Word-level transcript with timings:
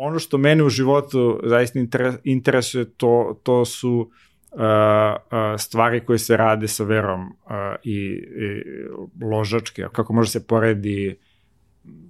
Ono 0.00 0.18
što 0.18 0.38
mene 0.38 0.64
u 0.64 0.68
životu 0.68 1.40
zaista 1.44 1.78
interesuje, 2.24 2.84
to, 2.96 3.40
to 3.42 3.64
su 3.64 3.90
uh, 3.90 4.60
uh, 4.60 5.58
stvari 5.58 6.00
koje 6.04 6.18
se 6.18 6.36
rade 6.36 6.68
sa 6.68 6.84
verom 6.84 7.22
uh, 7.22 7.30
i, 7.82 7.94
i 7.94 8.62
ložačke, 9.24 9.86
kako 9.92 10.12
može 10.12 10.30
se 10.30 10.46
poredi 10.46 11.18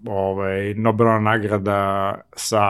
ovaj, 0.06 0.74
Nobelova 0.74 1.20
nagrada 1.20 2.14
sa, 2.36 2.62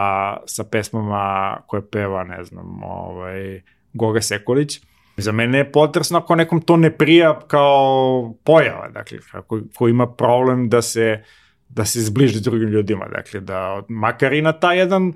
sa 0.45 0.63
pesmama 0.63 1.57
koje 1.67 1.89
peva, 1.91 2.23
ne 2.23 2.43
znam, 2.43 2.83
ovaj, 2.83 3.61
Goga 3.93 4.21
Sekulić. 4.21 4.79
Za 5.17 5.31
mene 5.31 5.57
je 5.57 5.71
potresno 5.71 6.17
ako 6.17 6.35
nekom 6.35 6.61
to 6.61 6.77
ne 6.77 6.91
prija 6.97 7.39
kao 7.47 8.33
pojava, 8.43 8.89
dakle, 8.89 9.17
ako, 9.31 9.59
ko 9.75 9.87
ima 9.87 10.07
problem 10.07 10.69
da 10.69 10.81
se, 10.81 11.23
da 11.69 11.85
se 11.85 12.01
zbliži 12.01 12.41
drugim 12.41 12.69
ljudima, 12.69 13.07
dakle, 13.07 13.39
da 13.39 13.81
makar 13.89 14.33
i 14.33 14.41
na 14.41 14.51
taj 14.51 14.77
jedan 14.77 15.13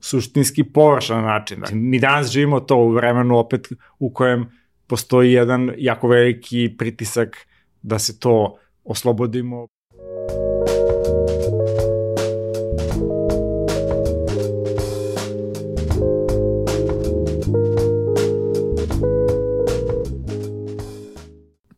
suštinski 0.00 0.64
površan 0.64 1.24
način. 1.24 1.60
Dakle, 1.60 1.76
mi 1.76 1.98
danas 1.98 2.30
živimo 2.30 2.60
to 2.60 2.76
u 2.76 2.90
vremenu 2.92 3.38
opet 3.38 3.68
u 3.98 4.12
kojem 4.12 4.46
postoji 4.86 5.32
jedan 5.32 5.72
jako 5.76 6.08
veliki 6.08 6.74
pritisak 6.78 7.36
da 7.82 7.98
se 7.98 8.20
to 8.20 8.58
oslobodimo. 8.84 9.68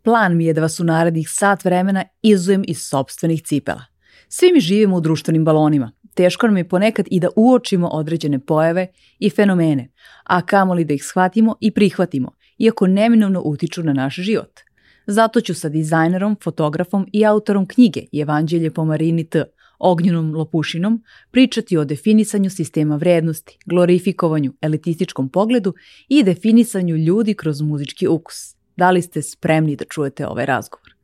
Plan 0.08 0.36
mi 0.36 0.44
je 0.44 0.52
da 0.52 0.60
vas 0.60 0.80
u 0.80 0.84
narednih 0.84 1.28
sat 1.30 1.64
vremena 1.64 2.04
izujem 2.22 2.64
iz 2.68 2.78
sobstvenih 2.80 3.42
cipela. 3.42 3.84
Svi 4.28 4.52
mi 4.52 4.60
živimo 4.60 4.96
u 4.96 5.00
društvenim 5.00 5.44
balonima. 5.44 5.92
Teško 6.14 6.46
nam 6.46 6.56
je 6.56 6.68
ponekad 6.68 7.06
i 7.10 7.20
da 7.20 7.28
uočimo 7.36 7.88
određene 7.88 8.38
pojave 8.38 8.86
i 9.18 9.30
fenomene, 9.30 9.92
a 10.24 10.40
kamoli 10.46 10.84
da 10.84 10.94
ih 10.94 11.04
shvatimo 11.04 11.56
i 11.60 11.70
prihvatimo, 11.70 12.32
iako 12.58 12.86
neminovno 12.86 13.42
utiču 13.44 13.82
na 13.82 13.92
naš 13.92 14.14
život. 14.14 14.60
Zato 15.06 15.40
ću 15.40 15.54
sa 15.54 15.68
dizajnerom, 15.68 16.36
fotografom 16.44 17.06
i 17.12 17.26
autorom 17.26 17.66
knjige 17.66 18.00
Evanđelje 18.12 18.70
po 18.70 18.84
Marini 18.84 19.24
T. 19.24 19.44
Ognjenom 19.78 20.34
Lopušinom 20.34 21.02
pričati 21.30 21.76
o 21.76 21.84
definisanju 21.84 22.50
sistema 22.50 22.96
vrednosti, 22.96 23.58
glorifikovanju, 23.66 24.52
elitističkom 24.60 25.28
pogledu 25.28 25.74
i 26.08 26.22
definisanju 26.22 26.96
ljudi 26.96 27.34
kroz 27.34 27.60
muzički 27.60 28.06
ukus. 28.06 28.57
Da 28.78 28.90
li 28.90 29.02
ste 29.02 29.22
spremni 29.22 29.76
da 29.76 29.84
čujete 29.84 30.26
ovaj 30.26 30.46
razgovor? 30.46 30.94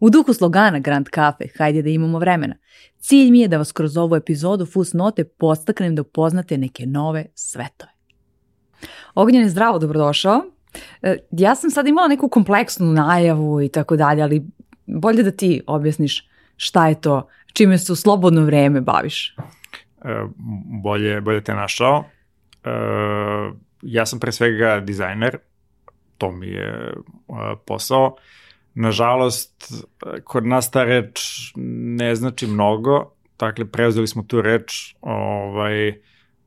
U 0.00 0.10
duhu 0.10 0.34
slogana 0.34 0.78
Grand 0.78 1.08
Cafe, 1.14 1.44
hajde 1.58 1.82
da 1.82 1.88
imamo 1.88 2.18
vremena, 2.18 2.56
cilj 2.98 3.30
mi 3.30 3.40
je 3.40 3.48
da 3.48 3.58
vas 3.58 3.72
kroz 3.72 3.96
ovu 3.96 4.16
epizodu 4.16 4.66
Fusnote 4.66 5.24
postaknem 5.24 5.94
da 5.94 6.02
upoznate 6.02 6.58
neke 6.58 6.86
nove 6.86 7.26
svetove. 7.34 7.92
Ognjen 9.14 9.42
je 9.42 9.48
zdravo, 9.48 9.78
dobrodošao. 9.78 10.42
E, 11.02 11.16
ja 11.30 11.54
sam 11.54 11.70
sad 11.70 11.88
imala 11.88 12.08
neku 12.08 12.28
kompleksnu 12.28 12.92
najavu 12.92 13.62
i 13.62 13.68
tako 13.68 13.96
dalje, 13.96 14.22
ali 14.22 14.42
bolje 14.86 15.22
da 15.22 15.30
ti 15.30 15.62
objasniš 15.66 16.28
šta 16.56 16.88
je 16.88 17.00
to, 17.00 17.28
čime 17.52 17.78
se 17.78 17.92
u 17.92 17.96
slobodno 17.96 18.44
vreme 18.44 18.80
baviš. 18.80 19.36
E, 20.04 20.26
bolje, 20.82 21.20
bolje 21.20 21.44
te 21.44 21.54
našao. 21.54 22.04
E, 22.64 22.70
ja 23.82 24.06
sam 24.06 24.20
pre 24.20 24.32
svega 24.32 24.80
dizajner, 24.80 25.38
to 26.22 26.30
mi 26.30 26.46
je 26.46 26.94
posao. 27.66 28.16
Nažalost, 28.74 29.72
kod 30.24 30.46
nas 30.46 30.70
ta 30.70 30.84
reč 30.84 31.20
ne 31.56 32.14
znači 32.14 32.46
mnogo, 32.46 33.10
dakle, 33.38 33.64
preuzeli 33.64 34.06
smo 34.06 34.22
tu 34.22 34.42
reč, 34.42 34.94
ovaj, 35.00 35.98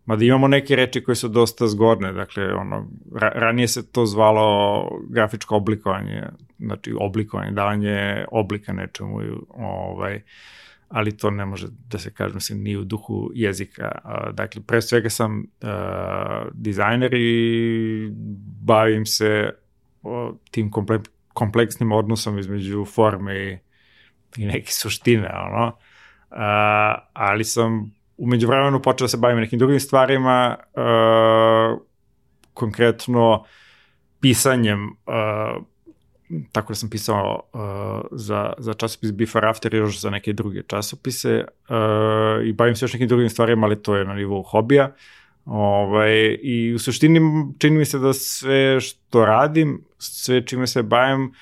mada 0.06 0.26
imamo 0.26 0.48
neke 0.48 0.76
reči 0.76 1.04
koje 1.04 1.16
su 1.16 1.28
dosta 1.28 1.68
zgodne, 1.68 2.14
dakle, 2.14 2.54
ono, 2.54 2.88
ra 3.16 3.30
ranije 3.36 3.68
se 3.68 3.92
to 3.92 4.06
zvalo 4.06 4.48
grafičko 5.10 5.56
oblikovanje, 5.56 6.24
znači 6.60 6.96
oblikovanje, 7.00 7.52
davanje 7.52 8.26
oblika 8.32 8.74
nečemu, 8.74 9.20
ovaj, 9.50 10.22
ali 10.90 11.18
to 11.18 11.32
ne 11.32 11.46
može 11.46 11.68
da 11.90 12.00
se 12.00 12.14
kaže, 12.14 12.34
mislim, 12.34 12.64
ni 12.64 12.78
u 12.78 12.84
duhu 12.84 13.32
jezika. 13.34 13.92
Dakle, 14.34 14.62
pre 14.62 14.82
svega 14.82 15.10
sam 15.10 15.40
uh, 15.40 16.48
dizajner 16.54 17.14
i 17.14 18.10
bavim 18.62 19.06
se 19.06 19.50
tim 20.52 20.72
komple, 20.72 21.00
kompleksnim 21.34 21.92
odnosom 21.92 22.40
između 22.40 22.86
forme 22.86 23.36
i, 23.36 23.58
i 24.38 24.46
neke 24.46 24.72
suštine, 24.72 25.30
ono. 25.52 25.68
Uh, 25.68 26.38
ali 27.14 27.44
sam 27.44 27.92
umeđu 28.18 28.48
vremenu 28.48 28.82
počeo 28.82 29.06
da 29.06 29.10
se 29.10 29.18
bavim 29.18 29.40
nekim 29.40 29.60
drugim 29.60 29.80
stvarima, 29.80 30.56
uh, 30.74 31.82
konkretno 32.54 33.44
pisanjem, 34.20 34.86
uh, 34.86 35.64
tako 36.52 36.74
da 36.74 36.76
sam 36.76 36.90
pisao 36.90 37.42
uh, 37.54 37.62
za, 38.12 38.54
za 38.58 38.74
časopis 38.74 39.12
Before 39.12 39.50
After 39.50 39.74
i 39.74 39.78
još 39.78 40.02
za 40.02 40.10
neke 40.10 40.34
druge 40.34 40.64
časopise 40.68 41.44
uh, 41.70 42.46
i 42.46 42.54
bavim 42.54 42.76
se 42.76 42.86
još 42.86 42.94
nekim 42.94 43.08
drugim 43.08 43.30
stvarima, 43.30 43.68
ali 43.68 43.84
to 43.84 43.96
je 43.96 44.06
na 44.06 44.14
nivou 44.14 44.44
hobija. 44.44 44.92
Ovaj, 45.46 46.38
I 46.42 46.74
u 46.74 46.80
suštini 46.80 47.20
čini 47.58 47.78
mi 47.78 47.86
se 47.86 48.00
da 48.00 48.14
sve 48.14 48.80
što 48.80 49.26
radim, 49.26 49.84
sve 50.06 50.46
čime 50.46 50.68
se 50.68 50.84
bavim, 50.84 51.34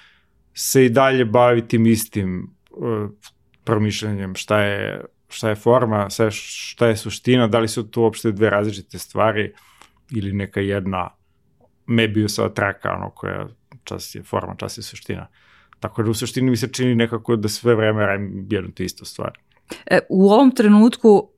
se 0.54 0.86
i 0.86 0.90
dalje 0.90 1.26
bavi 1.26 1.68
tim 1.68 1.86
istim 1.86 2.56
uh, 2.72 3.10
promišljanjem 3.64 4.36
šta 4.36 4.60
je, 4.60 5.06
šta 5.30 5.50
je 5.50 5.56
forma, 5.56 6.10
šta 6.10 6.24
je, 6.24 6.32
šta 6.32 6.88
je 6.88 6.98
suština, 6.98 7.48
da 7.48 7.60
li 7.60 7.68
su 7.68 7.84
tu 7.90 8.02
uopšte 8.02 8.32
dve 8.32 8.50
različite 8.50 9.00
stvari 9.00 9.54
ili 10.12 10.34
neka 10.34 10.60
jedna 10.60 11.10
Mebiusova 11.86 12.50
traka, 12.50 12.92
ono 12.92 13.10
koja 13.10 13.48
čas 13.84 14.16
je 14.16 14.24
forma, 14.24 14.56
čas 14.56 14.78
je 14.78 14.84
suština. 14.84 15.28
Tako 15.80 16.04
da 16.04 16.10
u 16.10 16.14
suštini 16.14 16.50
mi 16.50 16.58
se 16.58 16.68
čini 16.68 16.96
nekako 16.96 17.36
da 17.36 17.50
sve 17.50 17.76
vreme 17.76 18.06
radim 18.06 18.48
jednu 18.50 18.72
te 18.72 18.86
istu 18.86 19.06
stvar. 19.06 19.32
E, 19.86 20.00
u 20.10 20.32
ovom 20.32 20.52
trenutku, 20.56 21.30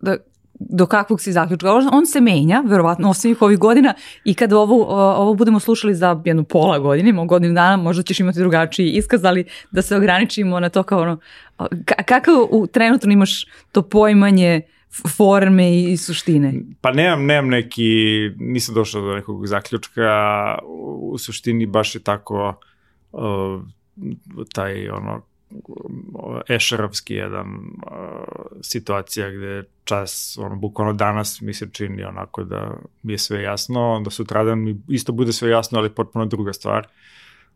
da 0.00 0.16
do 0.60 0.86
kakvog 0.86 1.20
si 1.20 1.32
zaključka. 1.32 1.72
On 1.92 2.06
se 2.06 2.20
menja, 2.20 2.62
verovatno, 2.66 3.10
osim 3.10 3.36
ovih 3.40 3.58
godina 3.58 3.94
i 4.24 4.34
kada 4.34 4.58
ovo, 4.58 4.84
ovo 5.16 5.34
budemo 5.34 5.60
slušali 5.60 5.94
za 5.94 6.22
jednu 6.24 6.44
pola 6.44 6.78
godine, 6.78 7.10
ima 7.10 7.24
godinu 7.24 7.54
dana, 7.54 7.76
možda 7.76 8.02
ćeš 8.02 8.20
imati 8.20 8.38
drugačiji 8.38 8.90
iskaz, 8.90 9.24
ali 9.24 9.44
da 9.70 9.82
se 9.82 9.96
ograničimo 9.96 10.60
na 10.60 10.68
to 10.68 10.82
kao 10.82 11.00
ono, 11.00 11.18
kakav 11.84 12.34
u, 12.50 12.66
trenutno 12.66 13.12
imaš 13.12 13.46
to 13.72 13.82
poimanje 13.82 14.62
forme 15.16 15.82
i 15.82 15.96
suštine? 15.96 16.54
Pa 16.80 16.92
nemam, 16.92 17.26
nemam 17.26 17.50
neki, 17.50 17.92
nisam 18.38 18.74
došao 18.74 19.02
do 19.02 19.14
nekog 19.14 19.46
zaključka, 19.46 20.08
u 20.98 21.18
suštini 21.18 21.66
baš 21.66 21.94
je 21.94 22.00
tako 22.00 22.54
uh, 23.12 23.20
taj 24.52 24.88
ono 24.88 25.29
ešerovski 26.48 27.14
jedan 27.14 27.48
uh, 27.48 27.92
situacija 28.62 29.30
gde 29.30 29.64
čas, 29.84 30.38
ono, 30.40 30.56
bukvalno 30.56 30.92
danas 30.92 31.40
mi 31.40 31.54
se 31.54 31.68
čini 31.72 32.04
onako 32.04 32.44
da 32.44 32.72
mi 33.02 33.12
je 33.12 33.18
sve 33.18 33.42
jasno, 33.42 33.92
onda 33.92 34.10
sutradan 34.10 34.58
mi 34.58 34.80
isto 34.88 35.12
bude 35.12 35.32
sve 35.32 35.50
jasno, 35.50 35.78
ali 35.78 35.90
potpuno 35.90 36.26
druga 36.26 36.52
stvar. 36.52 36.86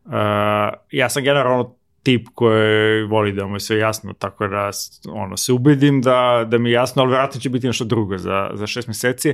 Uh, 0.05 0.11
ja 0.91 1.09
sam 1.09 1.23
generalno 1.23 1.75
tip 2.03 2.27
koji 2.33 3.03
voli 3.03 3.31
da 3.31 3.47
mu 3.47 3.55
je 3.55 3.59
sve 3.59 3.77
jasno, 3.77 4.13
tako 4.13 4.47
da 4.47 4.69
ono, 5.09 5.37
se 5.37 5.53
ubedim 5.53 6.01
da, 6.01 6.45
da 6.47 6.57
mi 6.57 6.69
je 6.69 6.73
jasno, 6.73 7.01
ali 7.01 7.09
vjerojatno 7.09 7.41
će 7.41 7.49
biti 7.49 7.67
nešto 7.67 7.85
drugo 7.85 8.17
za, 8.17 8.51
za 8.53 8.67
šest 8.67 8.87
meseci. 8.87 9.33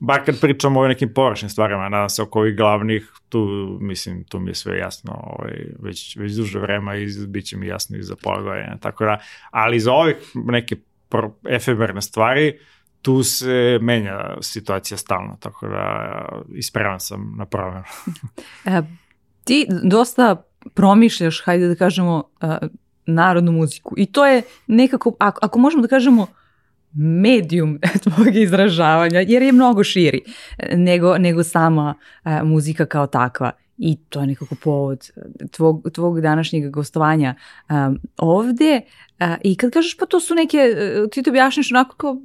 Bar 0.00 0.24
kad 0.24 0.40
pričamo 0.40 0.80
o 0.80 0.88
nekim 0.88 1.14
površnim 1.14 1.48
stvarima, 1.48 1.88
nadam 1.88 2.08
se 2.08 2.22
oko 2.22 2.38
ovih 2.38 2.56
glavnih, 2.56 3.12
tu 3.28 3.46
mislim, 3.80 4.24
tu 4.24 4.40
mi 4.40 4.50
je 4.50 4.54
sve 4.54 4.78
jasno 4.78 5.12
ovaj, 5.12 5.66
već, 5.78 6.16
već 6.16 6.32
duže 6.32 6.58
vrema 6.58 6.96
i 6.96 7.06
bit 7.26 7.46
će 7.46 7.56
mi 7.56 7.66
jasno 7.66 7.96
i 7.96 8.02
za 8.02 8.16
pola 8.22 8.42
godina. 8.42 8.78
Tako 8.80 9.04
da, 9.04 9.18
ali 9.50 9.80
za 9.80 9.92
ovih 9.92 10.16
neke 10.34 10.76
efemerne 11.48 12.02
stvari, 12.02 12.58
tu 13.02 13.22
se 13.22 13.78
menja 13.82 14.36
situacija 14.40 14.98
stalno, 14.98 15.36
tako 15.40 15.68
da 15.68 16.24
ispreman 16.54 17.00
sam 17.00 17.34
na 17.38 17.46
promenu. 17.46 17.84
e, 18.64 18.82
ti 19.44 19.66
dosta 19.82 20.42
promišljaš, 20.74 21.42
hajde 21.44 21.68
da 21.68 21.74
kažemo, 21.74 22.24
uh, 22.42 22.48
narodnu 23.06 23.52
muziku. 23.52 23.94
I 23.96 24.06
to 24.06 24.26
je 24.26 24.42
nekako, 24.66 25.16
ako, 25.18 25.38
ako 25.42 25.58
možemo 25.58 25.82
da 25.82 25.88
kažemo, 25.88 26.26
medijum 26.94 27.78
tvojeg 28.04 28.36
izražavanja, 28.36 29.20
jer 29.20 29.42
je 29.42 29.52
mnogo 29.52 29.84
širi 29.84 30.22
nego, 30.74 31.18
nego 31.18 31.44
sama 31.44 31.94
uh, 32.24 32.32
muzika 32.44 32.86
kao 32.86 33.06
takva. 33.06 33.52
I 33.78 33.96
to 34.08 34.20
je 34.20 34.26
nekako 34.26 34.54
povod 34.54 35.10
tvog, 35.50 35.90
tvog 35.92 36.20
današnjeg 36.20 36.70
gostovanja 36.70 37.34
um, 37.70 38.00
ovde. 38.16 38.80
Uh, 39.20 39.26
I 39.44 39.56
kad 39.56 39.70
kažeš 39.70 39.96
pa 39.96 40.06
to 40.06 40.20
su 40.20 40.34
neke, 40.34 40.58
ti 41.12 41.22
to 41.22 41.30
objašnjaš 41.30 41.72
onako 41.72 41.96
kao 41.96 42.20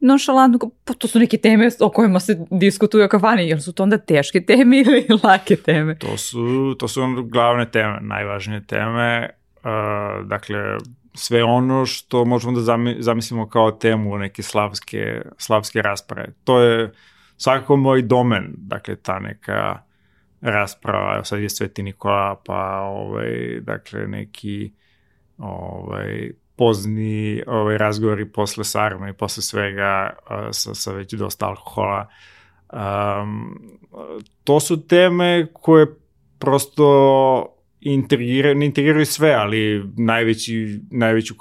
nonšalantno, 0.00 0.70
pa 0.84 0.94
to 0.94 1.08
su 1.08 1.18
neke 1.18 1.36
teme 1.38 1.70
o 1.80 1.90
kojima 1.90 2.20
se 2.20 2.46
diskutuju 2.50 3.04
o 3.04 3.08
kafani, 3.08 3.48
jer 3.48 3.62
su 3.62 3.72
to 3.72 3.82
onda 3.82 3.98
teške 3.98 4.40
teme 4.40 4.78
ili 4.86 5.06
lake 5.22 5.56
teme? 5.56 5.98
To 5.98 6.16
su, 6.16 6.74
to 6.78 6.88
su 6.88 7.00
glavne 7.22 7.70
teme, 7.70 7.98
najvažnije 8.00 8.66
teme. 8.66 9.30
Uh, 9.56 10.26
dakle, 10.26 10.58
sve 11.16 11.44
ono 11.44 11.86
što 11.86 12.24
možemo 12.24 12.60
da 12.60 12.78
zamislimo 12.98 13.48
kao 13.48 13.70
temu 13.70 14.18
neke 14.18 14.42
slavske, 14.42 15.22
slavske 15.38 15.82
rasprave. 15.82 16.28
To 16.44 16.60
je 16.60 16.92
svakako 17.36 17.76
moj 17.76 18.02
domen, 18.02 18.54
dakle 18.56 18.96
ta 18.96 19.18
neka 19.18 19.82
rasprava, 20.40 21.24
sad 21.24 21.40
je 21.40 21.48
Sveti 21.48 21.82
Nikola, 21.82 22.40
pa 22.46 22.80
ovaj, 22.80 23.60
dakle 23.60 24.06
neki 24.06 24.72
ovaj, 25.38 26.30
pozni 26.56 27.42
ovaj, 27.46 27.78
razgovori 27.78 28.32
posle 28.32 28.64
sarma 28.64 29.08
i 29.08 29.12
posle 29.12 29.42
svega 29.42 30.10
sa, 30.52 30.74
sa 30.74 30.92
već 30.92 31.12
dosta 31.12 31.46
alkohola. 31.46 32.06
Um, 32.72 33.60
to 34.44 34.60
su 34.60 34.86
teme 34.86 35.46
koje 35.52 35.86
prosto 36.38 37.55
integriraju, 37.92 38.54
ne 38.54 38.66
integriraju 38.66 39.06
sve, 39.06 39.32
ali 39.32 39.84
najveći, 39.96 40.80
najveću 40.90 41.34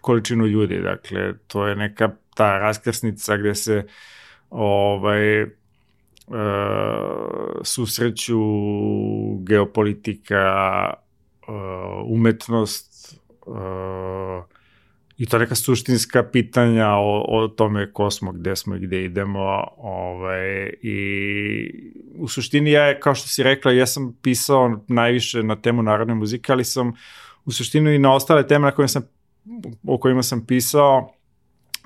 količinu 0.00 0.46
ljudi. 0.46 0.80
Dakle, 0.80 1.34
to 1.46 1.66
je 1.66 1.76
neka 1.76 2.10
ta 2.34 2.58
raskrsnica 2.58 3.36
gde 3.36 3.54
se 3.54 3.86
ovaj, 4.50 5.42
uh, 5.42 5.48
susreću 7.62 8.40
geopolitika, 9.38 10.44
uh, 11.48 11.54
umetnost, 12.06 13.18
uh, 13.46 14.57
i 15.18 15.26
to 15.26 15.38
neka 15.38 15.54
suštinska 15.54 16.22
pitanja 16.22 16.88
o, 16.88 17.24
o 17.28 17.48
tome 17.48 17.92
ko 17.92 18.10
smo, 18.10 18.32
gde 18.32 18.56
smo 18.56 18.76
i 18.76 18.80
gde 18.80 19.04
idemo. 19.04 19.64
Ovaj, 19.76 20.70
I 20.82 20.98
u 22.14 22.28
suštini 22.28 22.70
ja, 22.70 23.00
kao 23.00 23.14
što 23.14 23.28
si 23.28 23.42
rekla, 23.42 23.72
ja 23.72 23.86
sam 23.86 24.16
pisao 24.22 24.84
najviše 24.88 25.42
na 25.42 25.56
temu 25.56 25.82
narodne 25.82 26.14
muzike, 26.14 26.52
ali 26.52 26.64
sam 26.64 26.92
u 27.44 27.52
suštini 27.52 27.94
i 27.94 27.98
na 27.98 28.14
ostale 28.14 28.46
teme 28.46 28.64
na 28.64 28.70
kojima 28.70 28.88
sam, 28.88 29.02
o 29.86 29.98
kojima 29.98 30.22
sam 30.22 30.46
pisao 30.46 31.17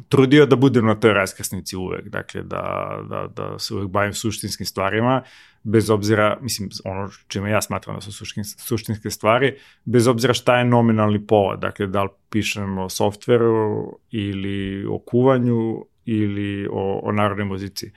trudio 0.09 0.47
da 0.47 0.57
budem 0.57 0.87
na 0.87 0.95
toj 0.95 1.13
raskrsnici 1.13 1.77
uvek, 1.77 2.09
dakle 2.09 2.43
da, 2.43 2.99
da, 3.09 3.29
da 3.37 3.59
se 3.59 3.75
uvek 3.75 3.89
bavim 3.89 4.15
suštinskim 4.15 4.67
stvarima, 4.67 5.23
bez 5.63 5.91
obzira, 5.91 6.39
mislim, 6.41 6.69
ono 6.85 7.09
čime 7.29 7.51
ja 7.51 7.63
smatram 7.63 7.95
da 7.95 8.01
su 8.01 8.13
suštinske, 8.13 8.63
suštinske 8.63 9.11
stvari, 9.11 9.55
bez 9.85 10.09
obzira 10.09 10.35
šta 10.35 10.59
je 10.59 10.65
nominalni 10.65 11.27
povod, 11.27 11.61
dakle 11.61 11.87
da 11.87 12.03
li 12.03 12.09
pišem 12.31 12.79
o 12.79 12.89
softveru 12.89 13.99
ili 14.11 14.87
o 14.87 14.99
kuvanju 14.99 15.87
ili 16.05 16.69
o, 16.71 17.01
o 17.03 17.13
narodnoj 17.13 17.47
muzici. 17.47 17.93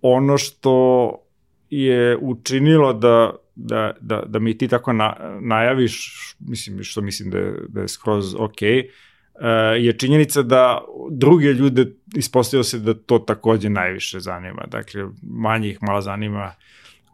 Ono 0.00 0.38
što 0.38 1.14
je 1.70 2.16
učinilo 2.16 2.92
da, 2.92 3.32
da, 3.54 3.92
da, 4.00 4.22
da 4.26 4.38
mi 4.38 4.58
ti 4.58 4.68
tako 4.68 4.92
na, 4.92 5.16
najaviš, 5.40 6.14
mislim, 6.38 6.82
što 6.82 7.00
mislim 7.00 7.30
da 7.30 7.38
je, 7.38 7.54
da 7.68 7.80
je 7.80 7.88
skroz 7.88 8.34
okej, 8.34 8.82
okay, 8.82 8.90
je 9.78 9.98
činjenica 9.98 10.42
da 10.42 10.84
druge 11.10 11.46
ljude 11.46 11.86
ispostavio 12.14 12.64
se 12.64 12.78
da 12.78 12.94
to 12.94 13.18
takođe 13.18 13.68
najviše 13.68 14.20
zanima. 14.20 14.62
Dakle, 14.66 15.04
manje 15.22 15.68
ih 15.68 15.78
malo 15.82 16.00
zanima 16.00 16.52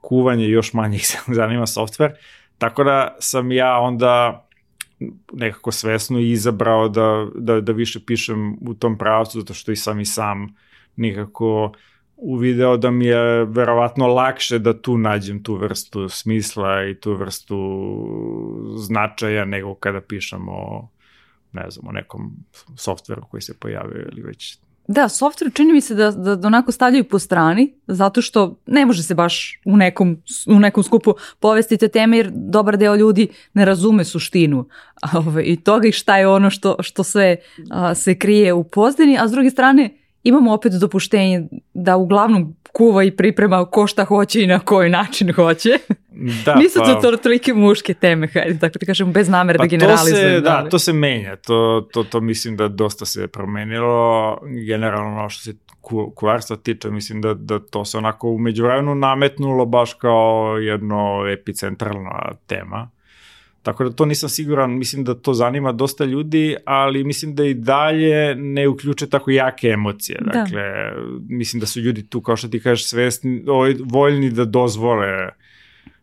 kuvanje, 0.01 0.49
još 0.49 0.73
manje 0.73 0.97
ih 0.97 1.17
zanima 1.41 1.67
software. 1.67 2.13
Tako 2.59 2.85
da 2.85 3.17
sam 3.21 3.53
ja 3.53 3.79
onda 3.79 4.47
nekako 5.33 5.73
svesno 5.73 6.19
izabrao 6.19 6.89
da, 6.89 7.27
da, 7.35 7.61
da 7.61 7.73
više 7.73 8.01
pišem 8.07 8.57
u 8.61 8.75
tom 8.75 8.99
pravcu, 8.99 9.41
zato 9.41 9.55
što 9.55 9.73
i 9.73 9.77
sam 9.77 10.01
i 10.01 10.05
sam 10.05 10.55
nekako 10.97 11.73
uvideo 12.17 12.77
da 12.77 12.91
mi 12.91 13.07
je 13.07 13.45
verovatno 13.45 14.07
lakše 14.07 14.59
da 14.59 14.83
tu 14.83 14.99
nađem 14.99 15.43
tu 15.43 15.55
vrstu 15.55 16.09
smisla 16.09 16.85
i 16.85 16.95
tu 16.95 17.15
vrstu 17.15 17.59
značaja 18.77 19.45
nego 19.45 19.75
kada 19.75 20.01
pišem 20.01 20.49
o 20.49 20.89
ne 21.53 21.71
znam, 21.71 21.89
o 21.89 21.93
nekom 21.93 22.37
softveru 22.77 23.23
koji 23.31 23.41
se 23.41 23.55
pojavio 23.59 24.09
ili 24.13 24.23
već 24.23 24.59
Da, 24.89 25.09
softver 25.09 25.53
čini 25.55 25.73
mi 25.73 25.81
se 25.81 25.95
da, 25.95 26.11
da, 26.11 26.37
da 26.37 26.47
onako 26.47 26.73
stavljaju 26.73 27.05
po 27.05 27.19
strani, 27.19 27.75
zato 27.87 28.23
što 28.23 28.57
ne 28.67 28.87
može 28.87 29.03
se 29.03 29.15
baš 29.15 29.61
u 29.65 29.77
nekom, 29.77 30.17
u 30.47 30.59
nekom 30.59 30.83
skupu 30.83 31.15
povesti 31.41 31.77
te 31.77 31.89
teme, 31.89 32.17
jer 32.17 32.31
dobar 32.35 32.77
deo 32.77 32.95
ljudi 32.95 33.29
ne 33.55 33.65
razume 33.65 34.05
suštinu 34.05 34.69
ove, 35.15 35.45
i 35.45 35.57
toga 35.57 35.89
i 35.89 35.93
šta 35.93 36.19
je 36.19 36.29
ono 36.29 36.51
što, 36.51 36.77
što 36.81 37.05
sve 37.05 37.37
a, 37.71 37.95
se 37.95 38.19
krije 38.19 38.53
u 38.53 38.65
pozdini, 38.65 39.19
a 39.19 39.29
s 39.29 39.31
druge 39.31 39.51
strane 39.51 39.97
imamo 40.23 40.53
opet 40.53 40.73
dopuštenje 40.73 41.49
da 41.75 41.97
uglavnom 41.97 42.57
kuva 42.73 43.05
i 43.05 43.11
priprema 43.11 43.65
ko 43.65 43.87
šta 43.87 44.05
hoće 44.05 44.43
i 44.43 44.47
na 44.47 44.59
koji 44.59 44.91
način 44.91 45.33
hoće. 45.33 45.71
Da, 46.45 46.55
Nisu 46.55 46.79
pa, 46.79 47.01
to 47.01 47.17
tolike 47.17 47.55
muške 47.55 47.95
teme, 47.95 48.29
hajde, 48.29 48.59
tako 48.59 48.79
ti 48.79 48.87
kažem, 48.87 49.13
bez 49.13 49.29
namere 49.29 49.59
pa 49.59 49.65
da 49.65 49.69
generalizujem. 49.69 50.43
Da, 50.43 50.69
to 50.71 50.79
se 50.79 50.93
menja, 50.93 51.37
to, 51.37 51.89
to, 51.93 52.05
to 52.05 52.21
mislim 52.21 52.57
da 52.57 52.69
dosta 52.69 53.05
se 53.05 53.29
promenilo, 53.29 54.39
generalno 54.67 55.29
što 55.29 55.43
se 55.43 55.57
ku, 55.81 56.13
kuvarstva 56.17 56.57
tiče, 56.57 56.91
mislim 56.91 57.21
da, 57.21 57.35
da 57.35 57.59
to 57.59 57.85
se 57.85 57.99
onako 57.99 58.29
umeđu 58.29 58.65
vremenu 58.65 58.95
nametnulo 58.95 59.67
baš 59.67 59.95
kao 59.95 60.57
jedno 60.59 61.27
epicentralna 61.29 62.33
tema. 62.47 62.91
Tako 63.63 63.85
da 63.85 63.91
to 63.91 64.05
nisam 64.05 64.29
siguran, 64.29 64.79
mislim 64.79 65.05
da 65.05 65.15
to 65.15 65.35
zanima 65.35 65.73
dosta 65.73 66.05
ljudi, 66.05 66.57
ali 66.65 67.05
mislim 67.05 67.35
da 67.35 67.45
i 67.45 67.55
dalje 67.55 68.35
ne 68.35 68.69
uključe 68.69 69.11
tako 69.11 69.31
jake 69.31 69.69
emocije. 69.69 70.19
Da. 70.21 70.33
Dakle, 70.33 70.63
mislim 71.29 71.61
da 71.61 71.67
su 71.67 71.81
ljudi 71.81 72.07
tu, 72.07 72.21
kao 72.21 72.37
što 72.37 72.49
ti 72.49 72.61
kažeš, 72.61 72.89
svesni, 72.89 73.45
ovaj, 73.47 73.75
voljni 73.85 74.31
da 74.31 74.45
dozvole 74.45 75.29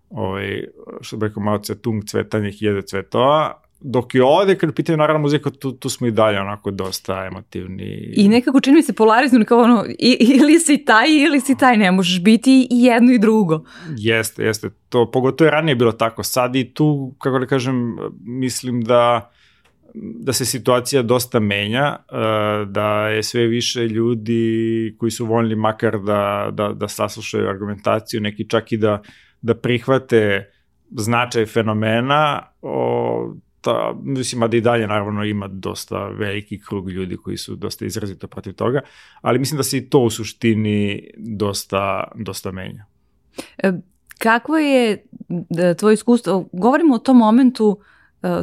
ovaj, 0.09 0.63
što 1.01 1.17
bi 1.17 1.27
rekao 1.27 1.44
Mao 1.44 1.57
Tse-tung, 1.57 2.09
cvetanje 2.09 2.51
hiljade 2.51 2.81
cvetova, 2.81 3.61
dok 3.81 4.16
je 4.16 4.24
ovde, 4.24 4.58
kad 4.58 4.74
pitaju 4.76 4.98
naravno 4.98 5.22
muzika, 5.22 5.50
tu, 5.50 5.72
tu 5.72 5.90
smo 5.90 6.08
i 6.08 6.12
dalje 6.12 6.40
onako 6.40 6.72
dosta 6.72 7.26
emotivni. 7.26 8.14
I 8.16 8.30
nekako 8.30 8.60
čini 8.62 8.76
mi 8.76 8.84
se 8.84 8.94
polarizno 8.94 9.46
kao 9.46 9.60
ono, 9.60 9.86
ili 10.20 10.60
si 10.60 10.86
taj 10.86 11.08
ili 11.10 11.42
si 11.42 11.58
taj, 11.58 11.78
ne 11.78 11.92
možeš 11.92 12.24
biti 12.24 12.68
i 12.72 12.84
jedno 12.84 13.12
i 13.12 13.20
drugo. 13.20 13.64
Jeste, 13.98 14.44
jeste. 14.44 14.70
To 14.90 15.12
pogotovo 15.12 15.48
je 15.48 15.52
ranije 15.52 15.76
bilo 15.76 15.92
tako. 15.92 16.24
Sad 16.24 16.56
i 16.56 16.74
tu, 16.74 17.16
kako 17.18 17.40
da 17.40 17.46
kažem, 17.46 17.98
mislim 18.24 18.81
da 18.81 19.31
da 19.94 20.34
se 20.34 20.46
situacija 20.46 21.02
dosta 21.02 21.40
menja, 21.40 21.96
eh, 22.12 22.66
da 22.66 23.08
je 23.08 23.24
sve 23.24 23.48
više 23.48 23.88
ljudi 23.88 24.96
koji 24.98 25.12
su 25.12 25.26
voljni 25.26 25.56
makar 25.56 26.00
da, 26.00 26.50
da, 26.54 26.74
da 26.74 26.88
saslušaju 26.88 27.50
argumentaciju, 27.50 28.22
neki 28.22 28.50
čak 28.50 28.72
i 28.72 28.78
da, 28.78 29.02
da 29.42 29.56
prihvate 29.56 30.52
značaj 30.92 31.46
fenomena, 31.46 32.42
o, 32.62 33.36
ta, 33.61 33.95
mislim, 34.03 34.50
da 34.50 34.57
i 34.57 34.61
dalje 34.61 34.88
naravno 34.88 35.23
ima 35.23 35.47
dosta 35.47 36.07
veliki 36.07 36.59
krug 36.61 36.89
ljudi 36.89 37.17
koji 37.17 37.38
su 37.38 37.56
dosta 37.56 37.85
izrazito 37.85 38.27
protiv 38.27 38.53
toga, 38.53 38.81
ali 39.21 39.39
mislim 39.39 39.57
da 39.57 39.63
se 39.63 39.77
i 39.77 39.89
to 39.89 40.00
u 40.00 40.09
suštini 40.09 41.09
dosta, 41.17 42.11
dosta 42.15 42.51
menja. 42.51 42.85
E, 43.57 43.71
kakvo 44.18 44.57
je 44.57 45.06
da, 45.28 45.73
tvoje 45.73 45.94
iskustvo? 45.94 46.49
Govorimo 46.54 46.95
o 46.95 46.99
tom 46.99 47.18
momentu 47.18 47.80
e, 47.80 47.98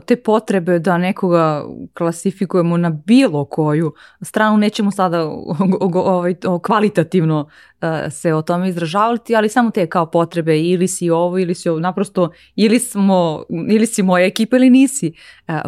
te 0.07 0.17
potrebe 0.17 0.79
da 0.79 0.99
nekoga 0.99 1.65
klasifikujemo 1.95 2.77
na 2.77 2.91
bilo 2.91 3.45
koju 3.45 3.95
stranu, 4.21 4.57
nećemo 4.57 4.91
sada 4.91 5.25
ovaj, 5.95 6.35
kvalitativno 6.63 7.49
e, 7.81 8.11
se 8.11 8.35
o 8.35 8.43
tome 8.43 8.69
izražavati, 8.69 9.37
ali 9.37 9.49
samo 9.49 9.71
te 9.71 9.87
kao 9.87 10.11
potrebe 10.11 10.61
ili 10.61 10.89
si 10.89 11.11
ovo 11.11 11.39
ili 11.39 11.55
si 11.55 11.69
ovo, 11.69 11.81
naprosto 11.81 12.31
ili, 12.55 12.79
smo, 12.79 13.45
ili 13.69 13.87
si 13.87 14.03
moja 14.03 14.27
ekipa 14.27 14.57
ili 14.57 14.71
nisi 14.71 15.13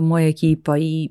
moja 0.01 0.29
ekipa 0.29 0.79
i 0.79 1.09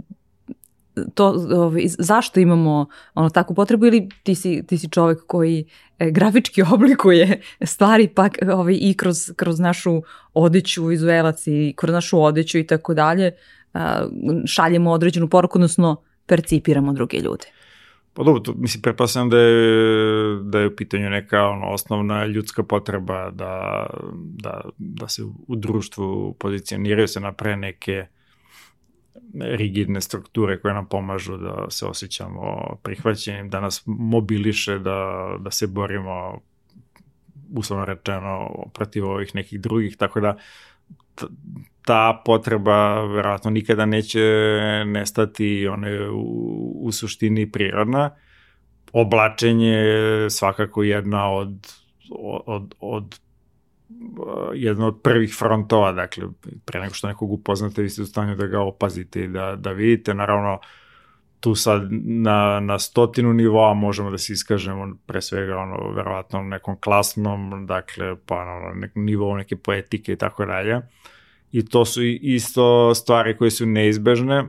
to, 1.13 1.27
ovaj, 1.51 1.83
zašto 1.87 2.39
imamo 2.39 2.85
ono, 3.13 3.29
takvu 3.29 3.55
potrebu 3.55 3.85
ili 3.85 4.09
ti 4.23 4.35
si, 4.35 4.63
ti 4.67 4.77
si 4.77 4.89
čovek 4.89 5.19
koji 5.27 5.65
e, 5.99 6.11
grafički 6.11 6.63
oblikuje 6.73 7.41
stvari 7.61 8.07
pa 8.07 8.29
ovaj, 8.53 8.77
i 8.81 8.93
kroz, 8.97 9.31
kroz 9.35 9.59
našu 9.59 10.01
odeću 10.33 10.85
vizuelac 10.85 11.47
i 11.47 11.73
kroz 11.77 11.93
našu 11.93 12.21
odeću 12.21 12.57
i 12.57 12.67
tako 12.67 12.93
dalje 12.93 13.31
šaljemo 14.45 14.91
određenu 14.91 15.27
poruku, 15.27 15.57
odnosno 15.57 16.01
percipiramo 16.25 16.93
druge 16.93 17.17
ljude. 17.17 17.45
Pa 18.13 18.23
dobro, 18.23 18.39
to, 18.39 18.53
mislim, 18.53 18.81
prepasam 18.81 19.29
da 19.29 19.37
je, 19.37 20.39
da 20.43 20.59
je 20.59 20.67
u 20.67 20.75
pitanju 20.75 21.09
neka 21.09 21.47
ono, 21.47 21.67
osnovna 21.67 22.25
ljudska 22.25 22.63
potreba 22.63 23.31
da, 23.31 23.87
da, 24.13 24.61
da 24.77 25.07
se 25.07 25.23
u 25.47 25.55
društvu 25.55 26.33
pozicioniraju 26.39 27.07
se 27.07 27.19
napre 27.19 27.55
neke 27.55 28.05
rigidne 29.41 30.01
strukture 30.01 30.59
koje 30.59 30.73
nam 30.73 30.85
pomažu 30.85 31.37
da 31.37 31.65
se 31.69 31.85
osjećamo 31.85 32.75
prihvaćenim, 32.83 33.49
da 33.49 33.59
nas 33.59 33.83
mobiliše 33.85 34.79
da, 34.79 35.27
da 35.39 35.51
se 35.51 35.67
borimo 35.67 36.41
uslovno 37.55 37.85
rečeno 37.85 38.49
protiv 38.73 39.05
ovih 39.05 39.35
nekih 39.35 39.61
drugih, 39.61 39.97
tako 39.97 40.19
da 40.19 40.37
ta 41.85 42.21
potreba 42.25 43.05
verovatno 43.05 43.51
nikada 43.51 43.85
neće 43.85 44.19
nestati, 44.85 45.67
ona 45.67 45.87
je 45.87 46.09
u, 46.09 46.21
u 46.81 46.91
suštini 46.91 47.51
prirodna. 47.51 48.09
Oblačenje 48.93 49.67
je 49.67 50.29
svakako 50.29 50.83
jedna 50.83 51.31
od, 51.31 51.73
od, 52.45 52.75
od 52.79 53.19
jedan 54.53 54.83
od 54.83 55.01
prvih 55.03 55.35
frontova, 55.39 55.91
dakle, 55.91 56.23
pre 56.65 56.79
nego 56.79 56.93
što 56.93 57.07
nekog 57.07 57.31
upoznate, 57.31 57.81
vi 57.81 57.89
ste 57.89 58.01
u 58.01 58.05
stanju 58.05 58.35
da 58.35 58.47
ga 58.47 58.61
opazite 58.61 59.23
i 59.23 59.27
da, 59.27 59.55
da 59.55 59.71
vidite, 59.71 60.13
naravno, 60.13 60.59
tu 61.39 61.55
sad 61.55 61.87
na, 62.01 62.59
na 62.59 62.79
stotinu 62.79 63.33
nivoa 63.33 63.73
možemo 63.73 64.11
da 64.11 64.17
se 64.17 64.33
iskažemo 64.33 64.97
pre 65.05 65.21
svega 65.21 65.57
ono, 65.57 65.91
verovatno 65.91 66.43
nekom 66.43 66.79
klasnom, 66.79 67.65
dakle, 67.65 68.15
pa 68.25 68.35
ono, 68.35 68.73
nek, 68.75 68.91
nivou 68.95 69.35
neke 69.35 69.55
poetike 69.55 70.13
i 70.13 70.15
tako 70.15 70.45
dalje. 70.45 70.81
I 71.51 71.65
to 71.65 71.85
su 71.85 72.03
isto 72.03 72.95
stvari 72.95 73.37
koje 73.37 73.51
su 73.51 73.65
neizbežne. 73.65 74.37
E, 74.37 74.47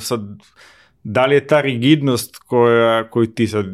sad, 0.00 0.20
da 1.08 1.26
li 1.26 1.34
je 1.34 1.46
ta 1.46 1.60
rigidnost 1.60 2.36
koja, 2.36 3.10
koju 3.10 3.26
ti 3.26 3.46
sad 3.46 3.66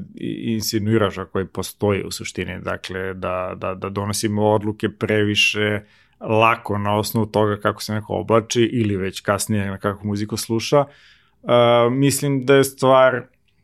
insinuiraš, 0.45 1.19
a 1.19 1.25
koja 1.25 1.47
postoji 1.47 2.03
u 2.03 2.11
suštini, 2.11 2.61
dakle, 2.61 3.15
da, 3.15 3.55
da, 3.57 3.75
da 3.75 3.89
donosimo 3.89 4.51
odluke 4.51 4.89
previše 4.89 5.81
lako 6.21 6.79
na 6.79 6.97
osnovu 6.97 7.27
toga 7.27 7.57
kako 7.57 7.83
se 7.83 7.95
neko 7.95 8.15
oblači 8.15 8.63
ili 8.63 8.97
već 8.97 9.21
kasnije 9.21 9.67
na 9.67 9.79
kakvu 9.79 10.07
muziku 10.07 10.37
sluša, 10.37 10.81
uh, 10.81 11.93
mislim 11.93 12.45
da 12.45 12.55
je 12.55 12.65
stvar 12.65 13.23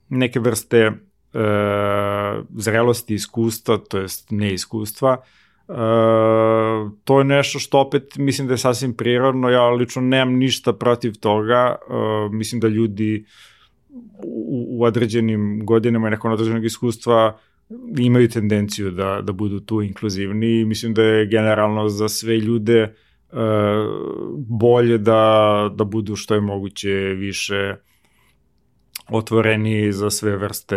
neke 0.09 0.41
vrste 0.41 0.89
uh, 0.89 1.41
zrelosti 2.57 3.15
iskustva, 3.15 3.79
to 3.79 3.99
jest 3.99 4.31
neiskustva, 4.31 5.23
Uh, 5.69 5.75
to 7.05 7.19
je 7.19 7.25
nešto 7.25 7.59
što 7.59 7.81
opet 7.81 8.17
mislim 8.17 8.47
da 8.47 8.55
je 8.55 8.59
sasvim 8.59 8.95
prirodno, 8.95 9.51
ja 9.51 9.69
lično 9.71 10.03
nemam 10.03 10.35
ništa 10.35 10.73
protiv 10.73 11.13
toga, 11.21 11.77
uh, 11.89 12.33
mislim 12.33 12.61
da 12.61 12.69
ljudi 12.69 13.25
u, 14.25 14.67
u 14.79 14.85
određenim 14.85 15.67
godinama 15.67 16.09
i 16.09 16.11
nakon 16.11 16.33
određenog 16.33 16.65
iskustva 16.65 17.39
imaju 17.99 18.29
tendenciju 18.29 18.91
da, 18.91 19.21
da 19.23 19.33
budu 19.33 19.61
tu 19.61 19.83
inkluzivni. 19.83 20.61
I 20.61 20.65
mislim 20.65 20.95
da 20.95 21.03
je 21.03 21.27
generalno 21.27 21.89
za 21.89 22.09
sve 22.09 22.37
ljude 22.37 22.83
uh, 22.83 23.39
bolje 24.37 24.99
da, 24.99 25.71
da 25.75 25.85
budu 25.85 26.17
što 26.17 26.35
je 26.35 26.41
moguće 26.41 26.91
više 27.17 27.77
otvoreni 29.11 29.93
za 29.93 30.11
sve 30.11 30.37
vrste 30.37 30.77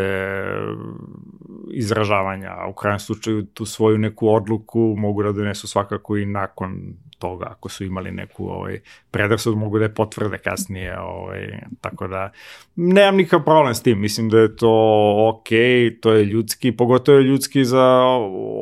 izražavanja, 1.74 2.52
u 2.70 2.74
krajem 2.74 3.00
slučaju 3.00 3.46
tu 3.46 3.66
svoju 3.66 3.98
neku 3.98 4.30
odluku 4.30 4.96
mogu 4.98 5.24
da 5.24 5.32
donesu 5.32 5.68
svakako 5.68 6.18
i 6.18 6.26
nakon 6.26 6.94
toga, 7.22 7.46
ako 7.50 7.70
su 7.70 7.84
imali 7.84 8.12
neku 8.12 8.48
ovaj, 8.48 8.80
predrasud, 9.12 9.58
mogu 9.58 9.80
da 9.80 9.86
je 9.86 9.94
potvrde 9.94 10.38
kasnije, 10.38 11.00
ovaj, 11.00 11.48
tako 11.82 12.08
da 12.08 12.32
nemam 12.76 13.16
nikakav 13.16 13.44
problem 13.46 13.76
s 13.76 13.84
tim, 13.84 14.02
mislim 14.02 14.30
da 14.30 14.40
je 14.40 14.56
to 14.56 14.72
ok, 15.30 15.50
to 16.02 16.14
je 16.14 16.26
ljudski, 16.26 16.72
pogotovo 16.72 17.18
je 17.18 17.24
ljudski 17.24 17.66
za 17.66 17.86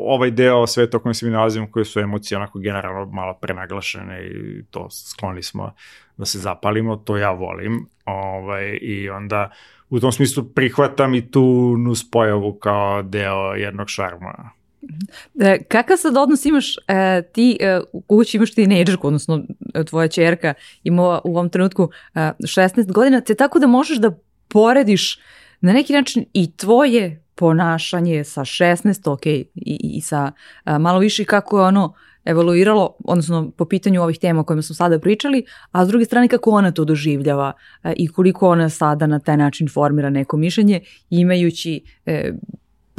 ovaj 0.06 0.32
deo 0.32 0.68
sveta 0.68 0.98
o 0.98 1.00
kojem 1.00 1.13
se 1.13 1.25
mi 1.25 1.32
nalazimo, 1.32 1.72
koje 1.72 1.86
su 1.86 2.00
emocije 2.00 2.38
onako 2.38 2.60
generalno 2.60 3.06
malo 3.12 3.34
prenaglašene 3.34 4.28
i 4.28 4.63
to 4.70 4.89
skloni 4.89 5.44
smo 5.44 5.74
da 6.18 6.25
se 6.25 6.39
zapalimo, 6.39 6.96
to 6.96 7.18
ja 7.18 7.32
volim, 7.32 7.86
ovaj, 8.06 8.78
i 8.82 9.10
onda 9.10 9.50
u 9.89 10.00
tom 10.00 10.12
smislu 10.12 10.44
prihvatam 10.44 11.16
i 11.16 11.32
tu 11.32 11.75
nuspojavu 11.78 12.54
kao 12.54 13.01
deo 13.01 13.54
jednog 13.54 13.89
šarma 13.89 14.59
E, 15.42 15.64
kakav 15.64 15.98
sad 15.98 16.18
odnos 16.18 16.46
imaš 16.46 16.76
e, 16.78 17.22
ti, 17.34 17.58
e, 17.62 17.80
u 17.94 18.02
kući 18.02 18.38
imaš 18.38 18.54
tinejdžerku, 18.54 19.08
odnosno 19.08 19.44
e, 19.74 19.84
tvoja 19.84 20.08
čerka 20.08 20.54
ima 20.84 21.22
u 21.24 21.36
ovom 21.36 21.50
trenutku 21.50 21.90
e, 22.16 22.20
16 22.20 22.92
godina, 22.92 23.22
te 23.22 23.36
tako 23.36 23.60
da 23.60 23.68
možeš 23.68 23.98
da 23.98 24.12
porediš 24.48 25.20
na 25.62 25.74
neki 25.74 25.94
način 25.94 26.26
i 26.34 26.52
tvoje 26.58 27.24
ponašanje 27.36 28.24
sa 28.24 28.42
16, 28.42 29.12
ok, 29.12 29.26
i, 29.26 29.48
i 29.96 30.02
sa 30.02 30.32
e, 30.66 30.80
malo 30.80 31.00
više 31.00 31.26
kako 31.26 31.60
je 31.60 31.66
ono 31.66 31.94
evoluiralo, 32.26 32.96
odnosno 33.06 33.52
po 33.58 33.66
pitanju 33.66 34.02
ovih 34.02 34.20
tema 34.20 34.42
o 34.42 34.44
kojima 34.44 34.62
smo 34.62 34.76
sada 34.76 35.00
pričali, 35.00 35.46
a 35.72 35.86
s 35.86 35.88
druge 35.88 36.06
strane 36.06 36.28
kako 36.28 36.52
ona 36.52 36.72
to 36.72 36.86
doživljava 36.86 37.54
e, 37.84 37.94
i 37.98 38.08
koliko 38.08 38.50
ona 38.50 38.70
sada 38.70 39.08
na 39.08 39.20
taj 39.20 39.38
način 39.38 39.68
formira 39.68 40.10
neko 40.10 40.38
mišljenje, 40.38 40.82
imajući 41.10 41.82
e, 42.06 42.32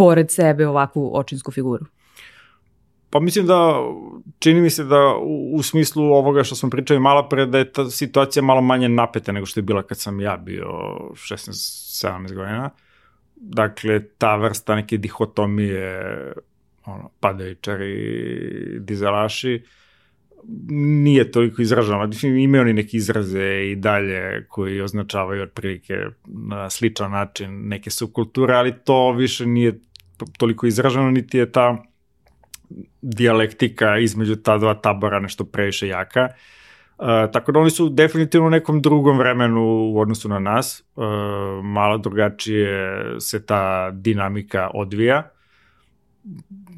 pored 0.00 0.30
sebe 0.30 0.66
ovakvu 0.66 1.10
očinsku 1.14 1.52
figuru? 1.52 1.84
Pa 3.10 3.20
mislim 3.20 3.46
da, 3.46 3.74
čini 4.38 4.60
mi 4.60 4.70
se 4.70 4.84
da 4.84 5.14
u, 5.22 5.56
u 5.56 5.62
smislu 5.62 6.04
ovoga 6.04 6.44
što 6.44 6.54
smo 6.54 6.70
pričali 6.70 7.00
malo 7.00 7.28
pre, 7.28 7.46
da 7.46 7.58
je 7.58 7.72
ta 7.72 7.84
situacija 7.90 8.42
malo 8.42 8.60
manje 8.60 8.88
napeta 8.88 9.32
nego 9.32 9.46
što 9.46 9.60
je 9.60 9.64
bila 9.64 9.82
kad 9.82 9.98
sam 9.98 10.20
ja 10.20 10.36
bio 10.36 10.66
16-17 11.14 12.34
godina. 12.34 12.70
Dakle, 13.36 14.00
ta 14.18 14.36
vrsta 14.36 14.74
neke 14.74 14.96
dihotomije, 14.96 16.02
ono, 16.86 17.10
padajučari, 17.20 18.80
dizelaši, 18.80 19.62
nije 21.04 21.30
toliko 21.30 21.62
izraženo. 21.62 22.10
Imaju 22.22 22.62
oni 22.62 22.72
neke 22.72 22.96
izraze 22.96 23.70
i 23.72 23.76
dalje 23.76 24.46
koji 24.48 24.80
označavaju 24.80 25.42
otprilike 25.42 25.94
na 26.26 26.70
sličan 26.70 27.10
način 27.10 27.68
neke 27.68 27.90
subkulture, 27.90 28.54
ali 28.54 28.74
to 28.84 29.12
više 29.12 29.46
nije 29.46 29.80
toliko 30.38 30.66
izraženo, 30.66 31.10
niti 31.10 31.38
je 31.38 31.52
ta 31.52 31.76
dijalektika 33.02 33.98
između 33.98 34.36
ta 34.36 34.58
dva 34.58 34.74
tabora 34.74 35.20
nešto 35.20 35.44
previše 35.44 35.88
jaka. 35.88 36.28
Uh, 36.98 37.06
tako 37.32 37.52
da 37.52 37.58
oni 37.58 37.70
su 37.70 37.88
definitivno 37.88 38.46
u 38.46 38.50
nekom 38.50 38.82
drugom 38.82 39.18
vremenu 39.18 39.60
u 39.92 40.00
odnosu 40.00 40.28
na 40.28 40.38
nas. 40.38 40.84
Uh, 40.96 41.04
malo 41.64 41.98
drugačije 41.98 43.04
se 43.20 43.46
ta 43.46 43.90
dinamika 43.90 44.70
odvija. 44.74 45.30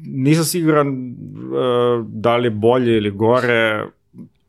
Nisam 0.05 0.45
siguran 0.45 0.87
uh, 0.87 2.05
da 2.07 2.37
li 2.37 2.45
je 2.45 2.51
bolje 2.51 2.97
ili 2.97 3.11
gore. 3.11 3.85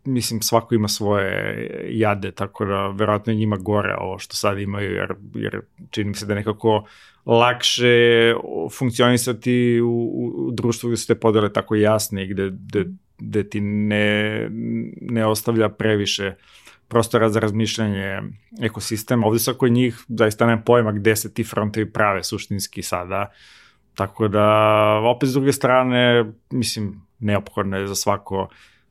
Mislim, 0.05 0.43
svako 0.43 0.75
ima 0.75 0.89
svoje 0.89 1.71
jade, 1.91 2.31
tako 2.31 2.65
da 2.65 2.89
verovatno 2.89 3.33
njima 3.33 3.57
gore 3.57 3.97
ovo 3.99 4.19
što 4.19 4.37
sad 4.37 4.59
imaju, 4.59 4.93
jer, 4.93 5.15
jer 5.35 5.61
čini 5.91 6.09
mi 6.09 6.15
se 6.15 6.27
da 6.27 6.35
nekako 6.35 6.85
lakše 7.27 8.35
funkcionisati 8.79 9.81
u, 9.81 10.11
u 10.15 10.51
društvu 10.51 10.89
gde 10.89 10.97
su 10.97 11.07
te 11.07 11.15
podele 11.15 11.53
tako 11.53 11.75
jasne 11.75 12.25
i 12.25 12.29
gde, 12.29 12.51
gde, 12.51 12.85
gde 13.19 13.49
ti 13.51 13.61
ne, 13.61 14.49
ne 15.01 15.27
ostavlja 15.27 15.69
previše 15.69 16.35
prostora 16.89 17.29
za 17.29 17.41
razmišljanje 17.41 18.23
ekosistema. 18.63 19.27
Ovde 19.27 19.39
kod 19.59 19.73
njih 19.73 20.05
zaista 20.09 20.47
nemam 20.47 20.65
pojma 20.65 20.93
gde 20.93 21.17
se 21.17 21.35
ti 21.35 21.45
frontevi 21.45 21.93
prave 21.93 22.25
suštinski 22.25 22.83
sada. 22.83 23.31
Tako 23.95 24.29
da, 24.29 24.47
opet 25.05 25.29
s 25.29 25.33
druge 25.33 25.53
strane, 25.53 26.25
mislim, 26.51 27.07
neophodno 27.19 27.79
je 27.79 27.87
za 27.87 27.95
svako 27.95 28.49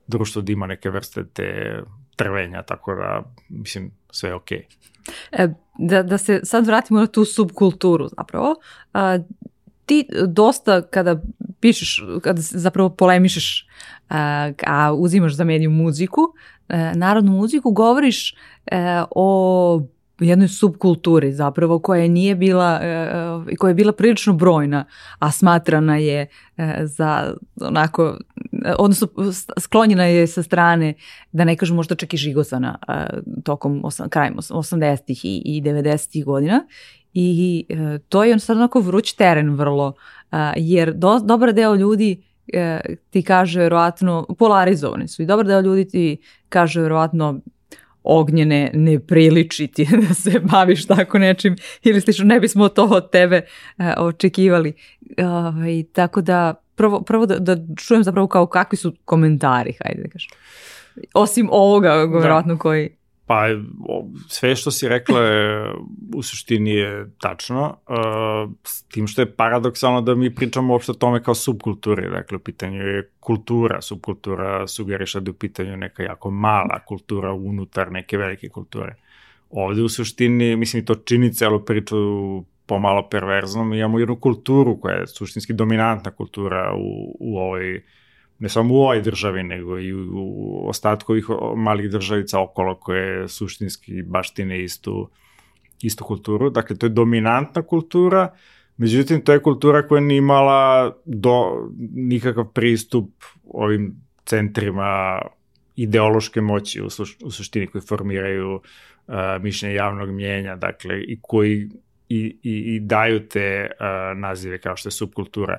društvo 0.08 0.42
da 0.42 0.52
ima 0.52 0.68
neke 0.68 0.90
vrste 0.90 1.26
te 1.34 1.80
trvenja, 2.16 2.62
tako 2.62 2.96
da, 2.96 3.24
mislim, 3.50 3.92
sve 4.14 4.30
je 4.30 4.36
okej. 4.36 4.68
Okay. 4.68 4.84
E, 5.32 5.54
da, 5.78 6.04
da 6.04 6.18
se 6.18 6.40
sad 6.44 6.66
vratimo 6.66 7.00
na 7.00 7.08
tu 7.08 7.26
subkulturu 7.26 8.08
zapravo. 8.18 8.56
A, 8.94 9.20
ti 9.86 10.06
dosta 10.28 10.82
kada 10.82 11.22
pišeš, 11.60 12.04
kada 12.22 12.42
zapravo 12.42 12.90
polemišeš, 12.90 13.68
a, 14.10 14.52
a 14.68 14.94
uzimaš 14.94 15.34
za 15.34 15.44
mediju 15.44 15.72
muziku, 15.72 16.22
a, 16.68 16.76
e, 16.76 16.94
narodnu 16.96 17.32
muziku, 17.32 17.72
govoriš 17.72 18.34
a, 18.34 18.76
e, 18.76 19.04
o 19.12 19.82
jednoj 20.20 20.48
subkulturi 20.48 21.34
zapravo 21.34 21.80
koja 21.80 22.08
nije 22.08 22.36
bila 22.36 22.80
uh, 23.46 23.58
koja 23.58 23.70
je 23.70 23.76
bila 23.76 23.92
prilično 23.92 24.34
brojna, 24.34 24.86
a 25.20 25.32
smatrana 25.32 25.98
je 25.98 26.28
za 26.84 27.34
onako 27.62 28.18
odnosno 28.80 29.08
sklonjena 29.60 30.06
je 30.06 30.28
sa 30.28 30.44
strane 30.44 30.94
da 31.32 31.44
ne 31.44 31.56
kažem 31.56 31.76
možda 31.76 31.96
čak 31.96 32.14
i 32.14 32.18
žigosana 32.18 32.78
tokom 33.44 33.82
osam, 33.84 34.10
krajem 34.10 34.36
80-ih 34.38 35.26
i, 35.26 35.42
i 35.46 35.62
90-ih 35.62 36.26
godina. 36.26 36.66
I 37.14 37.66
uh, 37.70 37.78
to 38.10 38.24
je 38.24 38.34
on 38.34 38.40
sad 38.40 38.58
onako 38.58 38.80
vruć 38.80 39.14
teren 39.14 39.56
vrlo 39.56 39.94
jer 40.56 40.94
do, 40.94 41.20
dobar 41.20 41.54
deo 41.54 41.76
ljudi 41.76 42.24
ti 43.10 43.22
kaže 43.22 43.60
verovatno 43.60 44.26
polarizovani 44.40 45.08
su. 45.08 45.22
I 45.22 45.26
dobar 45.26 45.46
deo 45.46 45.62
ljudi 45.62 45.88
ti 45.88 46.18
kaže 46.50 46.82
verovatno 46.82 47.42
ognjene 48.04 48.72
ne 48.74 49.00
priliči 49.00 49.68
ti 49.68 49.88
da 50.08 50.14
se 50.14 50.40
baviš 50.40 50.86
tako 50.86 51.20
nečim 51.20 51.56
ili 51.84 52.02
slično, 52.02 52.26
ne 52.26 52.40
bismo 52.40 52.70
to 52.70 52.86
od 52.86 53.12
tebe 53.12 53.42
uh, 53.78 53.86
očekivali. 53.98 54.74
Uh, 55.02 55.86
tako 55.94 56.22
da 56.22 56.63
prvo, 56.76 57.02
prvo 57.02 57.26
da, 57.26 57.40
da 57.40 57.58
čujem 57.78 58.04
zapravo 58.04 58.28
kao 58.28 58.46
kakvi 58.46 58.78
su 58.78 58.94
komentari, 59.06 59.74
hajde 59.84 60.02
da 60.02 60.10
kažem. 60.10 60.30
Osim 61.14 61.50
ovoga, 61.52 61.94
vjerojatno, 61.94 62.54
da. 62.54 62.60
koji 62.60 62.90
Pa 63.26 63.44
sve 64.28 64.56
što 64.56 64.72
si 64.72 64.88
rekla 64.88 65.20
je 65.20 65.74
u 66.16 66.24
suštini 66.24 66.72
je 66.72 67.10
tačno, 67.22 67.78
uh, 67.88 68.52
s 68.64 68.84
tim 68.84 69.08
što 69.08 69.22
je 69.22 69.32
paradoksalno 69.32 70.02
da 70.02 70.16
mi 70.16 70.36
pričamo 70.36 70.74
uopšte 70.74 70.92
o 70.92 70.96
tome 70.96 71.24
kao 71.24 71.36
subkulturi, 71.36 72.10
dakle 72.10 72.38
u 72.38 72.40
pitanju 72.40 72.88
je 72.88 73.10
kultura, 73.20 73.82
subkultura 73.82 74.68
sugeriša 74.68 75.20
da 75.20 75.30
je 75.30 75.32
u 75.32 75.38
pitanju 75.38 75.78
neka 75.78 76.04
jako 76.04 76.32
mala 76.32 76.80
kultura 76.88 77.34
unutar 77.34 77.92
neke 77.92 78.18
velike 78.18 78.50
kulture. 78.50 78.96
Ovde 79.50 79.82
u 79.82 79.90
suštini, 79.90 80.56
mislim 80.56 80.84
i 80.84 80.86
to 80.86 80.96
čini 80.96 81.34
celu 81.34 81.66
priču 81.66 81.96
pomalo 82.66 83.10
perverzno, 83.10 83.64
mi 83.64 83.78
imamo 83.78 84.00
jednu 84.00 84.16
kulturu 84.16 84.80
koja 84.80 84.96
je 84.96 85.08
suštinski 85.08 85.54
dominantna 85.54 86.12
kultura 86.12 86.74
u, 86.76 87.18
u 87.20 87.38
ovoj 87.38 87.84
ne 88.40 88.50
samo 88.50 88.74
u 88.74 88.78
ovoj 88.78 89.02
državi, 89.02 89.44
nego 89.44 89.80
i 89.80 89.94
u 89.94 90.64
ostatku 90.68 91.12
ovih 91.12 91.26
malih 91.56 91.90
državica 91.92 92.42
okolo 92.42 92.76
koje 92.76 93.28
suštinski 93.28 94.02
baštine 94.02 94.64
istu, 94.64 95.10
istu 95.82 96.04
kulturu. 96.04 96.50
Dakle, 96.50 96.78
to 96.78 96.86
je 96.86 96.90
dominantna 96.90 97.62
kultura, 97.62 98.34
međutim, 98.78 99.22
to 99.22 99.34
je 99.34 99.42
kultura 99.42 99.88
koja 99.88 100.02
nije 100.02 100.18
imala 100.18 100.94
do, 101.06 101.70
nikakav 101.94 102.46
pristup 102.54 103.10
ovim 103.44 103.96
centrima 104.26 105.22
ideološke 105.76 106.42
moći 106.42 106.82
u, 106.82 106.90
suš, 106.90 107.18
u 107.24 107.32
suštini 107.32 107.68
koji 107.68 107.82
formiraju 107.82 108.54
uh, 108.56 108.62
mišljenje 109.42 109.76
javnog 109.76 110.10
mjenja, 110.10 110.56
dakle, 110.56 111.02
i 111.02 111.20
koji 111.22 111.70
i, 112.14 112.40
i, 112.44 112.76
i 112.76 112.80
daju 112.80 113.28
te 113.28 113.70
uh, 113.72 114.18
nazive 114.18 114.58
kao 114.58 114.76
što 114.76 114.88
je 114.88 114.92
subkultura. 114.92 115.58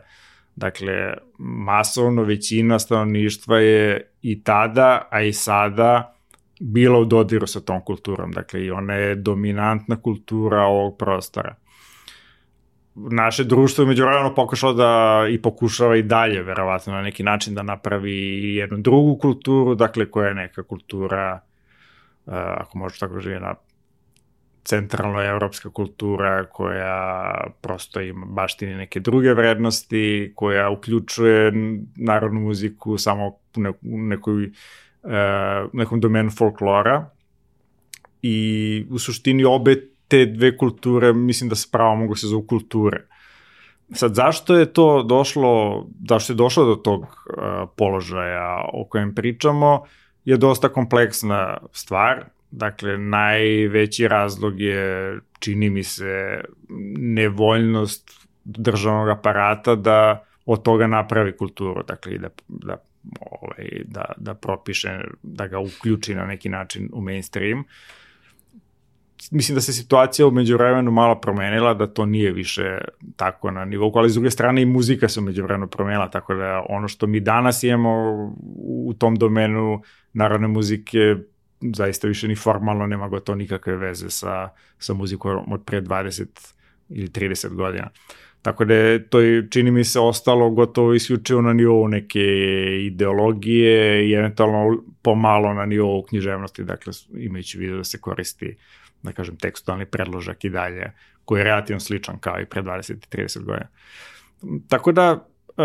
Dakle, 0.57 1.15
masovno 1.39 2.23
većina 2.23 2.79
stanovništva 2.79 3.59
je 3.59 4.11
i 4.23 4.43
tada, 4.43 5.09
a 5.11 5.23
i 5.23 5.33
sada 5.33 6.17
bila 6.61 6.99
u 6.99 7.05
dodiru 7.05 7.47
sa 7.47 7.61
tom 7.61 7.81
kulturom. 7.85 8.33
Dakle, 8.33 8.65
i 8.65 8.71
ona 8.71 8.95
je 8.95 9.15
dominantna 9.15 9.97
kultura 10.03 10.63
ovog 10.63 10.99
prostora. 10.99 11.55
Naše 12.95 13.45
društvo 13.45 13.83
je 13.83 13.89
međuvremeno 13.89 14.35
pokušalo 14.35 14.73
da 14.73 15.25
i 15.31 15.43
pokušava 15.43 15.97
i 15.97 16.03
dalje, 16.03 16.43
verovatno, 16.43 16.93
na 16.93 17.03
neki 17.03 17.23
način 17.23 17.55
da 17.55 17.63
napravi 17.63 18.55
jednu 18.55 18.79
drugu 18.79 19.19
kulturu, 19.19 19.75
dakle, 19.75 20.11
koja 20.11 20.29
je 20.29 20.35
neka 20.35 20.63
kultura, 20.63 21.41
uh, 22.27 22.35
ako 22.35 22.79
možeš 22.79 22.99
tako 22.99 23.21
živi, 23.21 23.41
na 23.41 23.55
centralno 24.65 25.23
evropska 25.23 25.71
kultura 25.71 26.47
koja 26.47 27.47
prosto 27.61 28.01
ima 28.01 28.27
baštini 28.27 28.75
neke 28.75 29.01
druge 29.01 29.35
vrednosti, 29.35 30.33
koja 30.35 30.71
uključuje 30.71 31.53
narodnu 31.97 32.41
muziku 32.41 32.99
samo 32.99 33.29
u 33.83 33.99
nekoj, 33.99 34.45
uh, 34.45 35.11
nekom 35.73 36.01
domenu 36.01 36.31
folklora 36.31 37.11
i 38.23 38.87
u 38.91 38.99
suštini 38.99 39.45
obe 39.45 39.77
te 40.09 40.27
dve 40.27 40.57
kulture 40.57 41.13
mislim 41.13 41.49
da 41.49 41.57
se 41.57 41.69
pravo 41.73 41.97
mogu 41.97 42.15
se 42.15 42.27
zovu 42.27 42.47
kulture. 42.47 43.05
Sad, 43.93 44.15
zašto 44.15 44.57
je 44.57 44.73
to 44.73 45.03
došlo, 45.03 45.87
zašto 46.09 46.33
je 46.33 46.37
došlo 46.37 46.65
do 46.65 46.75
tog 46.75 47.03
uh, 47.03 47.69
položaja 47.77 48.65
o 48.73 48.87
kojem 48.89 49.15
pričamo, 49.15 49.85
je 50.25 50.37
dosta 50.37 50.69
kompleksna 50.69 51.59
stvar 51.73 52.25
Dakle, 52.57 52.99
najveći 52.99 54.09
razlog 54.09 54.61
je, 54.61 55.19
čini 55.39 55.71
mi 55.71 55.83
se, 55.83 56.41
nevoljnost 56.99 58.29
državnog 58.45 59.09
aparata 59.09 59.75
da 59.75 60.25
od 60.47 60.63
toga 60.63 60.87
napravi 60.87 61.37
kulturu, 61.37 61.83
dakle, 61.83 62.19
da, 62.19 62.29
da, 62.49 62.77
ovaj, 63.21 63.69
da, 63.85 64.05
da 64.17 64.35
propiše, 64.35 65.01
da 65.23 65.47
ga 65.47 65.59
uključi 65.59 66.15
na 66.15 66.27
neki 66.27 66.49
način 66.49 66.91
u 66.93 67.01
mainstream. 67.01 67.65
Mislim 69.31 69.55
da 69.55 69.61
se 69.61 69.73
situacija 69.73 70.27
umeđu 70.27 70.57
vremenu 70.57 70.91
malo 70.91 71.21
promenila, 71.21 71.75
da 71.75 71.87
to 71.87 72.07
nije 72.07 72.33
više 72.33 72.79
tako 73.17 73.51
na 73.51 73.65
nivou, 73.65 73.93
ali 73.95 74.11
s 74.11 74.15
druge 74.15 74.31
strane 74.31 74.63
i 74.63 74.67
muzika 74.67 75.09
se 75.09 75.21
umeđu 75.21 75.43
vremenu 75.43 75.69
promenila, 75.69 76.11
tako 76.11 76.35
da 76.35 76.65
ono 76.69 76.89
što 76.89 77.07
mi 77.07 77.21
danas 77.21 77.63
imamo 77.63 78.15
u 78.87 78.95
tom 78.99 79.17
domenu 79.17 79.83
narodne 80.13 80.49
muzike 80.49 81.17
zaista 81.77 82.09
više 82.09 82.29
ni 82.29 82.37
formalno 82.37 82.87
nema 82.87 83.09
gotovo 83.09 83.37
nikakve 83.37 83.77
veze 83.77 84.11
sa, 84.11 84.49
sa 84.79 84.95
muzikom 84.95 85.53
od 85.53 85.65
pre 85.65 85.83
20 85.83 86.27
ili 86.89 87.09
30 87.09 87.49
godina. 87.55 87.91
Tako 88.43 88.65
da 88.65 88.75
je 88.75 89.09
to 89.09 89.19
čini 89.51 89.71
mi 89.71 89.85
se 89.85 90.01
ostalo 90.01 90.51
gotovo 90.51 90.95
isključivo 90.95 91.43
na 91.43 91.53
nivou 91.53 91.89
neke 91.89 92.21
ideologije 92.81 94.09
i 94.09 94.13
eventualno 94.13 94.83
pomalo 95.03 95.55
na 95.55 95.67
nivou 95.67 96.03
književnosti, 96.03 96.65
dakle 96.65 96.93
imajući 97.17 97.59
vidio 97.59 97.77
da 97.77 97.85
se 97.85 98.01
koristi, 98.01 98.57
da 99.03 99.13
kažem, 99.13 99.37
tekstualni 99.37 99.87
predložak 99.87 100.45
i 100.45 100.51
dalje, 100.51 100.93
koji 101.25 101.41
je 101.41 101.45
relativno 101.45 101.81
sličan 101.81 102.19
kao 102.19 102.41
i 102.41 102.47
pre 102.47 102.63
20 102.63 102.93
i 102.93 103.23
30 103.23 103.43
godina. 103.43 103.69
Tako 104.69 104.93
da, 104.93 105.27
e, 105.59 105.63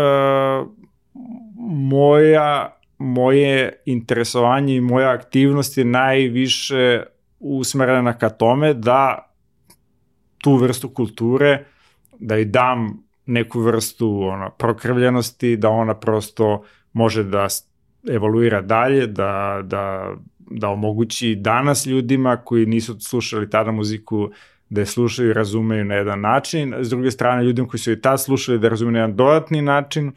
moja 1.68 2.79
moje 3.00 3.82
interesovanje 3.84 4.76
i 4.76 4.80
moja 4.80 5.10
aktivnost 5.10 5.78
je 5.78 5.84
najviše 5.84 7.02
usmerena 7.38 8.12
ka 8.18 8.28
tome 8.28 8.74
da 8.74 9.32
tu 10.38 10.56
vrstu 10.56 10.88
kulture, 10.88 11.64
da 12.18 12.38
i 12.38 12.44
dam 12.44 13.02
neku 13.26 13.60
vrstu 13.60 14.22
ona, 14.22 14.50
prokrvljenosti, 14.50 15.56
da 15.56 15.68
ona 15.68 15.94
prosto 15.94 16.62
može 16.92 17.24
da 17.24 17.46
evoluira 18.10 18.60
dalje, 18.60 19.06
da, 19.06 19.60
da, 19.64 20.14
da 20.38 20.68
omogući 20.68 21.34
danas 21.34 21.86
ljudima 21.86 22.36
koji 22.36 22.66
nisu 22.66 23.00
slušali 23.00 23.50
tada 23.50 23.70
muziku 23.70 24.30
da 24.68 24.80
je 24.80 24.86
slušaju 24.86 25.30
i 25.30 25.34
razumeju 25.34 25.84
na 25.84 25.94
jedan 25.94 26.20
način, 26.20 26.74
s 26.80 26.90
druge 26.90 27.10
strane 27.10 27.44
ljudima 27.44 27.68
koji 27.68 27.80
su 27.80 27.92
i 27.92 28.00
tad 28.00 28.22
slušali 28.22 28.58
da 28.58 28.68
razumeju 28.68 28.92
na 28.92 28.98
jedan 28.98 29.16
dodatni 29.16 29.62
način, 29.62 30.08
uh, 30.08 30.14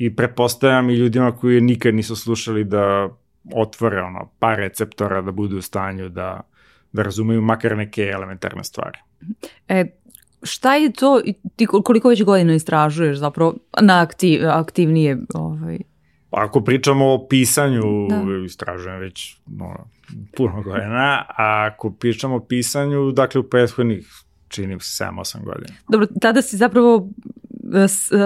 i 0.00 0.16
prepostavljam 0.16 0.90
i 0.90 0.94
ljudima 0.94 1.32
koji 1.32 1.60
nikad 1.60 1.94
nisu 1.94 2.16
slušali 2.16 2.64
da 2.64 3.08
otvore 3.54 4.02
ono, 4.02 4.30
par 4.38 4.58
receptora 4.58 5.22
da 5.22 5.32
budu 5.32 5.58
u 5.58 5.62
stanju 5.62 6.08
da, 6.08 6.40
da 6.92 7.02
razumeju 7.02 7.42
makar 7.42 7.76
neke 7.76 8.02
elementarne 8.02 8.64
stvari. 8.64 8.98
E, 9.68 9.84
šta 10.42 10.74
je 10.74 10.92
to, 10.92 11.20
ti 11.56 11.66
koliko 11.66 12.08
već 12.08 12.22
godina 12.22 12.54
istražuješ 12.54 13.18
zapravo 13.18 13.54
na 13.80 14.02
aktiv, 14.02 14.48
aktivnije 14.48 15.18
ovaj, 15.34 15.78
Pa 16.30 16.44
ako 16.44 16.60
pričamo 16.60 17.12
o 17.12 17.26
pisanju, 17.28 18.08
da. 18.08 18.44
istražujem 18.46 19.00
već 19.00 19.36
no, 19.46 19.90
puno 20.36 20.62
godina, 20.62 21.24
a 21.28 21.70
ako 21.72 21.90
pričamo 21.90 22.36
o 22.36 22.40
pisanju, 22.40 23.12
dakle 23.12 23.40
u 23.40 23.44
prethodnih 23.44 24.08
čini 24.48 24.80
se 24.80 25.04
7-8 25.04 25.44
godina. 25.44 25.74
Dobro, 25.88 26.06
tada 26.20 26.42
si 26.42 26.56
zapravo 26.56 27.08
s, 27.88 28.12
uh, 28.12 28.20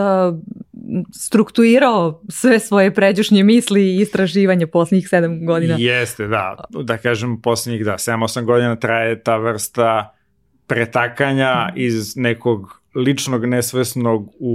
strukturirao 1.14 2.22
sve 2.28 2.58
svoje 2.58 2.94
pređušnje 2.94 3.42
misli 3.44 3.82
i 3.82 4.00
istraživanje 4.00 4.66
poslednjih 4.66 5.08
sedam 5.08 5.46
godina. 5.46 5.76
Jeste, 5.78 6.26
da. 6.26 6.64
Da 6.70 6.98
kažem, 6.98 7.40
poslednjih, 7.40 7.84
da, 7.84 7.92
7-8 7.92 8.44
godina 8.44 8.76
traje 8.76 9.22
ta 9.22 9.36
vrsta 9.36 10.14
pretakanja 10.66 11.72
iz 11.76 12.16
nekog 12.16 12.82
ličnog 12.94 13.46
nesvesnog 13.46 14.28
u, 14.38 14.54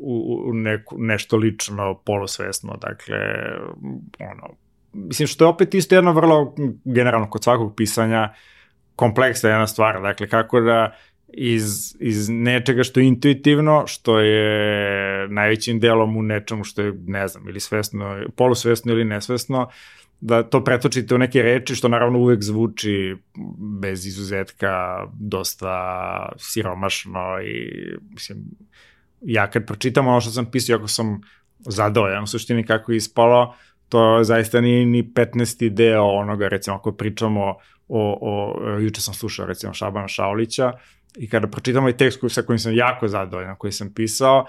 u, 0.00 0.44
u 0.46 0.52
neku, 0.52 0.96
nešto 0.98 1.36
lično 1.36 2.00
polosvesno, 2.04 2.76
dakle, 2.80 3.16
ono, 4.18 4.54
mislim 4.92 5.26
što 5.26 5.44
je 5.44 5.48
opet 5.48 5.74
isto 5.74 5.94
jedno 5.94 6.12
vrlo, 6.12 6.54
generalno 6.84 7.30
kod 7.30 7.44
svakog 7.44 7.74
pisanja, 7.76 8.32
kompleksna 8.96 9.50
jedna 9.50 9.66
stvar, 9.66 10.02
dakle, 10.02 10.28
kako 10.28 10.60
da 10.60 10.96
iz, 11.32 11.96
iz 12.00 12.28
nečega 12.28 12.82
što 12.82 13.00
je 13.00 13.06
intuitivno, 13.06 13.84
što 13.86 14.20
je 14.20 15.28
najvećim 15.28 15.80
delom 15.80 16.16
u 16.16 16.22
nečemu 16.22 16.64
što 16.64 16.82
je, 16.82 16.92
ne 17.06 17.28
znam, 17.28 17.48
ili 17.48 17.60
svesno, 17.60 18.24
polusvesno 18.36 18.92
ili 18.92 19.04
nesvesno, 19.04 19.68
da 20.20 20.42
to 20.42 20.64
pretočite 20.64 21.14
u 21.14 21.18
neke 21.18 21.42
reči, 21.42 21.74
što 21.74 21.88
naravno 21.88 22.18
uvek 22.18 22.42
zvuči 22.42 23.16
bez 23.80 24.06
izuzetka 24.06 25.06
dosta 25.12 26.28
siromašno 26.38 27.40
i, 27.42 27.86
mislim, 28.10 28.38
ja 29.20 29.50
kad 29.50 29.66
pročitam 29.66 30.06
ono 30.06 30.20
što 30.20 30.30
sam 30.30 30.50
pisao, 30.50 30.76
ako 30.76 30.88
sam 30.88 31.20
zadovoljan 31.58 32.22
u 32.22 32.26
suštini 32.26 32.66
kako 32.66 32.92
je 32.92 32.96
ispalo, 32.96 33.54
to 33.88 34.24
zaista 34.24 34.60
nije 34.60 34.86
ni 34.86 35.02
15. 35.02 35.68
deo 35.68 36.04
onoga, 36.04 36.48
recimo, 36.48 36.76
ako 36.76 36.92
pričamo 36.92 37.56
o, 37.88 38.18
o, 38.20 38.78
juče 38.78 39.00
sam 39.00 39.14
slušao, 39.14 39.46
recimo, 39.46 39.74
Šabana 39.74 40.08
Šaulića, 40.08 40.72
I 41.16 41.28
kada 41.28 41.46
pročitam 41.46 41.82
ovaj 41.82 41.96
tekst 41.96 42.20
koji, 42.20 42.30
sa 42.30 42.42
kojim 42.42 42.58
sam 42.58 42.74
jako 42.74 43.08
zadovoljan, 43.08 43.56
koji 43.56 43.72
sam 43.72 43.94
pisao, 43.94 44.46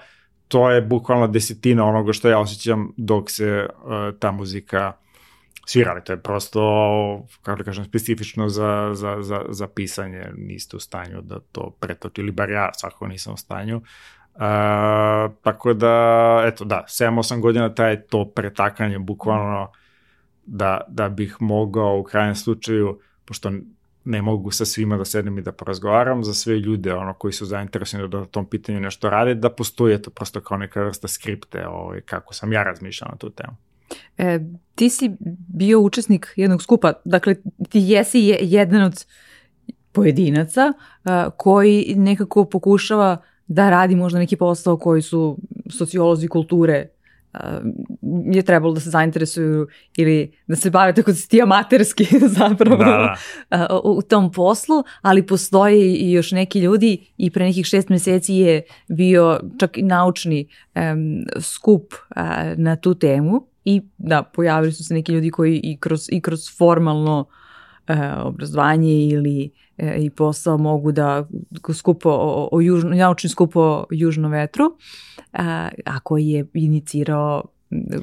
to 0.48 0.70
je 0.70 0.82
bukvalno 0.82 1.26
desetina 1.26 1.84
onoga 1.84 2.12
što 2.12 2.28
ja 2.28 2.38
osjećam 2.38 2.92
dok 2.96 3.30
se 3.30 3.68
uh, 3.68 4.18
ta 4.18 4.32
muzika 4.32 4.92
svirali. 5.66 6.04
To 6.04 6.12
je 6.12 6.20
prosto, 6.22 6.60
kako 7.42 7.58
da 7.58 7.64
kažem, 7.64 7.84
specifično 7.84 8.48
za, 8.48 8.90
za, 8.94 9.22
za, 9.22 9.44
za 9.48 9.68
pisanje. 9.68 10.26
Niste 10.36 10.76
u 10.76 10.80
stanju 10.80 11.22
da 11.22 11.40
to 11.52 11.70
pretoči, 11.80 12.20
ili 12.20 12.30
bar 12.30 12.50
ja 12.50 12.70
svakako 12.74 13.06
nisam 13.06 13.34
u 13.34 13.36
stanju. 13.36 13.76
Uh, 13.76 14.40
tako 15.42 15.74
da, 15.74 16.42
eto 16.46 16.64
da, 16.64 16.84
7-8 16.88 17.40
godina 17.40 17.74
taj 17.74 18.00
to 18.00 18.24
pretakanje 18.24 18.98
bukvalno 18.98 19.70
da, 20.46 20.80
da 20.88 21.08
bih 21.08 21.36
mogao 21.40 21.98
u 21.98 22.02
krajnjem 22.02 22.34
slučaju, 22.34 23.00
pošto 23.24 23.52
ne 24.04 24.22
mogu 24.22 24.50
sa 24.50 24.64
svima 24.64 24.96
da 24.96 25.04
sednem 25.04 25.38
i 25.38 25.42
da 25.42 25.52
porazgovaram, 25.52 26.24
za 26.24 26.34
sve 26.34 26.58
ljude 26.58 26.94
ono, 26.94 27.14
koji 27.14 27.32
su 27.32 27.46
zainteresovani 27.46 28.08
da 28.08 28.18
na 28.18 28.26
tom 28.26 28.46
pitanju 28.46 28.80
nešto 28.80 29.10
rade, 29.10 29.34
da 29.34 29.50
postoji 29.50 30.02
to 30.02 30.10
prosto 30.10 30.40
kao 30.40 30.58
neka 30.58 30.82
vrsta 30.82 31.08
skripte 31.08 31.66
ovaj, 31.66 32.00
kako 32.00 32.34
sam 32.34 32.52
ja 32.52 32.62
razmišljao 32.62 33.10
na 33.12 33.16
tu 33.16 33.30
temu. 33.30 33.56
E, 34.18 34.40
ti 34.74 34.90
si 34.90 35.10
bio 35.48 35.80
učesnik 35.80 36.32
jednog 36.36 36.62
skupa, 36.62 36.92
dakle 37.04 37.34
ti 37.68 37.80
jesi 37.80 38.18
je, 38.18 38.38
jedan 38.40 38.82
od 38.82 39.06
pojedinaca 39.92 40.72
uh, 40.72 41.10
koji 41.36 41.94
nekako 41.96 42.44
pokušava 42.44 43.22
da 43.46 43.70
radi 43.70 43.96
možda 43.96 44.18
neki 44.18 44.36
posao 44.36 44.78
koji 44.78 45.02
su 45.02 45.38
sociolozi 45.70 46.28
kulture 46.28 46.88
je 48.32 48.42
trebalo 48.42 48.74
da 48.74 48.80
se 48.80 48.90
zainteresuju 48.90 49.66
ili 49.96 50.32
da 50.46 50.56
se 50.56 50.70
bave 50.70 50.94
tako 50.94 51.10
da 51.10 51.16
si 51.16 51.28
ti 51.28 51.42
amaterski 51.42 52.06
zapravo 52.40 52.76
da, 52.76 53.16
da. 53.50 53.80
u 53.84 54.02
tom 54.02 54.32
poslu, 54.32 54.84
ali 55.02 55.26
postoje 55.26 55.94
i 55.94 56.12
još 56.12 56.32
neki 56.32 56.60
ljudi 56.60 57.06
i 57.16 57.30
pre 57.30 57.44
nekih 57.44 57.66
šest 57.66 57.88
meseci 57.88 58.34
je 58.34 58.62
bio 58.88 59.40
čak 59.58 59.78
i 59.78 59.82
naučni 59.82 60.48
um, 60.74 61.24
skup 61.40 61.92
uh, 61.92 62.22
na 62.56 62.76
tu 62.76 62.94
temu 62.94 63.46
i 63.64 63.82
da, 63.98 64.22
pojavili 64.22 64.72
su 64.72 64.84
se 64.84 64.94
neki 64.94 65.12
ljudi 65.12 65.30
koji 65.30 65.60
i 65.64 65.76
kroz, 65.80 66.08
i 66.12 66.20
kroz 66.20 66.56
formalno 66.58 67.20
uh, 67.20 67.43
obrazovanje 68.24 69.06
ili 69.06 69.50
uh, 69.78 69.88
i 69.98 70.10
posao 70.10 70.58
mogu 70.58 70.92
da 70.92 71.28
skupo 71.74 72.10
o, 72.10 72.48
o 72.52 72.60
južno, 72.60 72.90
naučni 72.90 73.30
skup 73.30 73.56
o 73.56 73.86
južnom 73.90 74.32
vetru, 74.32 74.64
a, 75.32 75.68
a 75.84 76.00
koji 76.00 76.28
je 76.28 76.46
inicirao 76.54 77.44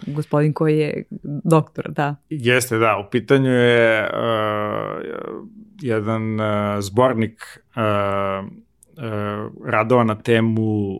gospodin 0.07 0.53
koji 0.53 0.79
je 0.79 1.03
doktor, 1.43 1.91
da. 1.91 2.15
Jeste, 2.29 2.77
da, 2.77 3.05
u 3.07 3.09
pitanju 3.11 3.49
je 3.49 4.01
uh, 4.01 5.01
jedan 5.81 6.39
uh, 6.39 6.45
zbornik 6.79 7.59
uh, 7.75 8.49
uh, 8.97 9.51
radova 9.65 10.03
na 10.03 10.15
temu 10.15 10.91
uh, 10.93 10.99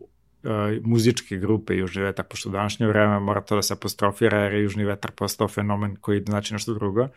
muzičke 0.84 1.38
grupe 1.38 1.76
Južni 1.76 2.04
vetar, 2.04 2.26
pošto 2.26 2.50
u 2.50 2.52
današnje 2.52 2.88
vreme 2.88 3.20
mora 3.20 3.42
to 3.42 3.56
da 3.56 3.62
se 3.62 3.74
apostrofira 3.74 4.44
jer 4.44 4.54
je 4.54 4.64
Južni 4.64 4.86
vetar 4.86 5.12
postao 5.12 5.48
fenomen 5.48 5.96
koji 5.96 6.24
znači 6.26 6.54
nešto 6.54 6.74
drugo. 6.74 7.08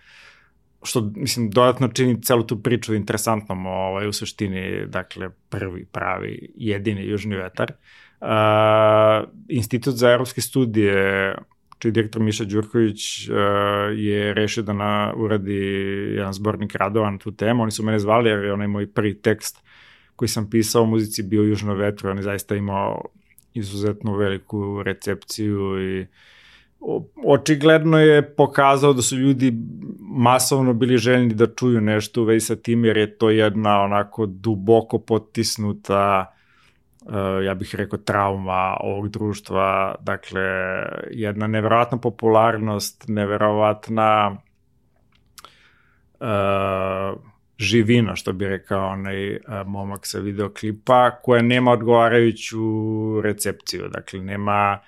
Što, 0.84 1.10
mislim, 1.16 1.50
dodatno 1.50 1.88
čini 1.88 2.22
celu 2.22 2.42
tu 2.42 2.62
priču 2.62 2.94
interesantnom, 2.94 3.66
ovaj, 3.66 4.08
u 4.08 4.12
suštini, 4.12 4.86
dakle, 4.86 5.30
prvi, 5.48 5.84
pravi, 5.84 6.52
jedini 6.56 7.06
Južni 7.06 7.36
vetar. 7.36 7.70
Uh, 7.70 8.04
Uh, 8.24 9.28
Institut 9.48 9.94
za 9.94 10.10
evropske 10.10 10.40
studije, 10.40 11.34
čiji 11.78 11.92
direktor 11.92 12.22
Miša 12.22 12.44
Đurković 12.44 13.28
uh, 13.28 13.36
je 13.96 14.34
rešio 14.34 14.62
da 14.62 14.72
na, 14.72 15.12
uradi 15.16 15.56
jedan 16.16 16.32
zbornik 16.32 16.74
radova 16.74 17.10
na 17.10 17.18
tu 17.18 17.32
temu. 17.32 17.62
Oni 17.62 17.70
su 17.70 17.82
mene 17.82 17.98
zvali 17.98 18.30
jer 18.30 18.44
je 18.44 18.52
onaj 18.52 18.66
moj 18.66 18.92
prvi 18.92 19.14
tekst 19.14 19.62
koji 20.16 20.28
sam 20.28 20.50
pisao 20.50 20.82
o 20.82 20.86
muzici 20.86 21.22
bio 21.22 21.42
Južno 21.42 21.74
vetru. 21.74 22.10
On 22.10 22.16
je 22.16 22.22
zaista 22.22 22.56
imao 22.56 23.02
izuzetno 23.54 24.16
veliku 24.16 24.82
recepciju 24.82 25.82
i 25.82 26.06
očigledno 27.26 27.98
je 27.98 28.34
pokazao 28.34 28.92
da 28.92 29.02
su 29.02 29.16
ljudi 29.16 29.52
masovno 30.00 30.72
bili 30.72 30.98
željni 30.98 31.34
da 31.34 31.46
čuju 31.46 31.80
nešto 31.80 32.22
u 32.22 32.24
vezi 32.24 32.46
sa 32.46 32.56
tim, 32.56 32.84
jer 32.84 32.96
je 32.96 33.18
to 33.18 33.30
jedna 33.30 33.80
onako 33.80 34.26
duboko 34.26 34.98
potisnuta 34.98 36.34
uh, 37.04 37.44
ja 37.44 37.54
bih 37.54 37.74
rekao, 37.74 37.98
trauma 37.98 38.76
ovog 38.80 39.08
društva, 39.08 39.94
dakle, 40.00 40.42
jedna 41.10 41.46
neverovatna 41.46 41.98
popularnost, 41.98 43.04
neverovatna 43.08 44.36
uh, 46.20 47.20
živina, 47.58 48.16
što 48.16 48.32
bi 48.32 48.48
rekao 48.48 48.88
onaj 48.88 49.36
uh, 49.36 49.40
momak 49.66 50.06
sa 50.06 50.18
videoklipa, 50.18 51.10
koja 51.22 51.42
nema 51.42 51.72
odgovarajuću 51.72 52.60
recepciju, 53.20 53.88
dakle, 53.88 54.20
nema 54.20 54.78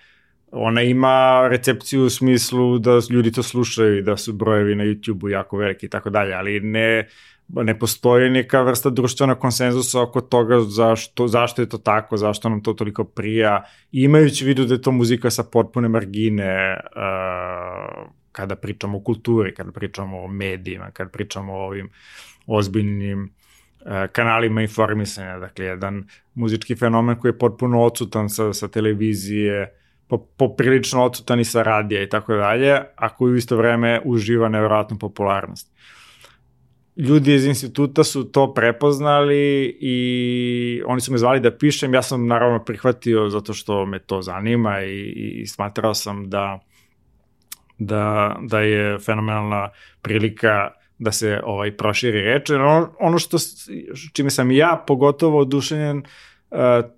ona 0.53 0.83
ima 0.83 1.49
recepciju 1.49 2.05
u 2.05 2.11
smislu 2.11 2.79
da 2.79 2.91
ljudi 3.11 3.33
to 3.33 3.43
slušaju 3.43 3.99
i 3.99 4.03
da 4.03 4.17
su 4.17 4.33
brojevi 4.33 4.75
na 4.75 4.85
YouTube-u 4.85 5.29
jako 5.29 5.57
veliki 5.57 5.87
i 5.87 5.89
tako 5.89 6.11
dalje, 6.11 6.35
ali 6.35 6.61
ne 6.61 7.09
ne 7.49 7.79
postoji 7.79 8.31
neka 8.31 8.63
vrsta 8.63 8.91
društvenog 8.91 9.39
konsenzusa 9.39 10.03
oko 10.03 10.21
toga 10.21 10.61
zašto, 10.61 11.29
zašto 11.29 11.63
je 11.63 11.69
to 11.69 11.79
tako, 11.79 12.17
zašto 12.17 12.49
nam 12.49 12.63
to 12.63 12.73
toliko 12.73 13.05
prija, 13.05 13.65
imajući 13.93 14.45
vidu 14.45 14.65
da 14.65 14.75
je 14.75 14.83
to 14.83 14.93
muzika 14.93 15.31
sa 15.31 15.45
potpune 15.45 15.89
margine 15.89 16.77
uh, 16.77 18.09
kada 18.33 18.57
pričamo 18.57 18.99
o 18.99 19.01
kulturi, 19.01 19.55
kada 19.55 19.73
pričamo 19.73 20.23
o 20.23 20.29
medijima, 20.29 20.91
kada 20.91 21.11
pričamo 21.11 21.53
o 21.53 21.67
ovim 21.67 21.91
ozbiljnim 22.47 23.23
uh, 23.23 23.93
kanalima 24.13 24.63
informisanja, 24.63 25.39
dakle 25.39 25.65
jedan 25.65 26.05
muzički 26.35 26.77
fenomen 26.77 27.17
koji 27.17 27.31
je 27.31 27.39
potpuno 27.39 27.83
odsutan 27.83 28.29
sa, 28.29 28.53
sa 28.53 28.69
televizije, 28.69 29.73
poprilično 30.37 31.05
odsutan 31.05 31.41
i 31.41 31.45
sa 31.45 31.63
radija 31.63 32.03
i 32.03 32.09
tako 32.09 32.35
dalje, 32.35 32.81
a 32.97 33.09
koji 33.09 33.33
u 33.33 33.37
isto 33.37 33.57
vreme 33.57 34.01
uživa 34.05 34.49
nevjerojatnu 34.49 34.99
popularnost 34.99 35.77
ljudi 36.97 37.35
iz 37.35 37.47
instituta 37.47 38.05
su 38.05 38.25
to 38.25 38.55
prepoznali 38.55 39.77
i 39.81 40.83
oni 40.87 41.01
su 41.01 41.13
me 41.13 41.19
zvali 41.19 41.41
da 41.41 41.57
pišem, 41.57 41.95
ja 41.95 42.03
sam 42.03 42.27
naravno 42.27 42.65
prihvatio 42.65 43.29
zato 43.29 43.55
što 43.55 43.87
me 43.87 43.99
to 43.99 44.23
zanima 44.23 44.83
i, 44.83 45.13
i 45.43 45.47
smatrao 45.47 45.95
sam 45.95 46.31
da, 46.31 46.59
da, 47.79 48.37
da 48.41 48.61
je 48.61 48.99
fenomenalna 48.99 49.69
prilika 50.03 50.71
da 50.99 51.13
se 51.13 51.41
ovaj 51.45 51.77
proširi 51.77 52.21
reč. 52.21 52.51
Ono, 52.51 52.95
ono 53.01 53.19
što, 53.19 53.37
čime 54.13 54.31
sam 54.31 54.51
ja 54.51 54.85
pogotovo 54.87 55.41
odušenjen, 55.41 55.99
Uh, 55.99 56.36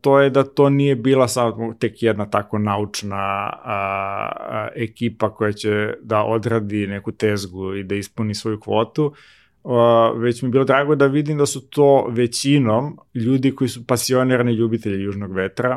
to 0.00 0.20
je 0.20 0.30
da 0.30 0.44
to 0.44 0.70
nije 0.70 0.96
bila 0.96 1.28
samo 1.28 1.74
tek 1.74 2.02
jedna 2.02 2.30
tako 2.30 2.58
naučna 2.58 3.16
a, 3.16 3.52
a, 3.64 4.68
ekipa 4.76 5.34
koja 5.34 5.52
će 5.52 5.94
da 6.02 6.24
odradi 6.24 6.87
neku 6.87 7.12
tezgu 7.12 7.74
i 7.74 7.84
da 7.84 7.94
ispuni 7.94 8.34
svoju 8.34 8.61
kvotu, 8.61 9.14
već 10.16 10.42
mi 10.42 10.46
je 10.46 10.50
bilo 10.50 10.64
drago 10.64 10.94
da 10.94 11.06
vidim 11.06 11.38
da 11.38 11.46
su 11.46 11.68
to 11.70 12.06
većinom 12.11 12.98
ljudi 13.14 13.54
koji 13.54 13.68
su 13.68 13.87
pasionirani 13.87 14.52
ljubitelji 14.52 15.02
južnog 15.02 15.32
vetra, 15.32 15.76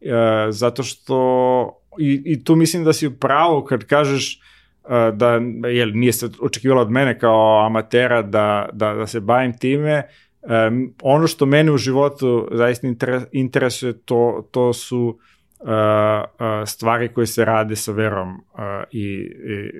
uh, 0.00 0.10
zato 0.50 0.82
što 0.82 1.80
i, 1.98 2.22
i 2.24 2.44
tu 2.44 2.56
mislim 2.56 2.84
da 2.84 2.92
si 2.92 3.10
pravo 3.20 3.64
kad 3.64 3.84
kažeš 3.84 4.40
uh, 4.84 4.90
da 5.16 5.40
jel, 5.68 5.90
nije 5.94 6.12
se 6.12 6.28
očekivalo 6.40 6.82
od 6.82 6.90
mene 6.90 7.18
kao 7.18 7.66
amatera 7.66 8.22
da, 8.22 8.68
da, 8.72 8.94
da 8.94 9.06
se 9.06 9.20
bavim 9.20 9.58
time, 9.58 10.02
um, 10.46 10.94
ono 11.02 11.26
što 11.26 11.46
mene 11.46 11.72
u 11.72 11.76
životu 11.76 12.48
zaista 12.52 12.86
interesuje 13.32 13.98
to, 13.98 14.48
to 14.50 14.72
su 14.72 15.18
uh, 15.60 15.66
stvari 16.66 17.08
koje 17.08 17.26
se 17.26 17.44
rade 17.44 17.76
sa 17.76 17.92
verom 17.92 18.34
uh, 18.34 18.38
i, 18.90 19.02
i 19.02 19.70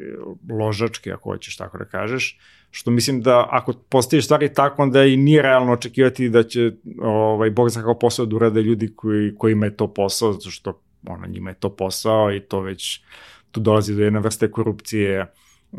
ložačke, 0.52 1.12
ako 1.12 1.31
hoćeš 1.31 1.57
tako 1.57 1.79
da 1.79 1.85
kažeš. 1.85 2.38
Što 2.70 2.90
mislim 2.90 3.22
da 3.22 3.48
ako 3.50 3.72
postaviš 3.72 4.24
stvari 4.24 4.52
tako, 4.55 4.83
onda 4.83 5.05
i 5.05 5.16
nije 5.16 5.42
realno 5.42 5.72
očekivati 5.72 6.29
da 6.29 6.42
će 6.42 6.72
ovaj, 7.02 7.50
Bog 7.50 7.70
za 7.70 7.83
kao 7.83 7.98
posao 7.98 8.26
da 8.26 8.37
urade 8.37 8.62
ljudi 8.62 8.92
koji, 8.96 9.35
kojima 9.38 9.66
je 9.66 9.76
to 9.76 9.94
posao, 9.94 10.33
zato 10.33 10.50
što 10.50 10.81
ono, 11.07 11.26
njima 11.26 11.50
je 11.50 11.55
to 11.55 11.76
posao 11.76 12.33
i 12.33 12.40
to 12.40 12.61
već 12.61 13.00
tu 13.50 13.61
dolazi 13.61 13.94
do 13.94 14.02
jedne 14.02 14.20
vrste 14.20 14.50
korupcije 14.50 15.33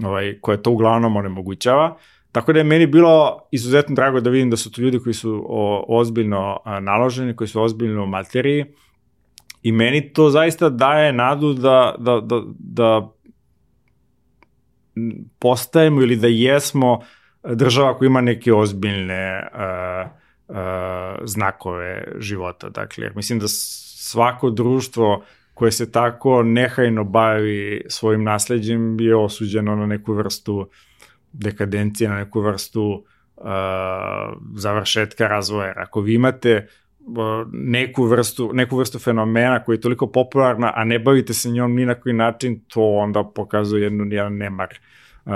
ovaj, 0.04 0.38
koja 0.42 0.58
to 0.58 0.72
uglavnom 0.72 1.16
onemogućava. 1.16 1.98
Tako 2.38 2.54
da 2.54 2.60
je 2.60 2.64
meni 2.64 2.88
bilo 2.88 3.40
izuzetno 3.52 3.96
drago 3.96 4.20
da 4.20 4.30
vidim 4.30 4.50
da 4.50 4.58
su 4.58 4.72
to 4.72 4.82
ljudi 4.82 5.00
koji 5.00 5.14
su 5.14 5.46
o, 5.50 5.86
ozbiljno 5.88 6.58
naloženi, 6.82 7.36
koji 7.36 7.48
su 7.48 7.62
ozbiljno 7.62 8.04
u 8.04 8.08
materiji 8.08 8.66
i 9.64 9.72
meni 9.72 10.14
to 10.14 10.30
zaista 10.30 10.70
daje 10.70 11.14
nadu 11.14 11.54
da, 11.54 11.96
da, 11.98 12.22
da, 12.22 12.42
da 12.60 13.10
postajemo 15.40 16.02
ili 16.02 16.16
da 16.16 16.28
jesmo 16.28 17.00
država 17.44 17.98
koja 17.98 18.08
ima 18.08 18.22
neke 18.22 18.54
ozbiljne 18.54 19.48
uh, 19.54 20.10
uh, 20.48 20.56
znakove 21.24 22.04
života. 22.20 22.70
Dakle, 22.70 23.12
mislim 23.16 23.40
da 23.40 23.48
svako 23.48 24.50
društvo 24.50 25.24
koje 25.54 25.72
se 25.72 25.92
tako 25.92 26.44
nehajno 26.44 27.04
bavi 27.04 27.82
svojim 27.88 28.24
nasledđem 28.24 29.00
je 29.00 29.16
osuđeno 29.16 29.76
na 29.76 29.86
neku 29.86 30.14
vrstu 30.14 30.70
dekadencije, 31.34 32.10
na 32.10 32.16
neku 32.16 32.42
vrstu 32.42 33.04
uh, 33.36 33.44
završetka 34.56 35.28
razvoja. 35.28 35.74
Ako 35.76 36.02
vi 36.02 36.14
imate 36.14 36.68
neku 37.52 38.04
vrstu, 38.04 38.52
neku 38.54 38.78
vrstu 38.78 39.00
fenomena 39.00 39.64
koji 39.64 39.76
je 39.76 39.82
toliko 39.82 40.08
popularna, 40.08 40.74
a 40.76 40.84
ne 40.84 41.00
bavite 41.00 41.34
se 41.34 41.50
njom 41.50 41.76
ni 41.76 41.86
na 41.86 41.96
koji 41.96 42.14
način, 42.14 42.60
to 42.68 42.82
onda 42.82 43.24
pokazuje 43.24 43.84
jednu, 43.84 44.06
jedan 44.12 44.38
nemar 44.38 44.68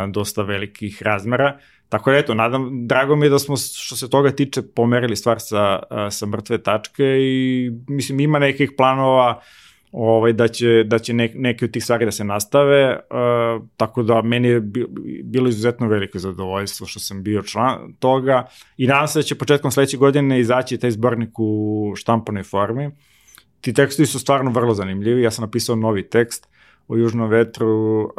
dosta 0.08 0.42
velikih 0.42 1.02
razmera. 1.02 1.58
Tako 1.90 2.12
da 2.12 2.18
eto, 2.18 2.34
nadam, 2.34 2.88
drago 2.88 3.16
mi 3.16 3.26
je 3.26 3.30
da 3.30 3.40
smo 3.40 3.58
što 3.58 3.96
se 3.96 4.10
toga 4.10 4.32
tiče 4.32 4.62
pomerili 4.76 5.16
stvar 5.16 5.40
sa, 5.40 5.80
sa 6.12 6.26
mrtve 6.26 6.58
tačke 6.58 7.04
i 7.20 7.72
mislim 7.88 8.20
ima 8.20 8.40
nekih 8.40 8.72
planova 8.78 9.38
uh, 9.38 9.44
ovaj, 9.92 10.34
da 10.34 10.48
će, 10.48 10.84
da 10.84 11.00
će 11.00 11.14
ne, 11.14 11.32
neke 11.36 11.66
od 11.66 11.72
tih 11.72 11.84
stvari 11.84 12.06
da 12.06 12.12
se 12.12 12.24
nastave, 12.24 12.94
uh, 12.96 13.68
tako 13.78 14.04
da 14.04 14.22
meni 14.22 14.48
je 14.48 14.62
bilo 15.24 15.50
izuzetno 15.50 15.88
veliko 15.88 16.20
zadovoljstvo 16.20 16.88
što 16.88 17.00
sam 17.00 17.24
bio 17.24 17.42
član 17.42 17.94
toga 18.00 18.48
i 18.78 18.88
nadam 18.88 19.08
se 19.08 19.20
da 19.20 19.24
će 19.24 19.36
početkom 19.36 19.72
sledeće 19.72 19.98
godine 19.98 20.40
izaći 20.40 20.78
taj 20.78 20.92
zbornik 20.92 21.30
u 21.38 21.94
štampanoj 21.96 22.44
formi. 22.44 22.92
Ti 23.62 23.74
tekstovi 23.74 24.08
su 24.08 24.20
stvarno 24.20 24.52
vrlo 24.52 24.74
zanimljivi, 24.74 25.22
ja 25.22 25.32
sam 25.32 25.46
napisao 25.46 25.76
novi 25.76 26.10
tekst, 26.10 26.51
o 26.88 26.98
južnom 26.98 27.30
vetru 27.30 28.02
uh, 28.02 28.12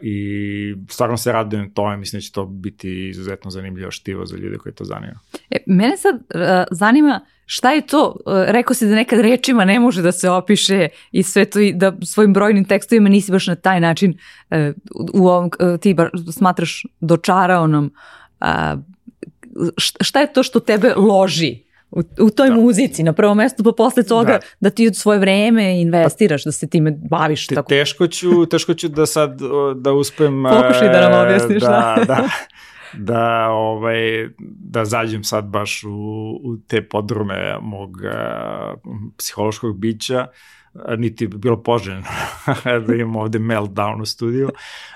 i 0.00 0.74
stvarno 0.88 1.16
se 1.16 1.32
radujem 1.32 1.70
tome, 1.70 1.96
mislim 1.96 2.18
da 2.18 2.22
će 2.22 2.32
to 2.32 2.44
biti 2.44 3.08
izuzetno 3.08 3.50
zanimljivo 3.50 3.90
štivo 3.90 4.26
za 4.26 4.36
ljude 4.36 4.58
koji 4.58 4.74
to 4.74 4.84
zanima. 4.84 5.18
E, 5.50 5.56
mene 5.66 5.96
sad 5.96 6.14
uh, 6.14 6.40
zanima 6.70 7.20
šta 7.46 7.70
je 7.70 7.86
to, 7.86 8.16
uh, 8.26 8.32
rekao 8.46 8.74
si 8.74 8.88
da 8.88 8.94
nekad 8.94 9.20
rečima 9.20 9.64
ne 9.64 9.80
može 9.80 10.02
da 10.02 10.12
se 10.12 10.30
opiše 10.30 10.88
i 11.12 11.22
sve 11.22 11.44
to 11.44 11.60
i 11.60 11.72
da 11.72 11.96
svojim 12.04 12.32
brojnim 12.32 12.64
tekstovima 12.64 13.08
nisi 13.08 13.32
baš 13.32 13.46
na 13.46 13.54
taj 13.54 13.80
način 13.80 14.18
uh, 14.50 14.56
u 15.14 15.28
ovom, 15.28 15.50
uh, 15.60 15.80
ti 15.80 15.94
bar 15.94 16.10
smatraš 16.32 16.86
dočarao 17.00 17.66
nam 17.66 17.90
uh, 18.40 18.80
šta 19.78 20.20
je 20.20 20.32
to 20.32 20.42
što 20.42 20.60
tebe 20.60 20.94
loži 20.96 21.69
u, 21.90 22.00
u 22.20 22.30
toj 22.30 22.48
da. 22.48 22.54
muzici 22.54 23.02
na 23.02 23.12
prvom 23.12 23.36
mestu, 23.36 23.64
pa 23.64 23.72
posle 23.76 24.02
toga 24.02 24.32
da, 24.32 24.40
da 24.60 24.70
ti 24.70 24.86
od 24.86 24.96
svoje 24.96 25.18
vreme 25.18 25.80
investiraš, 25.80 26.44
da 26.44 26.52
se 26.52 26.68
time 26.68 26.98
baviš. 27.10 27.46
Te, 27.46 27.54
tako. 27.54 27.68
Teško, 27.68 28.06
ću, 28.06 28.46
teško 28.46 28.74
ću 28.74 28.88
da 28.88 29.06
sad 29.06 29.40
da 29.76 29.92
uspem... 29.92 30.44
Pokušaj 30.62 30.88
da 30.88 31.08
nam 31.08 31.26
objasniš. 31.26 31.62
Da, 31.62 31.94
da, 31.96 32.04
da, 32.06 32.28
da, 32.92 33.48
ovaj, 33.50 34.28
da 34.58 34.84
zađem 34.84 35.24
sad 35.24 35.44
baš 35.44 35.84
u, 35.84 35.90
u 36.42 36.56
te 36.68 36.88
podrume 36.88 37.58
mog 37.60 37.90
uh, 37.90 38.92
psihološkog 39.18 39.78
bića, 39.78 40.26
niti 40.98 41.26
bi 41.26 41.38
bilo 41.38 41.62
poželjno 41.62 42.02
da 42.86 42.94
imamo 42.94 43.20
ovde 43.20 43.38
meltdown 43.38 44.02
u 44.02 44.06
studiju. 44.06 44.50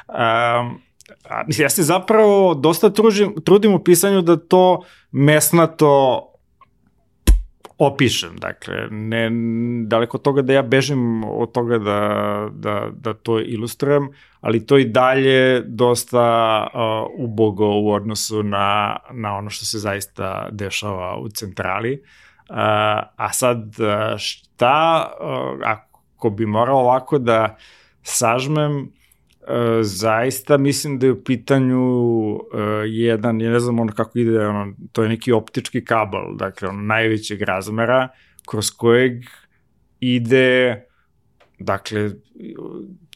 Um, 0.09 0.81
a, 1.29 1.45
mislim, 1.47 1.65
ja 1.65 1.69
se 1.71 1.83
zapravo 1.83 2.55
dosta 2.55 2.91
tružim, 2.91 3.35
trudim 3.45 3.75
u 3.75 3.85
pisanju 3.85 4.23
da 4.23 4.37
to 4.37 4.85
mesnato 5.11 6.21
opišem. 7.79 8.37
Dakle, 8.37 8.89
ne, 8.91 9.31
daleko 9.87 10.17
od 10.17 10.23
toga 10.23 10.43
da 10.43 10.53
ja 10.53 10.63
bežim 10.63 11.25
od 11.25 11.53
toga 11.53 11.79
da, 11.79 12.01
da, 12.53 12.89
da 12.93 13.15
to 13.15 13.41
ilustrujem, 13.41 14.09
ali 14.41 14.67
to 14.67 14.79
i 14.79 14.85
dalje 14.85 15.61
dosta 15.61 16.67
uh, 16.67 17.25
ubogo 17.25 17.67
u 17.67 17.93
odnosu 17.93 18.43
na, 18.43 18.97
na 19.13 19.37
ono 19.37 19.51
što 19.51 19.65
se 19.65 19.79
zaista 19.79 20.49
dešava 20.51 21.19
u 21.19 21.29
centrali. 21.29 22.03
Uh, 22.51 22.57
a 23.17 23.33
sad 23.33 23.59
šta, 24.19 25.11
uh, 25.21 25.61
ako 25.65 26.31
bi 26.31 26.47
morao 26.47 26.79
ovako 26.79 27.19
da 27.19 27.57
sažmem, 28.03 28.93
Zaista 29.83 30.57
mislim 30.59 30.99
da 30.99 31.07
je 31.07 31.13
u 31.13 31.25
pitanju 31.25 31.81
uh, 31.81 32.41
jedan, 32.87 33.41
ja 33.41 33.51
ne 33.51 33.59
znam 33.61 33.81
ono 33.81 33.93
kako 33.93 34.19
ide, 34.19 34.47
ono, 34.47 34.75
to 34.93 35.03
je 35.03 35.09
neki 35.09 35.33
optički 35.33 35.85
kabel, 35.85 36.37
dakle 36.37 36.69
ono 36.69 36.83
najvećeg 36.83 37.43
razmera, 37.43 38.09
kroz 38.51 38.71
kojeg 38.71 39.13
ide, 40.01 40.85
dakle, 41.59 42.11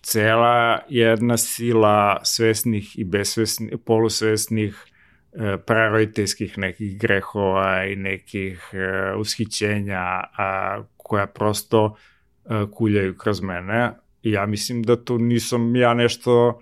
cela 0.02 0.80
jedna 0.88 1.36
sila 1.36 2.20
svesnih 2.24 2.98
i 2.98 3.04
besvesnih, 3.04 3.72
polusvesnih 3.84 4.84
e, 5.32 5.56
prarojiteljskih 5.66 6.58
nekih 6.58 6.98
grehova 6.98 7.84
i 7.84 7.96
nekih 7.96 8.70
e, 8.72 9.14
ushićenja 9.14 10.00
a, 10.38 10.82
koja 10.96 11.26
prosto 11.26 11.96
e, 12.44 12.66
kuljaju 12.72 13.16
kroz 13.16 13.40
mene, 13.40 13.90
I 14.22 14.30
ja 14.30 14.46
mislim 14.46 14.82
da 14.82 15.04
tu 15.04 15.18
nisam 15.18 15.76
ja 15.76 15.94
nešto 15.94 16.60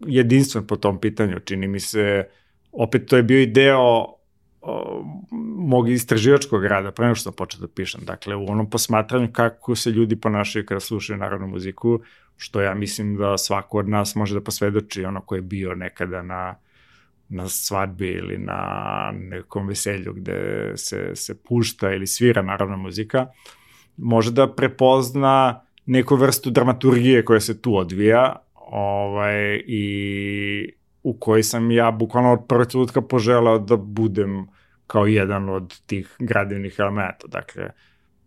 jedinstven 0.00 0.66
po 0.66 0.76
tom 0.76 1.00
pitanju. 1.00 1.40
Čini 1.40 1.68
mi 1.68 1.80
se, 1.80 2.28
opet 2.72 3.06
to 3.06 3.16
je 3.16 3.22
bio 3.22 3.40
i 3.40 3.46
deo 3.46 4.06
o, 4.60 5.04
mog 5.58 5.88
istraživačkog 5.90 6.64
rada, 6.64 6.92
pre 6.92 7.04
nego 7.04 7.14
što 7.14 7.22
sam 7.22 7.32
počeo 7.32 7.60
da 7.60 7.68
pišem. 7.68 8.00
Dakle, 8.04 8.36
u 8.36 8.50
onom 8.50 8.70
posmatranju 8.70 9.28
kako 9.32 9.76
se 9.76 9.90
ljudi 9.90 10.16
ponašaju 10.16 10.66
kada 10.66 10.80
slušaju 10.80 11.18
narodnu 11.18 11.46
muziku, 11.46 12.00
što 12.36 12.60
ja 12.60 12.74
mislim 12.74 13.16
da 13.16 13.38
svako 13.38 13.78
od 13.78 13.88
nas 13.88 14.14
može 14.14 14.34
da 14.34 14.40
posvedoči 14.40 15.04
ono 15.04 15.20
ko 15.20 15.34
je 15.34 15.42
bio 15.42 15.74
nekada 15.74 16.22
na 16.22 16.54
na 17.28 17.48
svadbi 17.48 18.08
ili 18.08 18.38
na 18.38 19.12
nekom 19.14 19.68
veselju 19.68 20.12
gde 20.12 20.72
se, 20.76 21.10
se 21.14 21.42
pušta 21.42 21.90
ili 21.90 22.06
svira 22.06 22.42
narodna 22.42 22.76
muzika, 22.76 23.26
može 23.96 24.32
da 24.32 24.54
prepozna 24.54 25.60
neku 25.86 26.16
vrstu 26.16 26.50
dramaturgije 26.50 27.24
koja 27.24 27.40
se 27.40 27.62
tu 27.62 27.76
odvija 27.76 28.36
ovaj, 28.54 29.62
i 29.66 30.72
u 31.02 31.18
kojoj 31.18 31.42
sam 31.42 31.70
ja 31.70 31.90
bukvalno 31.90 32.32
od 32.32 32.46
prvog 32.48 32.66
trenutka 32.66 33.02
poželao 33.02 33.58
da 33.58 33.76
budem 33.76 34.46
kao 34.86 35.06
jedan 35.06 35.48
od 35.48 35.80
tih 35.86 36.16
gradivnih 36.18 36.76
elementa. 36.78 37.26
Dakle, 37.26 37.70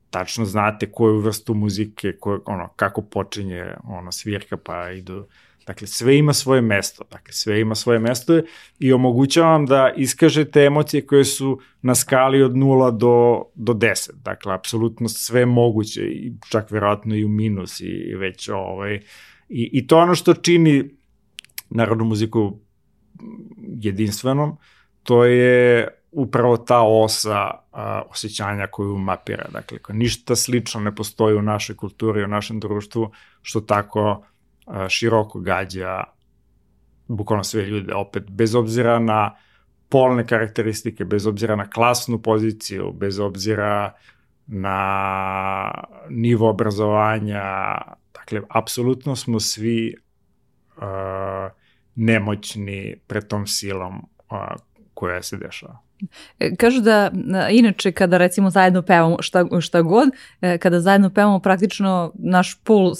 tačno 0.09 0.45
znate 0.45 0.91
koju 0.91 1.19
vrstu 1.19 1.53
muzike, 1.53 2.13
ko, 2.19 2.39
ono, 2.45 2.69
kako 2.75 3.01
počinje 3.01 3.73
ono, 3.83 4.11
svirka 4.11 4.57
pa 4.57 4.91
idu 4.91 5.27
Dakle, 5.67 5.87
sve 5.87 6.17
ima 6.17 6.33
svoje 6.33 6.61
mesto. 6.61 7.03
Dakle, 7.11 7.33
sve 7.33 7.61
ima 7.61 7.75
svoje 7.75 7.99
mesto 7.99 8.41
i 8.79 8.93
omogućavam 8.93 9.65
da 9.65 9.93
iskažete 9.97 10.61
emocije 10.61 11.05
koje 11.05 11.25
su 11.25 11.59
na 11.81 11.95
skali 11.95 12.43
od 12.43 12.51
0 12.51 12.97
do, 12.97 13.43
do 13.55 13.73
10. 13.73 14.11
Dakle, 14.13 14.53
apsolutno 14.53 15.09
sve 15.09 15.45
moguće 15.45 16.01
i 16.01 16.33
čak 16.51 16.71
verovatno 16.71 17.15
i 17.15 17.25
u 17.25 17.27
minus 17.27 17.79
i 17.79 18.15
već 18.15 18.49
ovaj... 18.49 18.95
I, 19.49 19.69
i 19.73 19.87
to 19.87 19.97
ono 19.97 20.15
što 20.15 20.33
čini 20.33 20.89
narodnu 21.69 22.05
muziku 22.05 22.59
jedinstvenom, 23.77 24.57
to 25.03 25.25
je 25.25 25.87
upravo 26.11 26.57
ta 26.57 26.81
osa 26.81 27.51
a, 27.71 28.01
osjećanja 28.09 28.67
koju 28.67 28.97
mapira. 28.97 29.45
Dakle, 29.53 29.79
ništa 29.89 30.35
slično 30.35 30.81
ne 30.81 30.95
postoji 30.95 31.35
u 31.35 31.41
našoj 31.41 31.75
kulturi, 31.75 32.23
u 32.23 32.27
našem 32.27 32.59
društvu, 32.59 33.11
što 33.41 33.61
tako 33.61 34.23
široko 34.89 35.39
gađa 35.39 36.03
bukvalno 37.07 37.43
sve 37.43 37.65
ljude, 37.65 37.93
opet, 37.93 38.29
bez 38.29 38.55
obzira 38.55 38.99
na 38.99 39.35
polne 39.89 40.27
karakteristike, 40.27 41.05
bez 41.05 41.27
obzira 41.27 41.55
na 41.55 41.69
klasnu 41.69 42.21
poziciju, 42.21 42.91
bez 42.91 43.19
obzira 43.19 43.93
na 44.47 45.71
nivo 46.09 46.49
obrazovanja, 46.49 47.43
dakle, 48.13 48.41
apsolutno 48.49 49.15
smo 49.15 49.39
svi 49.39 49.95
uh, 50.77 50.83
nemoćni 51.95 52.95
pred 53.07 53.27
tom 53.27 53.47
silom 53.47 54.09
koja 54.97 55.21
se 55.21 55.37
dešava. 55.37 55.77
E, 56.39 56.55
kažu 56.55 56.81
da 56.81 57.11
inače 57.51 57.91
kada 57.91 58.17
recimo 58.17 58.49
zajedno 58.49 58.81
pevamo 58.81 59.17
šta, 59.19 59.45
šta 59.61 59.81
god, 59.81 60.09
e, 60.41 60.57
kada 60.57 60.79
zajedno 60.79 61.09
pevamo 61.09 61.39
praktično 61.39 62.11
naš 62.15 62.59
puls 62.63 62.99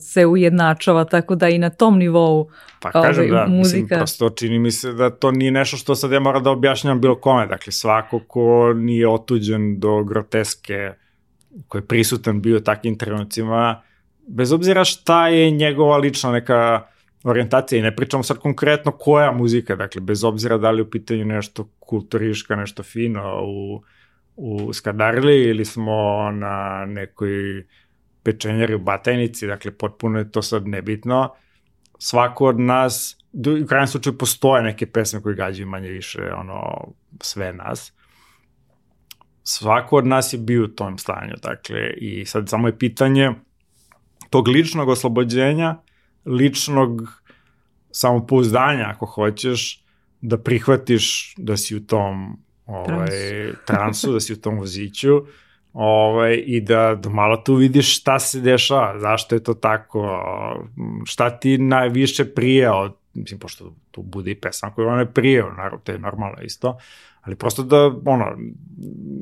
se 0.00 0.26
ujednačava, 0.26 1.04
tako 1.04 1.34
da 1.34 1.48
i 1.48 1.58
na 1.58 1.70
tom 1.70 1.98
nivou 1.98 2.48
pa, 2.80 2.90
kažem, 2.90 3.24
ovaj, 3.24 3.44
da, 3.44 3.46
muzika... 3.52 3.82
Mislim, 3.82 3.98
prosto 3.98 4.30
čini 4.30 4.58
mi 4.58 4.70
se 4.70 4.92
da 4.92 5.10
to 5.10 5.30
nije 5.30 5.50
nešto 5.50 5.76
što 5.76 5.94
sad 5.94 6.12
ja 6.12 6.20
moram 6.20 6.42
da 6.42 6.50
objašnjam 6.50 7.00
bilo 7.00 7.20
kome, 7.20 7.46
dakle 7.46 7.72
svako 7.72 8.20
ko 8.26 8.72
nije 8.72 9.08
otuđen 9.08 9.80
do 9.80 10.04
groteske 10.04 10.92
koji 11.68 11.82
je 11.82 11.86
prisutan 11.86 12.42
bio 12.42 12.60
takvim 12.60 12.98
trenucima, 12.98 13.82
bez 14.28 14.52
obzira 14.52 14.84
šta 14.84 15.28
je 15.28 15.50
njegova 15.50 15.96
lična 15.96 16.32
neka 16.32 16.86
orijentacija 17.30 17.78
i 17.78 17.82
ne 17.82 17.96
pričamo 17.96 18.22
sad 18.22 18.38
konkretno 18.38 18.92
koja 18.92 19.32
muzika, 19.32 19.76
dakle, 19.76 20.00
bez 20.00 20.24
obzira 20.24 20.58
da 20.58 20.70
li 20.70 20.82
u 20.82 20.90
pitanju 20.90 21.24
nešto 21.24 21.68
kulturiška, 21.78 22.56
nešto 22.56 22.82
fino 22.82 23.42
u, 23.44 23.82
u 24.36 24.72
Skadarli 24.72 25.42
ili 25.42 25.64
smo 25.64 26.30
na 26.30 26.84
nekoj 26.86 27.66
pečenjari 28.22 28.74
u 28.74 28.78
Batajnici, 28.78 29.46
dakle, 29.46 29.70
potpuno 29.70 30.18
je 30.18 30.30
to 30.30 30.42
sad 30.42 30.66
nebitno. 30.66 31.34
Svako 31.98 32.46
od 32.46 32.60
nas, 32.60 33.16
u 33.62 33.66
krajem 33.66 33.86
slučaju 33.86 34.18
postoje 34.18 34.62
neke 34.62 34.86
pesme 34.86 35.22
koje 35.22 35.34
gađaju 35.34 35.68
manje 35.68 35.88
više 35.88 36.32
ono, 36.34 36.88
sve 37.20 37.52
nas. 37.52 37.92
Svako 39.42 39.96
od 39.96 40.06
nas 40.06 40.32
je 40.32 40.38
bio 40.38 40.64
u 40.64 40.68
tom 40.68 40.98
stanju, 40.98 41.34
dakle, 41.42 41.90
i 41.96 42.24
sad 42.26 42.48
samo 42.48 42.68
je 42.68 42.78
pitanje 42.78 43.30
tog 44.30 44.48
ličnog 44.48 44.88
oslobođenja, 44.88 45.76
ličnog 46.26 47.22
samopouzdanja, 47.90 48.84
ako 48.94 49.06
hoćeš, 49.06 49.82
da 50.20 50.38
prihvatiš 50.38 51.34
da 51.36 51.56
si 51.56 51.76
u 51.76 51.86
tom 51.86 52.36
ovaj, 52.66 53.10
transu, 53.66 54.12
da 54.12 54.20
si 54.20 54.32
u 54.32 54.40
tom 54.40 54.58
voziću 54.58 55.22
ovaj, 55.72 56.42
i 56.46 56.60
da, 56.60 56.94
da 56.94 57.08
malo 57.08 57.36
tu 57.36 57.54
vidiš 57.54 57.98
šta 58.00 58.18
se 58.18 58.40
dešava, 58.40 58.98
zašto 59.00 59.34
je 59.34 59.42
to 59.42 59.54
tako, 59.54 60.20
šta 61.04 61.30
ti 61.38 61.58
najviše 61.58 62.24
prije 62.34 62.70
od, 62.70 62.94
mislim, 63.14 63.40
pošto 63.40 63.74
tu 63.90 64.02
bude 64.02 64.30
i 64.30 64.40
pesma 64.40 64.70
koju 64.74 64.88
ona 64.88 65.00
je 65.00 65.12
prije, 65.12 65.42
naravno, 65.42 65.78
to 65.84 65.92
je 65.92 65.98
normalno 65.98 66.42
isto, 66.42 66.78
ali 67.22 67.36
prosto 67.36 67.62
da, 67.62 67.92
ono, 68.04 68.36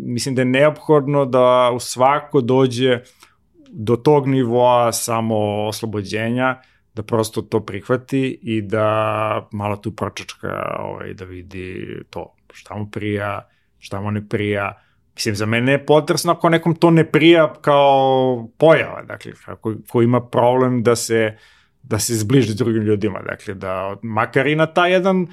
mislim 0.04 0.34
da 0.34 0.40
je 0.40 0.46
neophodno 0.46 1.24
da 1.24 1.70
u 1.74 1.80
svako 1.80 2.40
dođe 2.40 3.00
do 3.68 3.96
tog 3.96 4.28
nivoa 4.28 4.92
samo 4.92 5.66
oslobođenja, 5.66 6.60
da 6.94 7.02
prosto 7.02 7.42
to 7.42 7.61
prihvati 7.64 8.38
i 8.42 8.62
da 8.62 9.48
malo 9.52 9.76
tu 9.76 9.96
pročačka 9.96 10.76
ovaj, 10.78 11.14
da 11.14 11.24
vidi 11.24 11.87
to. 12.11 12.35
Šta 12.52 12.76
mu 12.76 12.90
prija, 12.90 13.48
šta 13.78 14.00
mu 14.00 14.11
ne 14.11 14.28
prija, 14.28 14.85
Mislim, 15.14 15.35
za 15.35 15.46
mene 15.46 15.72
je 15.72 15.87
potresno 15.87 16.33
ako 16.33 16.48
nekom 16.48 16.74
to 16.74 16.90
ne 16.90 17.04
prija 17.04 17.52
kao 17.61 18.48
pojava, 18.59 19.02
dakle, 19.02 19.33
ako, 19.46 19.74
ko 19.88 20.02
ima 20.02 20.20
problem 20.20 20.83
da 20.83 20.96
se, 20.96 21.37
da 21.83 21.98
se 21.98 22.14
zbliži 22.14 22.52
s 22.52 22.57
drugim 22.57 22.83
ljudima, 22.83 23.22
dakle, 23.22 23.54
da 23.54 23.96
makar 24.02 24.46
i 24.46 24.57
na 24.57 24.66
taj 24.66 24.92
jedan 24.92 25.26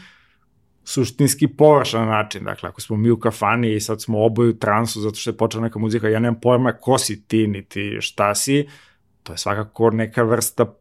suštinski 0.83 1.47
površan 1.47 2.07
način, 2.07 2.43
dakle, 2.43 2.69
ako 2.69 2.81
smo 2.81 2.97
mi 2.97 3.09
u 3.09 3.19
kafani 3.19 3.73
i 3.73 3.79
sad 3.79 4.01
smo 4.01 4.25
oboje 4.25 4.49
u 4.49 4.57
transu 4.57 5.01
zato 5.01 5.15
što 5.15 5.29
je 5.29 5.37
počela 5.37 5.63
neka 5.63 5.79
muzika, 5.79 6.09
ja 6.09 6.19
nemam 6.19 6.39
pojma 6.41 6.73
ko 6.73 6.97
si 6.97 7.27
ti, 7.27 7.47
niti 7.47 7.97
šta 8.01 8.35
si, 8.35 8.67
to 9.23 9.33
je 9.33 9.37
svakako 9.37 9.89
neka 9.89 10.23
vrsta 10.23 10.73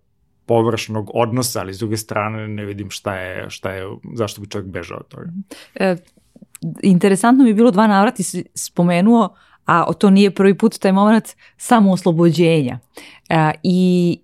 površnog 0.50 1.10
odnosa, 1.14 1.60
ali 1.60 1.74
s 1.74 1.78
druge 1.78 1.96
strane 1.96 2.48
ne 2.48 2.64
vidim 2.64 2.90
šta 2.90 3.14
je, 3.14 3.50
šta 3.50 3.70
je 3.70 3.84
zašto 4.14 4.40
bi 4.40 4.48
čovjek 4.48 4.68
bežao 4.68 4.98
od 4.98 5.08
toga. 5.08 5.26
E, 5.74 5.96
interesantno 6.82 7.44
mi 7.44 7.50
je 7.50 7.54
bilo 7.54 7.70
dva 7.70 7.86
navrati 7.86 8.22
spomenuo, 8.54 9.28
a 9.64 9.92
to 9.92 10.10
nije 10.10 10.34
prvi 10.34 10.58
put 10.58 10.78
taj 10.78 10.92
moment 10.92 11.28
samooslobođenja. 11.56 12.78
E, 13.28 13.50
I 13.62 14.18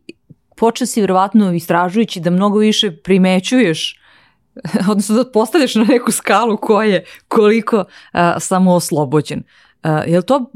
počeo 0.56 0.86
si 0.86 1.00
vjerovatno 1.00 1.52
istražujući 1.52 2.20
da 2.20 2.30
mnogo 2.30 2.58
više 2.58 2.90
primećuješ 2.96 4.00
odnosno 4.90 5.16
da 5.16 5.30
postavljaš 5.30 5.74
na 5.74 5.84
neku 5.84 6.12
skalu 6.12 6.56
ko 6.56 6.82
je 6.82 7.04
koliko 7.28 7.84
a, 8.12 8.40
samooslobođen. 8.40 9.42
A, 9.82 10.02
je 10.06 10.16
li 10.16 10.26
to, 10.26 10.50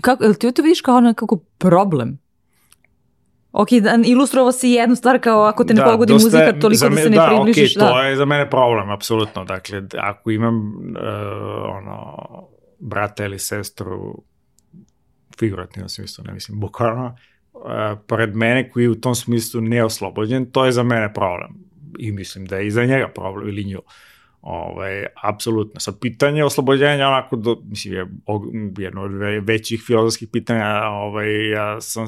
kako, 0.00 0.24
je 0.24 0.28
li 0.28 0.38
ti 0.38 0.52
to 0.52 0.62
vidiš 0.62 0.80
kao 0.80 1.00
nekako 1.00 1.36
problem? 1.58 2.25
Ok, 3.58 3.68
da, 3.82 3.98
ilustrovao 4.04 4.52
si 4.52 4.70
jednu 4.70 4.96
stvar 4.96 5.20
kao 5.20 5.42
ako 5.42 5.64
te 5.64 5.74
ne 5.74 5.80
da, 5.80 5.84
pogodi 5.84 6.12
dosta, 6.12 6.26
muzika 6.26 6.60
toliko 6.60 6.84
me, 6.84 6.90
da 6.90 7.02
se 7.02 7.10
ne 7.10 7.16
da, 7.16 7.26
približiš. 7.26 7.74
Okay, 7.74 7.78
da, 7.78 7.88
to 7.88 8.02
je 8.02 8.16
za 8.16 8.24
mene 8.24 8.50
problem, 8.50 8.90
apsolutno. 8.90 9.44
Dakle, 9.44 9.82
ako 9.98 10.30
imam 10.30 10.56
uh, 10.56 11.02
ono, 11.76 12.16
brata 12.78 13.24
ili 13.24 13.38
sestru, 13.38 14.22
figurativno 15.38 15.88
smislu, 15.88 16.24
ne 16.26 16.32
mislim, 16.32 16.60
bukvalno, 16.60 17.16
uh, 17.52 17.62
pored 18.06 18.36
mene 18.36 18.70
koji 18.70 18.84
je 18.84 18.90
u 18.90 19.00
tom 19.00 19.14
smislu 19.14 19.60
neoslobođen, 19.60 20.50
to 20.50 20.64
je 20.64 20.72
za 20.72 20.82
mene 20.82 21.14
problem. 21.14 21.50
I 21.98 22.12
mislim 22.12 22.46
da 22.46 22.56
je 22.56 22.66
i 22.66 22.70
za 22.70 22.84
njega 22.84 23.08
problem 23.14 23.48
ili 23.48 23.64
nju. 23.64 23.80
Ovaj, 24.40 25.06
apsolutno. 25.22 25.80
Sad, 25.80 26.00
pitanje 26.00 26.44
oslobođenja, 26.44 27.08
onako, 27.08 27.36
do, 27.36 27.56
mislim, 27.64 27.94
je 27.94 28.06
jedno 28.78 29.02
od 29.02 29.10
većih 29.42 29.82
filozofskih 29.86 30.28
pitanja, 30.32 30.82
ovaj, 30.84 31.50
ja 31.50 31.80
sam 31.80 32.04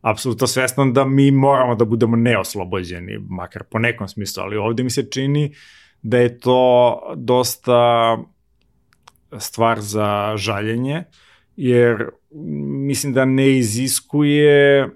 apsolutno 0.00 0.46
svestan 0.46 0.92
da 0.92 1.04
mi 1.04 1.30
moramo 1.30 1.74
da 1.74 1.84
budemo 1.84 2.16
neoslobođeni, 2.16 3.18
makar 3.28 3.62
po 3.64 3.78
nekom 3.78 4.08
smislu, 4.08 4.42
ali 4.42 4.56
ovde 4.56 4.82
mi 4.82 4.90
se 4.90 5.10
čini 5.10 5.54
da 6.02 6.18
je 6.18 6.38
to 6.38 7.00
dosta 7.16 8.18
stvar 9.38 9.80
za 9.80 10.32
žaljenje, 10.36 11.04
jer 11.56 12.08
mislim 12.86 13.12
da 13.12 13.24
ne 13.24 13.58
iziskuje 13.58 14.88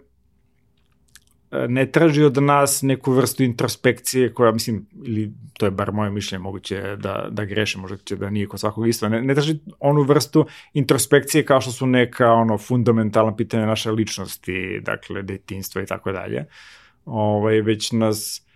ne 1.68 1.86
traži 1.86 2.24
od 2.24 2.42
nas 2.42 2.82
neku 2.82 3.12
vrstu 3.12 3.42
introspekcije 3.42 4.34
koja, 4.34 4.52
mislim, 4.52 4.86
ili 5.04 5.32
to 5.52 5.66
je 5.66 5.70
bar 5.70 5.92
moje 5.92 6.10
mišljenje, 6.10 6.42
moguće 6.42 6.96
da, 6.96 7.26
da 7.30 7.44
greše, 7.44 7.78
možda 7.78 7.96
će 7.96 8.16
da 8.16 8.30
nije 8.30 8.46
kod 8.46 8.60
svakog 8.60 8.88
isto, 8.88 9.08
ne, 9.08 9.22
ne 9.22 9.34
traži 9.34 9.58
onu 9.80 10.02
vrstu 10.02 10.46
introspekcije 10.72 11.44
kao 11.44 11.60
što 11.60 11.70
su 11.70 11.86
neka 11.86 12.32
ono 12.32 12.58
fundamentalna 12.58 13.36
pitanja 13.36 13.66
naše 13.66 13.90
ličnosti, 13.90 14.80
dakle, 14.82 15.22
detinstva 15.22 15.82
i 15.82 15.86
tako 15.86 16.12
dalje, 16.12 16.46
ovaj, 17.04 17.60
već 17.60 17.92
nas 17.92 18.46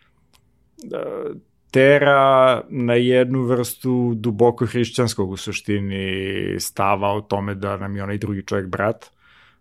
da, 0.84 1.02
tera 1.70 2.62
na 2.68 2.94
jednu 2.94 3.42
vrstu 3.42 4.12
duboko 4.14 4.66
hrišćanskog 4.66 5.30
u 5.30 5.36
suštini 5.36 6.60
stava 6.60 7.12
o 7.12 7.20
tome 7.20 7.54
da 7.54 7.76
nam 7.76 7.96
je 7.96 8.02
onaj 8.02 8.18
drugi 8.18 8.46
čovjek 8.46 8.66
brat, 8.66 9.10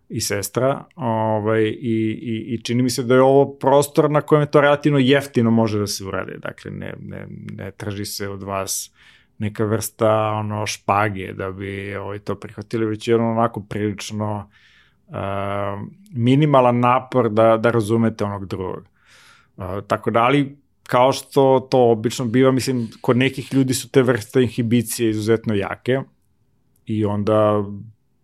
i 0.08 0.20
sestra 0.20 0.84
ovaj, 0.96 1.62
i, 1.62 2.18
i, 2.22 2.54
i 2.54 2.62
čini 2.62 2.82
mi 2.82 2.90
se 2.90 3.02
da 3.02 3.14
je 3.14 3.22
ovo 3.22 3.54
prostor 3.54 4.10
na 4.10 4.20
kojem 4.20 4.42
je 4.42 4.50
to 4.50 4.60
relativno 4.60 4.98
jeftino 4.98 5.50
može 5.50 5.78
da 5.78 5.86
se 5.86 6.04
uradi. 6.04 6.32
Dakle, 6.38 6.70
ne, 6.70 6.94
ne, 7.00 7.26
ne 7.52 7.70
traži 7.70 8.04
se 8.04 8.28
od 8.28 8.42
vas 8.42 8.92
neka 9.38 9.64
vrsta 9.64 10.10
ono 10.30 10.66
špage 10.66 11.32
da 11.32 11.50
bi 11.50 11.96
ovaj, 11.96 12.18
to 12.18 12.34
prihvatili, 12.34 12.86
već 12.86 13.08
je 13.08 13.14
ono 13.14 13.30
onako 13.30 13.60
prilično 13.60 14.50
uh, 15.06 15.14
minimalan 16.12 16.80
napor 16.80 17.30
da, 17.30 17.56
da 17.56 17.70
razumete 17.70 18.24
onog 18.24 18.46
drugog. 18.46 18.88
Uh, 19.56 19.64
tako 19.86 20.10
da, 20.10 20.22
ali 20.22 20.56
kao 20.82 21.12
što 21.12 21.68
to 21.70 21.90
obično 21.90 22.24
biva, 22.24 22.52
mislim, 22.52 22.88
kod 23.00 23.16
nekih 23.16 23.54
ljudi 23.54 23.74
su 23.74 23.90
te 23.90 24.02
vrste 24.02 24.42
inhibicije 24.42 25.10
izuzetno 25.10 25.54
jake 25.54 26.00
i 26.86 27.04
onda 27.04 27.64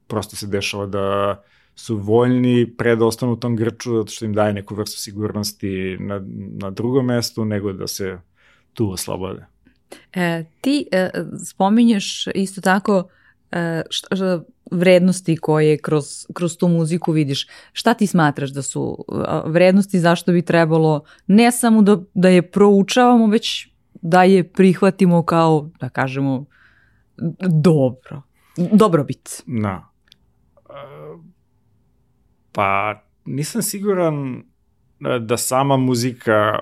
prosto 0.07 0.37
se 0.37 0.47
dešava 0.47 0.87
da 0.87 1.43
su 1.75 1.97
voljni 1.97 2.75
pre 2.79 2.97
da 2.97 3.07
ostanu 3.07 3.33
u 3.33 3.37
tom 3.37 3.57
grču 3.57 3.97
zato 3.97 4.11
što 4.11 4.25
im 4.25 4.35
daje 4.35 4.53
neku 4.53 4.75
vrstu 4.75 5.01
sigurnosti 5.01 5.97
na, 6.01 6.21
na 6.61 6.71
drugom 6.71 7.07
mestu 7.07 7.45
nego 7.45 7.73
da 7.73 7.87
se 7.87 8.19
tu 8.75 8.91
oslobode. 8.91 9.47
E, 10.13 10.45
ti 10.61 10.87
e, 10.93 11.11
spominješ 11.47 12.27
isto 12.35 12.61
tako 12.61 13.09
e, 13.53 13.83
šta, 13.91 14.17
šta, 14.17 14.43
vrednosti 14.71 15.37
koje 15.37 15.79
kroz, 15.79 16.27
kroz 16.33 16.57
tu 16.57 16.69
muziku 16.69 17.13
vidiš. 17.13 17.47
Šta 17.73 17.95
ti 17.95 18.07
smatraš 18.07 18.51
da 18.51 18.63
su 18.63 19.05
vrednosti, 19.47 20.01
zašto 20.01 20.33
bi 20.33 20.43
trebalo 20.43 21.05
ne 21.27 21.53
samo 21.53 21.83
da, 21.83 21.99
da 22.15 22.29
je 22.29 22.51
proučavamo, 22.51 23.27
već 23.27 23.69
da 24.03 24.23
je 24.23 24.49
prihvatimo 24.49 25.23
kao, 25.23 25.71
da 25.81 25.89
kažemo, 25.89 26.45
dobro. 27.63 28.23
Dobrobit. 28.57 29.43
Da. 29.47 29.92
Pa 32.53 33.03
nisam 33.25 33.63
siguran 33.63 34.37
e, 34.37 35.19
da 35.19 35.37
sama 35.37 35.77
muzika, 35.77 36.59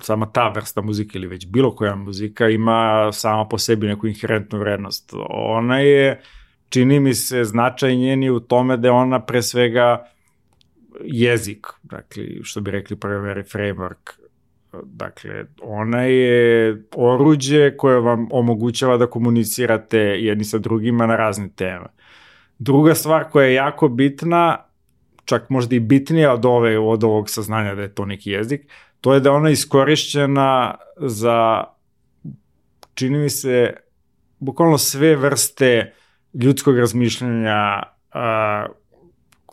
sama 0.00 0.32
ta 0.32 0.48
vrsta 0.48 0.82
muzike 0.82 1.18
ili 1.18 1.26
već 1.26 1.46
bilo 1.46 1.74
koja 1.74 1.94
muzika 1.94 2.48
ima 2.48 3.12
sama 3.12 3.48
po 3.48 3.58
sebi 3.58 3.86
neku 3.86 4.06
inherentnu 4.06 4.58
vrednost. 4.58 5.12
Ona 5.30 5.78
je, 5.78 6.20
čini 6.68 7.00
mi 7.00 7.14
se, 7.14 7.44
značaj 7.44 7.96
njeni 7.96 8.30
u 8.30 8.40
tome 8.40 8.76
da 8.76 8.88
je 8.88 8.92
ona 8.92 9.20
pre 9.20 9.42
svega 9.42 10.06
jezik, 11.04 11.66
dakle, 11.82 12.24
što 12.42 12.60
bi 12.60 12.70
rekli 12.70 12.96
prvi 12.96 13.42
framework, 13.42 14.26
Dakle, 14.84 15.44
ona 15.62 16.02
je 16.02 16.82
oruđe 16.96 17.76
koje 17.76 18.00
vam 18.00 18.28
omogućava 18.30 18.96
da 18.96 19.06
komunicirate 19.06 19.98
jedni 19.98 20.44
sa 20.44 20.58
drugima 20.58 21.06
na 21.06 21.16
razne 21.16 21.48
teme. 21.56 21.86
Druga 22.58 22.94
stvar 22.94 23.24
koja 23.30 23.46
je 23.46 23.54
jako 23.54 23.88
bitna 23.88 24.56
čak 25.26 25.50
možda 25.50 25.76
i 25.76 25.80
bitnija 25.80 26.32
od, 26.32 26.44
ove, 26.44 26.78
od 26.78 27.04
ovog 27.04 27.30
saznanja 27.30 27.74
da 27.74 27.82
je 27.82 27.94
to 27.94 28.04
neki 28.04 28.30
jezik, 28.30 28.70
to 29.00 29.14
je 29.14 29.20
da 29.20 29.32
ona 29.32 29.50
iskorišćena 29.50 30.74
za, 30.96 31.64
čini 32.94 33.18
mi 33.18 33.30
se, 33.30 33.74
bukvalno 34.38 34.78
sve 34.78 35.16
vrste 35.16 35.94
ljudskog 36.34 36.78
razmišljanja 36.78 37.82
a, 38.12 38.66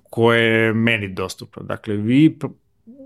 koje 0.03 0.43
je 0.43 0.73
meni 0.73 1.07
dostupno. 1.07 1.63
Dakle, 1.63 1.95
vi 1.95 2.39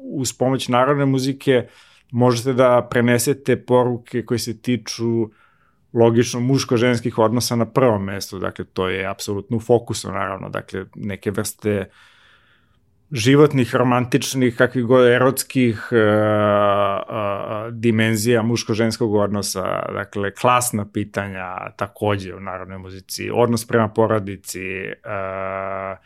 uz 0.04 0.34
pomoć 0.34 0.68
narodne 0.68 1.06
muzike 1.06 1.68
možete 2.12 2.54
da 2.54 2.88
prenesete 2.92 3.56
poruke 3.66 4.26
koje 4.26 4.40
se 4.40 4.62
tiču 4.62 5.30
logično 5.94 6.40
muško-ženskih 6.40 7.18
odnosa 7.18 7.56
na 7.56 7.66
prvom 7.66 8.04
mestu, 8.04 8.40
dakle 8.40 8.66
to 8.66 8.88
je 8.90 9.06
apsolutno 9.06 9.58
u 9.58 9.60
fokusu 9.60 10.12
naravno, 10.12 10.50
dakle 10.50 10.86
neke 10.96 11.32
vrste 11.32 11.80
uh, 11.80 11.86
životnih, 13.12 13.76
romantičnih, 13.76 14.56
kakvih 14.56 14.86
god 14.86 15.08
erotskih 15.08 15.90
uh, 15.92 15.98
uh, 15.98 17.74
dimenzija 17.74 18.42
muško-ženskog 18.44 19.16
odnosa, 19.16 19.64
dakle, 19.94 20.34
klasna 20.34 20.86
pitanja 20.94 21.72
takođe 21.76 22.36
u 22.36 22.40
narodnoj 22.40 22.78
muzici, 22.78 23.30
odnos 23.34 23.68
prema 23.68 23.88
porodici, 23.88 24.66
uh, 24.88 25.98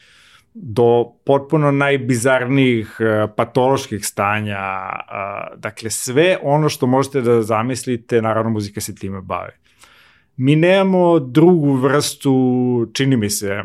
do 0.54 1.06
potpuno 1.26 1.72
najbizarnijih 1.72 2.98
patoloških 3.36 4.06
stanja, 4.06 4.90
dakle 5.56 5.90
sve 5.90 6.38
ono 6.42 6.70
što 6.70 6.88
možete 6.88 7.22
da 7.22 7.42
zamislite, 7.42 8.22
naravno 8.22 8.50
muzika 8.50 8.82
se 8.82 8.96
time 8.96 9.22
bavi. 9.22 9.52
Mi 10.38 10.56
nemamo 10.56 11.20
drugu 11.20 11.74
vrstu, 11.74 12.34
čini 12.94 13.18
mi 13.18 13.30
se, 13.30 13.64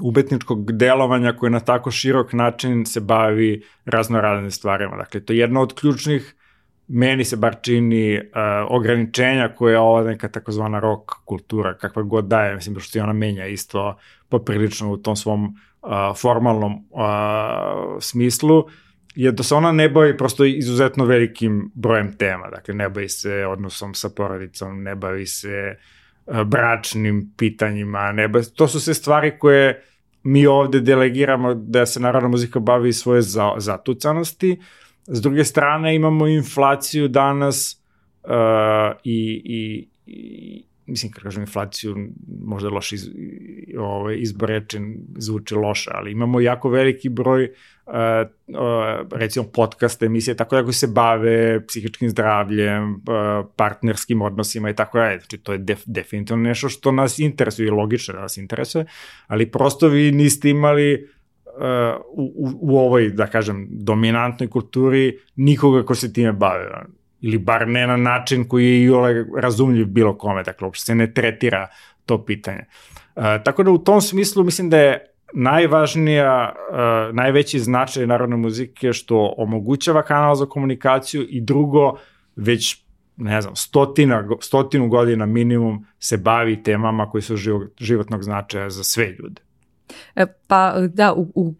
umetničkog 0.00 0.72
delovanja 0.72 1.32
koje 1.32 1.50
na 1.50 1.60
tako 1.60 1.90
širok 1.90 2.32
način 2.32 2.86
se 2.86 3.00
bavi 3.00 3.62
raznoraznim 3.84 4.50
stvarima. 4.50 4.96
Dakle, 4.96 5.20
to 5.20 5.32
je 5.32 5.38
jedna 5.38 5.60
od 5.60 5.74
ključnih 5.80 6.34
meni 6.88 7.24
se 7.24 7.36
bar 7.36 7.56
čini 7.62 8.18
uh, 8.18 8.22
ograničenja 8.68 9.48
koje 9.48 9.72
je 9.72 9.78
ova 9.78 10.02
neka 10.02 10.28
takozvana 10.28 10.80
rock 10.80 11.10
kultura, 11.24 11.74
kakva 11.74 12.02
god 12.02 12.24
daje, 12.24 12.54
mislim 12.54 12.80
što 12.80 12.90
se 12.90 13.02
ona 13.02 13.12
menja 13.12 13.46
isto 13.46 13.96
poprilično 14.28 14.92
u 14.92 14.96
tom 14.96 15.16
svom 15.16 15.44
uh, 15.44 15.90
formalnom 16.16 16.74
uh, 16.74 17.00
smislu, 18.00 18.64
je 19.14 19.32
da 19.32 19.42
se 19.42 19.54
ona 19.54 19.72
ne 19.72 19.88
bavi 19.88 20.16
prosto 20.16 20.44
izuzetno 20.44 21.04
velikim 21.04 21.70
brojem 21.74 22.16
tema. 22.16 22.50
Dakle, 22.50 22.74
ne 22.74 22.88
bavi 22.88 23.08
se 23.08 23.46
odnosom 23.46 23.94
sa 23.94 24.08
porodicom, 24.16 24.82
ne 24.82 24.94
bavi 24.94 25.26
se 25.26 25.76
bračnim 26.44 27.32
pitanjima, 27.36 28.12
ne, 28.12 28.30
to 28.56 28.68
su 28.68 28.80
sve 28.80 28.94
stvari 28.94 29.38
koje 29.38 29.82
mi 30.22 30.46
ovde 30.46 30.80
delegiramo 30.80 31.54
da 31.54 31.86
se 31.86 32.00
narodna 32.00 32.28
muzika 32.28 32.60
bavi 32.60 32.92
svoje 32.92 33.22
za, 33.22 33.52
zatucanosti. 33.56 34.60
S 35.06 35.20
druge 35.22 35.44
strane 35.44 35.94
imamo 35.94 36.26
inflaciju 36.26 37.08
danas 37.08 37.82
uh, 38.22 38.30
i, 39.04 39.42
i, 39.44 39.88
i 40.06 40.64
mislim 40.86 41.12
kad 41.12 41.22
kažem 41.22 41.42
inflaciju, 41.42 41.96
možda 42.44 42.68
loš 42.68 42.92
iz, 42.92 43.10
ovaj, 43.78 44.16
izbor 44.18 44.48
rečen 44.48 44.96
zvuči 45.18 45.54
loše, 45.54 45.90
ali 45.94 46.12
imamo 46.12 46.40
jako 46.40 46.68
veliki 46.68 47.08
broj 47.08 47.44
uh, 47.44 47.92
uh, 48.46 49.08
recimo 49.12 49.46
podcasta, 49.46 50.06
emisije, 50.06 50.36
tako 50.36 50.56
da 50.56 50.62
koji 50.62 50.74
se 50.74 50.86
bave 50.86 51.66
psihičkim 51.66 52.10
zdravljem, 52.10 52.92
uh, 52.94 53.00
partnerskim 53.56 54.22
odnosima 54.22 54.70
i 54.70 54.74
tako 54.74 54.98
da, 54.98 55.18
znači 55.18 55.38
to 55.38 55.52
je 55.52 55.58
def, 55.58 55.82
definitivno 55.86 56.42
nešto 56.42 56.68
što 56.68 56.92
nas 56.92 57.18
interesuje 57.18 57.66
i 57.66 57.70
logično 57.70 58.14
da 58.14 58.20
nas 58.20 58.36
interesuje, 58.36 58.84
ali 59.26 59.50
prosto 59.50 59.88
vi 59.88 60.12
niste 60.12 60.50
imali 60.50 60.94
uh, 60.94 61.60
u, 62.10 62.50
u 62.60 62.78
ovoj, 62.78 63.10
da 63.10 63.26
kažem, 63.26 63.66
dominantnoj 63.70 64.50
kulturi 64.50 65.18
nikoga 65.36 65.82
ko 65.84 65.94
se 65.94 66.12
time 66.12 66.32
bave 66.32 66.68
ili 67.26 67.38
bar 67.38 67.68
ne 67.68 67.86
na 67.86 67.96
način 67.96 68.48
koji 68.48 68.66
je 68.66 68.82
i 68.82 68.90
ole 68.90 69.24
razumljiv 69.36 69.86
bilo 69.86 70.14
kome, 70.18 70.42
dakle, 70.42 70.66
uopšte 70.66 70.84
se 70.84 70.94
ne 70.94 71.12
tretira 71.14 71.68
to 72.06 72.24
pitanje. 72.24 72.64
Uh, 73.16 73.22
tako 73.44 73.62
da 73.62 73.70
u 73.70 73.78
tom 73.78 74.00
smislu 74.00 74.44
mislim 74.44 74.70
da 74.70 74.78
je 74.78 75.06
najvažnija, 75.34 76.54
uh, 76.54 77.14
najveći 77.14 77.58
značaj 77.58 78.06
narodne 78.06 78.36
muzike 78.36 78.92
što 78.92 79.34
omogućava 79.38 80.02
kanal 80.02 80.34
za 80.34 80.46
komunikaciju 80.46 81.26
i 81.28 81.40
drugo, 81.40 81.98
već 82.36 82.84
ne 83.16 83.40
znam, 83.42 83.56
stotina, 83.56 84.28
stotinu 84.40 84.88
godina 84.88 85.26
minimum 85.26 85.86
se 85.98 86.16
bavi 86.16 86.62
temama 86.62 87.10
koji 87.10 87.22
su 87.22 87.36
životnog 87.78 88.22
značaja 88.22 88.70
za 88.70 88.84
sve 88.84 89.06
ljude. 89.18 89.42
E, 90.16 90.26
pa 90.46 90.74
da, 90.88 91.14
u, 91.14 91.32
u 91.34 91.54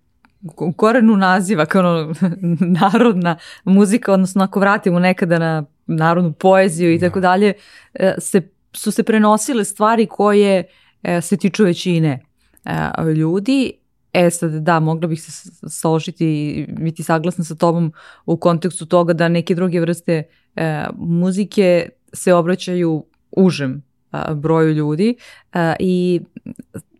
u 0.56 0.72
korenu 0.72 1.16
naziva 1.16 1.66
kao 1.66 1.80
ono, 1.80 2.14
narodna 2.80 3.36
muzika, 3.64 4.12
odnosno 4.12 4.44
ako 4.44 4.60
vratimo 4.60 4.98
nekada 4.98 5.38
na 5.38 5.64
narodnu 5.86 6.32
poeziju 6.32 6.94
i 6.94 7.00
tako 7.00 7.20
da. 7.20 7.28
dalje, 7.28 7.52
e, 7.94 8.14
se, 8.18 8.48
su 8.72 8.90
se 8.90 9.02
prenosile 9.02 9.64
stvari 9.64 10.06
koje 10.06 10.64
e, 11.02 11.20
se 11.20 11.36
tiču 11.36 11.64
većine 11.64 12.20
e, 12.64 13.04
ljudi. 13.16 13.72
E 14.12 14.30
sad, 14.30 14.50
da, 14.50 14.80
mogla 14.80 15.08
bih 15.08 15.22
se 15.22 15.50
složiti 15.68 16.26
i 16.26 16.66
biti 16.78 17.02
saglasna 17.02 17.44
sa 17.44 17.54
tobom 17.54 17.92
u 18.26 18.36
kontekstu 18.36 18.86
toga 18.86 19.12
da 19.12 19.28
neke 19.28 19.54
druge 19.54 19.80
vrste 19.80 20.22
muzike 20.96 21.88
se 22.12 22.34
obraćaju 22.34 23.04
užem 23.30 23.82
broju 24.34 24.72
ljudi 24.72 25.16
i 25.78 26.20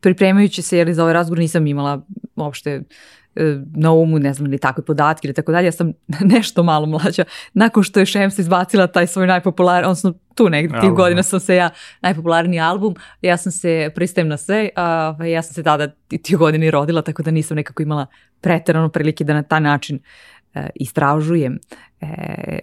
pripremajući 0.01 0.63
se 0.63 0.79
jeli, 0.79 0.95
za 0.95 1.03
ovaj 1.03 1.15
razgovor 1.15 1.39
nisam 1.39 1.67
imala 1.67 2.03
uopšte 2.37 2.71
E, 2.71 2.83
na 3.75 3.93
umu, 3.93 4.19
ne 4.19 4.35
znam, 4.35 4.47
ili 4.47 4.59
takve 4.59 4.85
podatke 4.85 5.29
ili 5.29 5.35
tako 5.35 5.53
dalje, 5.53 5.67
ja 5.67 5.73
sam 5.73 5.93
nešto 6.35 6.63
malo 6.63 6.87
mlađa. 6.87 7.25
Nakon 7.55 7.83
što 7.83 8.01
je 8.01 8.07
Šems 8.07 8.39
izbacila 8.39 8.87
taj 8.87 9.07
svoj 9.07 9.27
najpopularniji, 9.27 9.87
odnosno 9.87 10.15
tu 10.35 10.49
negdje 10.49 10.81
tih 10.81 10.91
godina 10.91 11.23
sam 11.23 11.41
se 11.41 11.57
ja, 11.57 11.71
najpopularniji 12.03 12.61
album, 12.61 12.95
ja 13.23 13.37
sam 13.37 13.53
se, 13.53 13.91
pristajem 13.95 14.29
na 14.29 14.37
sve, 14.37 14.69
a, 14.77 15.15
ja 15.25 15.43
sam 15.43 15.55
se 15.55 15.63
tada 15.63 15.89
tih 16.23 16.37
godina 16.37 16.65
i 16.65 16.71
rodila, 16.71 17.03
tako 17.03 17.23
da 17.23 17.31
nisam 17.31 17.57
nekako 17.57 17.83
imala 17.83 18.07
preterano 18.41 18.89
prilike 18.89 19.25
da 19.25 19.35
na 19.35 19.43
taj 19.43 19.61
način 19.61 19.99
e, 20.55 20.69
istražujem 20.75 21.59
e, 22.01 22.07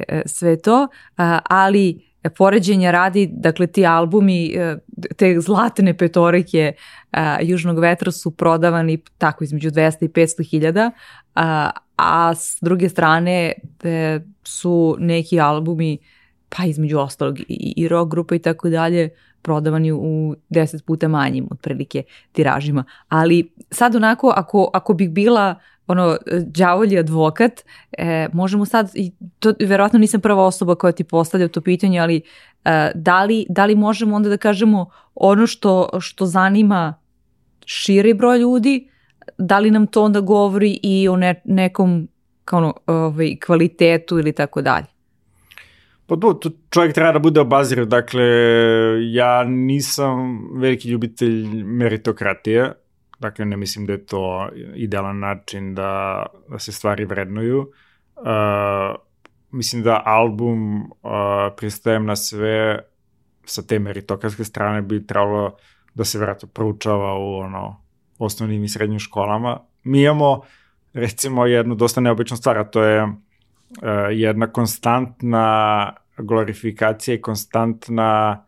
e 0.07 0.21
sve 0.25 0.61
to, 0.61 0.87
a, 1.17 1.39
ali 1.49 2.13
E, 2.23 2.29
poređenja 2.29 2.91
radi, 2.91 3.29
dakle 3.31 3.67
ti 3.67 3.85
albumi, 3.85 4.45
e, 4.55 4.77
te 5.17 5.39
zlatne 5.39 5.97
petorike 5.97 6.73
a, 7.13 7.37
Južnog 7.41 7.79
vetra 7.79 8.11
su 8.11 8.31
prodavani 8.31 8.97
tako 9.17 9.43
između 9.43 9.69
200 9.69 10.05
i 10.05 10.07
500 10.07 10.49
hiljada, 10.49 10.91
a, 11.35 11.69
a 11.95 12.35
s 12.35 12.57
druge 12.61 12.89
strane 12.89 13.53
te, 13.77 14.21
su 14.43 14.95
neki 14.99 15.39
albumi, 15.39 15.97
pa 16.49 16.65
između 16.65 16.99
ostalog 16.99 17.39
i, 17.39 17.73
i 17.77 17.87
rock 17.87 18.11
grupa 18.11 18.35
i 18.35 18.39
tako 18.39 18.69
dalje, 18.69 19.09
prodavani 19.41 19.91
u 19.91 20.35
10 20.49 20.85
puta 20.85 21.07
manjim 21.07 21.47
otprilike 21.51 22.03
tiražima. 22.31 22.83
Ali 23.07 23.53
sad 23.71 23.95
onako, 23.95 24.33
ako, 24.35 24.69
ako 24.73 24.93
bih 24.93 25.09
bila 25.09 25.55
ono, 25.87 26.17
đavolji 26.45 26.99
advokat, 26.99 27.61
e, 27.91 28.27
možemo 28.33 28.65
sad, 28.65 28.91
i 28.93 29.11
to 29.39 29.53
verovatno 29.59 29.99
nisam 29.99 30.21
prva 30.21 30.45
osoba 30.45 30.75
koja 30.75 30.91
ti 30.91 31.03
postavlja 31.03 31.47
to 31.47 31.61
pitanje, 31.61 31.99
ali 31.99 32.21
e, 32.65 32.91
da, 32.95 33.23
li, 33.23 33.45
da 33.49 33.65
li 33.65 33.75
možemo 33.75 34.15
onda 34.15 34.29
da 34.29 34.37
kažemo 34.37 34.89
ono 35.15 35.47
što, 35.47 35.89
što 35.99 36.25
zanima 36.25 37.02
širi 37.65 38.13
broj 38.13 38.39
ljudi, 38.39 38.89
da 39.37 39.59
li 39.59 39.71
nam 39.71 39.87
to 39.87 40.03
onda 40.03 40.21
govori 40.21 40.79
i 40.83 41.07
o 41.07 41.15
ne, 41.15 41.41
nekom 41.45 42.07
kao 42.45 42.59
ono, 42.59 42.73
ovaj, 42.87 43.35
kvalitetu 43.45 44.19
ili 44.19 44.31
tako 44.31 44.61
dalje? 44.61 44.85
Pa 46.05 46.15
do, 46.15 46.33
tu 46.33 46.51
čovjek 46.69 46.93
treba 46.93 47.11
da 47.11 47.19
bude 47.19 47.39
obazir, 47.39 47.85
dakle, 47.85 48.23
ja 49.11 49.43
nisam 49.43 50.39
veliki 50.59 50.89
ljubitelj 50.89 51.63
meritokratije, 51.63 52.73
Dakle, 53.23 53.45
ne 53.45 53.57
mislim 53.57 53.85
da 53.85 53.93
je 53.93 54.05
to 54.05 54.49
idealan 54.75 55.19
način 55.19 55.75
da, 55.75 56.25
da 56.49 56.59
se 56.59 56.71
stvari 56.71 57.05
vrednuju. 57.05 57.59
Uh, 57.59 58.95
mislim 59.51 59.83
da 59.83 60.01
album 60.05 60.81
uh, 60.81 60.89
pristajem 61.57 62.05
na 62.05 62.15
sve 62.15 62.79
sa 63.45 63.61
te 63.61 63.79
meritokratske 63.79 64.43
strane 64.43 64.81
bi 64.81 65.07
trebalo 65.07 65.55
da 65.95 66.03
se 66.03 66.19
vratno 66.19 66.47
proučava 66.47 67.13
u 67.13 67.33
ono, 67.33 67.81
osnovnim 68.19 68.63
i 68.63 68.69
srednjim 68.69 68.99
školama. 68.99 69.59
Mi 69.83 70.01
imamo 70.01 70.41
recimo 70.93 71.45
jednu 71.45 71.75
dosta 71.75 72.01
neobičnu 72.01 72.37
stvar, 72.37 72.57
a 72.57 72.63
to 72.63 72.83
je 72.83 73.03
uh, 73.03 73.13
jedna 74.11 74.47
konstantna 74.47 75.93
glorifikacija 76.17 77.15
i 77.15 77.21
konstantna 77.21 78.43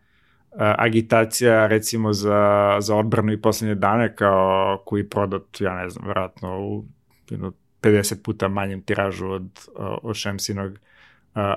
agitacija 0.58 1.68
recimo 1.68 2.14
za, 2.14 2.78
za 2.80 2.96
odbranu 2.96 3.32
i 3.32 3.42
poslednje 3.42 3.76
dane 3.76 4.16
kao 4.16 4.82
koji 4.86 5.10
prodat, 5.10 5.44
ja 5.60 5.76
ne 5.76 5.90
znam, 5.90 6.08
vratno 6.08 6.60
u 6.60 6.86
jedno, 7.30 7.52
50 7.82 8.24
puta 8.24 8.48
manjem 8.48 8.82
tiražu 8.82 9.28
od, 9.28 9.50
od 9.76 10.16
Šemsinog 10.16 10.72
uh, 10.72 10.78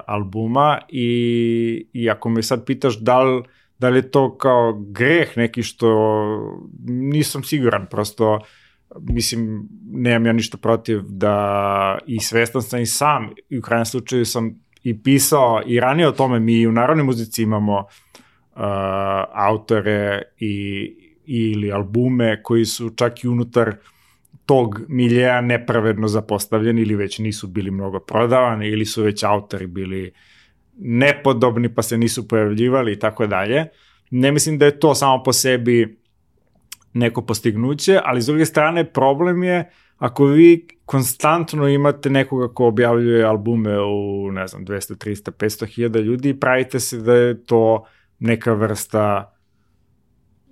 albuma 0.06 0.78
i, 0.88 1.86
i 1.92 2.10
ako 2.10 2.28
me 2.28 2.42
sad 2.42 2.64
pitaš 2.64 2.98
da 2.98 3.22
li, 3.22 3.42
da 3.78 3.88
li 3.88 3.98
je 3.98 4.10
to 4.10 4.38
kao 4.38 4.84
greh 4.90 5.36
neki 5.36 5.62
što 5.62 5.88
nisam 6.86 7.42
siguran, 7.42 7.86
prosto 7.90 8.40
mislim, 9.00 9.68
nemam 9.90 10.26
ja 10.26 10.32
ništa 10.32 10.56
protiv 10.56 11.00
da 11.02 11.98
i 12.06 12.20
svestan 12.20 12.62
sam 12.62 12.80
i 12.80 12.86
sam 12.86 13.30
i 13.48 13.58
u 13.58 13.62
krajnjem 13.62 13.86
slučaju 13.86 14.24
sam 14.24 14.60
i 14.82 15.02
pisao 15.02 15.62
i 15.66 15.80
ranije 15.80 16.08
o 16.08 16.12
tome 16.12 16.40
mi 16.40 16.66
u 16.66 16.72
narodnoj 16.72 17.04
muzici 17.04 17.42
imamo 17.42 17.78
uh, 17.78 17.86
uh, 18.58 18.64
autore 19.32 20.22
i, 20.38 20.94
ili 21.26 21.72
albume 21.72 22.42
koji 22.42 22.64
su 22.64 22.90
čak 22.90 23.24
i 23.24 23.28
unutar 23.28 23.76
tog 24.46 24.80
miljeja 24.88 25.40
nepravedno 25.40 26.08
zapostavljeni 26.08 26.82
ili 26.82 26.94
već 26.94 27.18
nisu 27.18 27.46
bili 27.46 27.70
mnogo 27.70 28.00
prodavani 28.00 28.68
ili 28.68 28.84
su 28.84 29.02
već 29.02 29.22
autori 29.22 29.66
bili 29.66 30.12
nepodobni 30.78 31.74
pa 31.74 31.82
se 31.82 31.98
nisu 31.98 32.28
pojavljivali 32.28 32.92
i 32.92 32.98
tako 32.98 33.26
dalje. 33.26 33.66
Ne 34.10 34.32
mislim 34.32 34.58
da 34.58 34.64
je 34.64 34.80
to 34.80 34.94
samo 34.94 35.22
po 35.22 35.32
sebi 35.32 35.98
neko 36.92 37.22
postignuće, 37.22 38.00
ali 38.04 38.22
s 38.22 38.26
druge 38.26 38.46
strane 38.46 38.84
problem 38.84 39.42
je 39.42 39.70
ako 39.96 40.24
vi 40.24 40.66
konstantno 40.84 41.68
imate 41.68 42.10
nekoga 42.10 42.54
ko 42.54 42.66
objavljuje 42.66 43.24
albume 43.24 43.80
u, 43.80 44.30
ne 44.32 44.46
znam, 44.46 44.66
200, 44.66 45.08
300, 45.08 45.30
500 45.30 45.66
hiljada 45.66 45.98
ljudi 45.98 46.28
i 46.28 46.40
pravite 46.40 46.80
se 46.80 46.98
da 46.98 47.14
je 47.14 47.44
to 47.44 47.84
neka 48.18 48.52
vrsta 48.52 49.34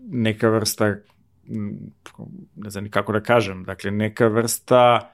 neka 0.08 0.48
vrsta 0.48 0.94
ne 2.56 2.70
znam 2.70 2.90
kako 2.90 3.12
da 3.12 3.20
kažem, 3.20 3.64
dakle 3.64 3.90
neka 3.90 4.26
vrsta 4.26 5.10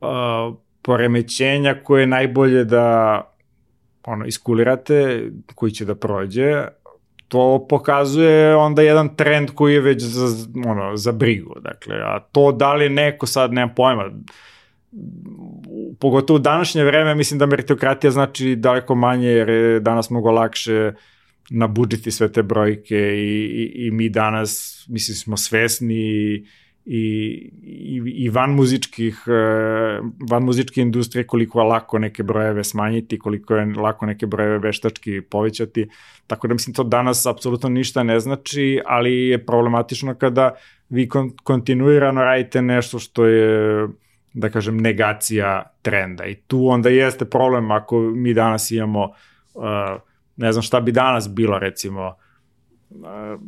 uh, 0.00 0.56
poremećenja 0.82 1.74
koje 1.84 2.02
je 2.02 2.06
najbolje 2.06 2.64
da 2.64 3.22
ono, 4.04 4.26
iskulirate, 4.26 5.30
koji 5.54 5.72
će 5.72 5.84
da 5.84 5.94
prođe, 5.94 6.64
to 7.28 7.66
pokazuje 7.68 8.56
onda 8.56 8.82
jedan 8.82 9.16
trend 9.16 9.50
koji 9.54 9.74
je 9.74 9.80
već 9.80 10.02
za, 10.02 10.46
ono, 10.66 10.96
za 10.96 11.12
brigu. 11.12 11.54
Dakle, 11.60 11.96
a 11.96 12.20
to 12.32 12.52
da 12.52 12.74
li 12.74 12.88
neko 12.88 13.26
sad, 13.26 13.52
nemam 13.52 13.74
pojma, 13.74 14.10
pogotovo 16.00 16.36
u 16.36 16.40
današnje 16.40 16.84
vreme, 16.84 17.14
mislim 17.14 17.38
da 17.38 17.46
meritokratija 17.46 18.10
znači 18.10 18.56
daleko 18.56 18.94
manje, 18.94 19.28
jer 19.28 19.48
je 19.48 19.80
danas 19.80 20.10
mnogo 20.10 20.30
lakše 20.30 20.92
na 21.50 21.66
budžeti 21.66 22.10
sve 22.10 22.32
te 22.32 22.42
brojke 22.42 22.96
i, 22.96 23.44
i, 23.44 23.86
i 23.86 23.90
mi 23.90 24.08
danas, 24.08 24.84
mislim, 24.88 25.14
smo 25.14 25.36
svesni 25.36 25.94
i, 25.94 26.44
i, 26.92 27.50
i, 27.62 28.02
i 28.16 28.28
van 28.28 28.50
muzičkih 28.50 29.24
e, 29.26 29.32
van 30.30 30.42
muzičke 30.42 30.80
industrije 30.80 31.26
koliko 31.26 31.60
je 31.60 31.64
lako 31.64 31.98
neke 31.98 32.22
brojeve 32.22 32.64
smanjiti, 32.64 33.18
koliko 33.18 33.56
je 33.56 33.66
lako 33.66 34.06
neke 34.06 34.26
brojeve 34.26 34.58
veštački 34.58 35.20
povećati, 35.20 35.88
tako 36.26 36.48
da 36.48 36.54
mislim 36.54 36.74
to 36.74 36.84
danas 36.84 37.26
apsolutno 37.26 37.68
ništa 37.68 38.02
ne 38.02 38.20
znači, 38.20 38.80
ali 38.86 39.28
je 39.28 39.46
problematično 39.46 40.14
kada 40.14 40.54
vi 40.88 41.08
kon, 41.08 41.30
kontinuirano 41.42 42.22
radite 42.22 42.62
nešto 42.62 42.98
što 42.98 43.24
je 43.24 43.88
da 44.32 44.48
kažem 44.48 44.76
negacija 44.76 45.62
trenda. 45.82 46.26
I 46.26 46.34
tu 46.34 46.66
onda 46.66 46.88
jeste 46.88 47.24
problem 47.24 47.70
ako 47.70 48.00
mi 48.00 48.34
danas 48.34 48.70
imamo 48.70 49.04
uh, 49.04 49.62
ne 50.36 50.52
znam 50.52 50.62
šta 50.62 50.80
bi 50.80 50.92
danas 50.92 51.34
bilo 51.34 51.58
recimo 51.58 52.14
uh, 52.90 53.40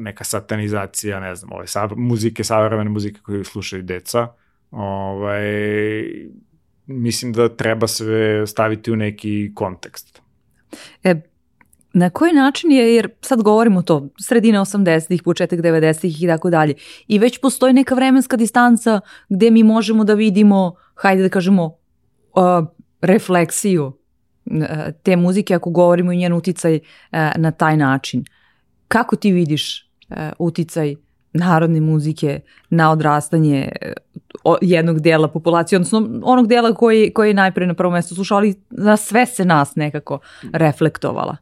neka 0.00 0.24
satanizacija, 0.24 1.20
ne 1.20 1.34
znam, 1.34 1.52
ove 1.52 1.66
sa, 1.66 1.88
muzike, 1.96 2.44
savremene 2.44 2.90
muzike 2.90 3.20
koju 3.20 3.44
slušaju 3.44 3.82
deca, 3.82 4.28
ovaj, 4.70 5.50
mislim 6.86 7.32
da 7.32 7.48
treba 7.56 7.86
sve 7.86 8.46
staviti 8.46 8.92
u 8.92 8.96
neki 8.96 9.52
kontekst. 9.54 10.22
E, 11.04 11.14
na 11.92 12.10
koji 12.10 12.32
način 12.32 12.72
je, 12.72 12.94
jer 12.94 13.08
sad 13.20 13.42
govorimo 13.42 13.82
to, 13.82 14.08
sredine 14.20 14.58
80-ih, 14.58 15.22
početak 15.22 15.58
90-ih 15.58 16.22
i 16.22 16.26
tako 16.26 16.50
dalje, 16.50 16.74
i 17.08 17.18
već 17.18 17.40
postoji 17.40 17.72
neka 17.72 17.94
vremenska 17.94 18.36
distanca 18.36 19.00
gde 19.28 19.50
mi 19.50 19.62
možemo 19.62 20.04
da 20.04 20.14
vidimo, 20.14 20.74
hajde 20.94 21.22
da 21.22 21.28
kažemo, 21.28 21.64
uh, 21.64 22.66
refleksiju 23.00 23.86
uh, 23.86 23.92
te 25.02 25.16
muzike 25.16 25.54
ako 25.54 25.70
govorimo 25.70 26.12
i 26.12 26.16
njen 26.16 26.32
uticaj 26.32 26.74
uh, 26.74 26.80
na 27.36 27.50
taj 27.50 27.76
način. 27.76 28.24
Kako 28.90 29.16
ti 29.16 29.32
vidiš 29.32 29.90
uh, 30.08 30.16
uticaj 30.38 30.94
narodne 31.32 31.80
muzike 31.80 32.40
na 32.70 32.90
odrastanje 32.92 33.68
uh, 34.44 34.56
jednog 34.60 35.00
dela 35.00 35.28
populacije, 35.28 35.76
odnosno 35.76 36.20
onog 36.22 36.48
dela 36.48 36.74
koji, 36.74 37.12
koji 37.12 37.30
je 37.30 37.34
najpre 37.34 37.66
na 37.66 37.74
prvo 37.74 37.92
mesto 37.92 38.14
slušao, 38.14 38.38
ali 38.38 38.54
na 38.70 38.96
sve 38.96 39.26
se 39.26 39.44
nas 39.44 39.76
nekako 39.76 40.18
reflektovala? 40.52 41.36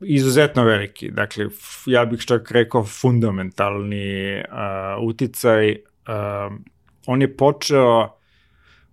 Izuzetno 0.00 0.64
veliki, 0.64 1.10
dakle, 1.10 1.46
ja 1.86 2.04
bih 2.04 2.20
čak 2.20 2.50
rekao 2.50 2.84
fundamentalni 2.84 4.40
uh, 4.40 5.08
uticaj. 5.08 5.70
Uh, 5.70 6.56
on 7.06 7.22
je 7.22 7.36
počeo, 7.36 8.19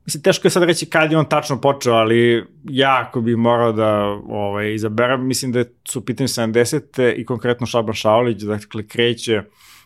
mislim, 0.07 0.23
teško 0.23 0.47
je 0.47 0.51
sad 0.51 0.63
reći 0.63 0.85
kad 0.85 1.11
je 1.11 1.17
on 1.17 1.25
tačno 1.25 1.61
počeo, 1.61 1.93
ali 1.93 2.45
ja 2.63 3.05
ako 3.07 3.21
bih 3.21 3.37
morao 3.37 3.71
da 3.71 4.03
ovaj, 4.29 4.73
izaberem, 4.73 5.27
mislim 5.27 5.51
da 5.51 5.63
su 5.83 6.05
pitanje 6.05 6.27
70. 6.27 7.13
i 7.17 7.25
konkretno 7.25 7.67
Šaban 7.67 7.93
Šaolić, 7.93 8.41
dakle, 8.41 8.87
kreće 8.87 9.41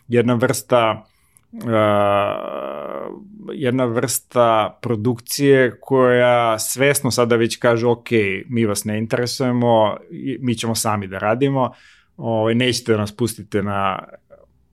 jedna 0.08 0.34
vrsta 0.34 1.04
uh, 1.52 1.60
jedna 3.52 3.84
vrsta 3.84 4.78
produkcije 4.82 5.78
koja 5.80 6.58
svesno 6.58 7.10
sada 7.10 7.36
već 7.36 7.56
kaže 7.56 7.86
ok, 7.86 8.08
mi 8.48 8.64
vas 8.64 8.84
ne 8.84 8.98
interesujemo, 8.98 9.96
mi 10.40 10.54
ćemo 10.54 10.74
sami 10.74 11.06
da 11.06 11.18
radimo, 11.18 11.72
ovaj, 12.16 12.54
nećete 12.54 12.92
da 12.92 12.98
nas 12.98 13.16
pustite 13.16 13.62
na 13.62 13.98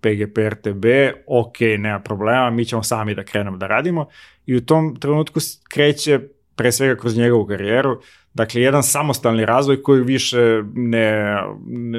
PGP 0.02 0.38
RTB, 0.50 0.86
ok, 1.28 1.60
nema 1.78 2.00
problema, 2.00 2.50
mi 2.50 2.66
ćemo 2.66 2.84
sami 2.84 3.16
da 3.16 3.24
krenemo 3.24 3.58
da 3.58 3.68
radimo 3.68 4.08
i 4.46 4.56
u 4.56 4.66
tom 4.66 4.96
trenutku 4.96 5.40
kreće 5.70 6.20
pre 6.56 6.72
svega 6.72 6.96
kroz 6.96 7.18
njegovu 7.18 7.46
karijeru, 7.46 8.02
dakle 8.34 8.62
jedan 8.62 8.84
samostalni 8.84 9.46
razvoj 9.46 9.84
koji 9.84 10.02
više 10.02 10.64
ne, 10.74 11.38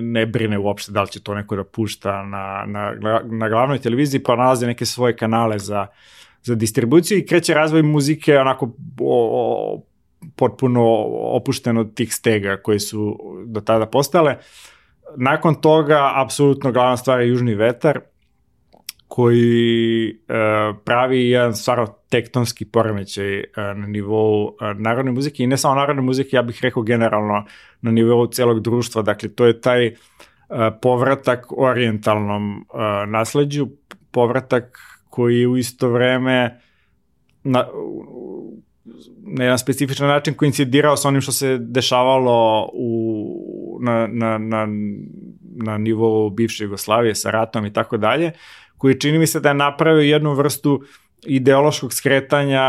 ne 0.02 0.26
brine 0.26 0.58
uopšte 0.58 0.92
da 0.92 1.02
li 1.02 1.08
će 1.08 1.22
to 1.22 1.34
neko 1.34 1.56
da 1.56 1.64
pušta 1.64 2.22
na, 2.22 2.64
na, 2.66 2.94
na 3.24 3.48
glavnoj 3.48 3.78
televiziji, 3.78 4.22
pa 4.22 4.36
nalazi 4.36 4.66
neke 4.66 4.86
svoje 4.86 5.16
kanale 5.16 5.58
za, 5.58 5.86
za 6.42 6.54
distribuciju 6.54 7.18
i 7.18 7.26
kreće 7.26 7.54
razvoj 7.54 7.82
muzike 7.82 8.38
onako 8.38 8.66
o, 9.00 9.30
o, 9.32 9.82
potpuno 10.36 10.82
opušten 11.36 11.78
od 11.78 11.94
tih 11.94 12.14
stega 12.14 12.56
koje 12.56 12.80
su 12.80 13.18
do 13.46 13.60
tada 13.60 13.86
postale. 13.86 14.36
Nakon 15.16 15.54
toga, 15.54 16.12
apsolutno 16.14 16.72
glavna 16.72 16.96
stvar 16.96 17.20
je 17.20 17.28
Južni 17.28 17.54
vetar, 17.54 18.00
koji 19.08 20.08
e, 20.08 20.14
pravi 20.84 21.30
jedan 21.30 21.54
stvarno 21.54 21.86
tektonski 22.08 22.64
poremećaj 22.64 23.38
e, 23.38 23.44
na 23.56 23.86
nivou 23.86 24.48
e, 24.60 24.74
narodne 24.74 25.12
muzike 25.12 25.42
i 25.42 25.46
ne 25.46 25.56
samo 25.56 25.74
narodne 25.74 26.02
muzike, 26.02 26.36
ja 26.36 26.42
bih 26.42 26.58
rekao 26.62 26.82
generalno 26.82 27.44
na 27.80 27.90
nivou 27.90 28.26
celog 28.26 28.60
društva. 28.60 29.02
Dakle, 29.02 29.28
to 29.28 29.46
je 29.46 29.60
taj 29.60 29.86
e, 29.86 29.94
povratak 30.82 31.58
orientalnom 31.58 32.52
e, 32.54 33.06
nasledđu, 33.06 33.68
povratak 34.10 34.78
koji 35.08 35.46
u 35.46 35.56
isto 35.56 35.88
vreme 35.88 36.60
na, 37.44 37.66
na 39.22 39.44
jedan 39.44 39.58
specifičan 39.58 40.08
način 40.08 40.34
koincidirao 40.34 40.96
sa 40.96 41.08
onim 41.08 41.20
što 41.20 41.32
se 41.32 41.58
dešavalo 41.58 42.70
u, 42.72 43.49
na, 43.80 44.06
na, 44.06 44.38
na, 44.38 44.66
na 45.56 45.78
nivou 45.78 46.30
bivše 46.30 46.64
Jugoslavije 46.64 47.14
sa 47.14 47.30
ratom 47.30 47.66
i 47.66 47.72
tako 47.72 47.96
dalje, 47.96 48.32
koji 48.78 49.00
čini 49.00 49.18
mi 49.18 49.26
se 49.26 49.40
da 49.40 49.48
je 49.48 49.54
napravio 49.54 50.00
jednu 50.00 50.34
vrstu 50.34 50.82
ideološkog 51.26 51.92
skretanja 51.92 52.62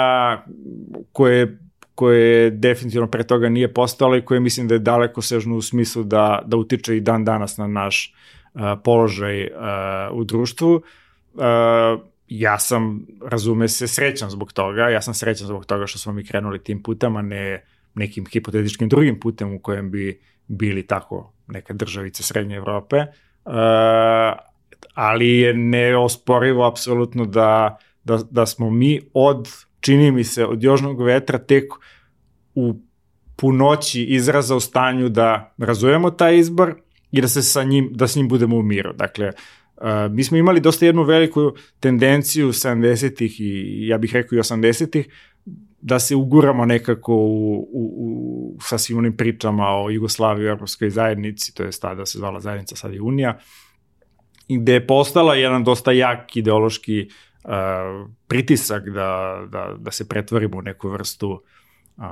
koje 1.12 1.58
koje 1.96 2.50
definitivno 2.52 3.08
pre 3.08 3.24
toga 3.24 3.50
nije 3.50 3.74
postalo 3.74 4.16
i 4.18 4.22
koje 4.22 4.40
mislim 4.40 4.68
da 4.68 4.76
je 4.76 4.80
daleko 4.80 5.22
sežno 5.22 5.56
u 5.56 5.62
smislu 5.62 6.04
da, 6.04 6.42
da 6.46 6.58
utiče 6.58 6.98
i 6.98 7.00
dan 7.00 7.26
danas 7.26 7.58
na 7.58 7.68
naš 7.68 8.14
uh, 8.54 8.62
položaj 8.84 9.44
uh, 9.44 9.52
u 10.12 10.24
društvu. 10.24 10.82
Uh, 11.34 11.42
ja 12.28 12.60
sam, 12.60 13.06
razume 13.26 13.68
se, 13.68 13.88
srećan 13.88 14.30
zbog 14.30 14.54
toga, 14.54 14.90
ja 14.90 15.02
sam 15.02 15.14
srećan 15.14 15.48
zbog 15.48 15.66
toga 15.66 15.88
što 15.88 16.00
smo 16.00 16.14
mi 16.14 16.26
krenuli 16.26 16.64
tim 16.64 16.84
putem, 16.84 17.16
a 17.16 17.22
ne 17.22 17.64
nekim 17.96 18.26
hipotetičkim 18.26 18.90
drugim 18.90 19.20
putem 19.20 19.54
u 19.54 19.60
kojem 19.60 19.92
bi 19.92 20.20
bili 20.52 20.88
tako 20.88 21.34
neka 21.48 21.74
državica 21.74 22.24
Srednje 22.24 22.56
Evrope, 22.56 22.98
uh, 22.98 23.54
ali 24.94 25.38
je 25.38 25.54
neosporivo 25.54 26.68
apsolutno 26.68 27.26
da, 27.26 27.78
da, 28.04 28.20
da 28.32 28.46
smo 28.46 28.70
mi 28.70 29.00
od, 29.14 29.50
čini 29.80 30.12
mi 30.12 30.24
se, 30.24 30.46
od 30.46 30.64
Jožnog 30.64 31.04
vetra 31.04 31.38
tek 31.38 31.64
u 32.56 32.76
punoći 33.36 34.04
izraza 34.04 34.56
u 34.56 34.60
stanju 34.60 35.10
da 35.10 35.54
razujemo 35.58 36.12
taj 36.12 36.38
izbor 36.38 36.76
i 37.12 37.22
da 37.22 37.28
se 37.28 37.42
sa 37.42 37.64
njim, 37.64 37.90
da 37.92 38.08
s 38.08 38.16
njim 38.16 38.28
budemo 38.28 38.58
u 38.58 38.62
miru. 38.62 38.94
Dakle, 38.94 39.32
Uh, 39.82 40.12
mi 40.12 40.24
smo 40.24 40.38
imali 40.38 40.60
dosta 40.60 40.86
jednu 40.86 41.04
veliku 41.04 41.54
tendenciju 41.80 42.48
70-ih 42.48 43.42
i 43.42 43.88
ja 43.88 43.98
bih 43.98 44.14
rekao 44.14 44.36
i 44.36 44.40
80-ih 44.40 45.08
da 45.82 46.00
se 46.00 46.16
uguramo 46.16 46.66
nekako 46.66 47.16
u, 47.16 47.56
u, 47.56 47.94
u, 47.98 48.58
sa 48.62 48.78
svim 48.78 48.98
onim 48.98 49.18
pričama 49.18 49.68
o 49.68 49.90
Jugoslaviji 49.90 50.46
i 50.46 50.50
Europskoj 50.50 50.90
zajednici, 50.90 51.54
to 51.54 51.64
je 51.64 51.70
tada 51.82 52.06
se 52.06 52.18
zvala 52.18 52.40
zajednica, 52.40 52.76
sad 52.76 52.94
je 52.94 53.02
Unija, 53.02 53.38
gde 54.50 54.74
je 54.74 54.88
postala 54.88 55.36
jedan 55.36 55.64
dosta 55.64 55.92
jak 55.92 56.36
ideološki 56.36 57.08
uh, 57.44 57.52
pritisak 58.28 58.90
da, 58.90 59.42
da, 59.50 59.76
da 59.78 59.92
se 59.92 60.08
pretvorimo 60.08 60.58
u 60.58 60.62
neku 60.62 60.90
vrstu 60.90 61.44
uh, 61.98 62.04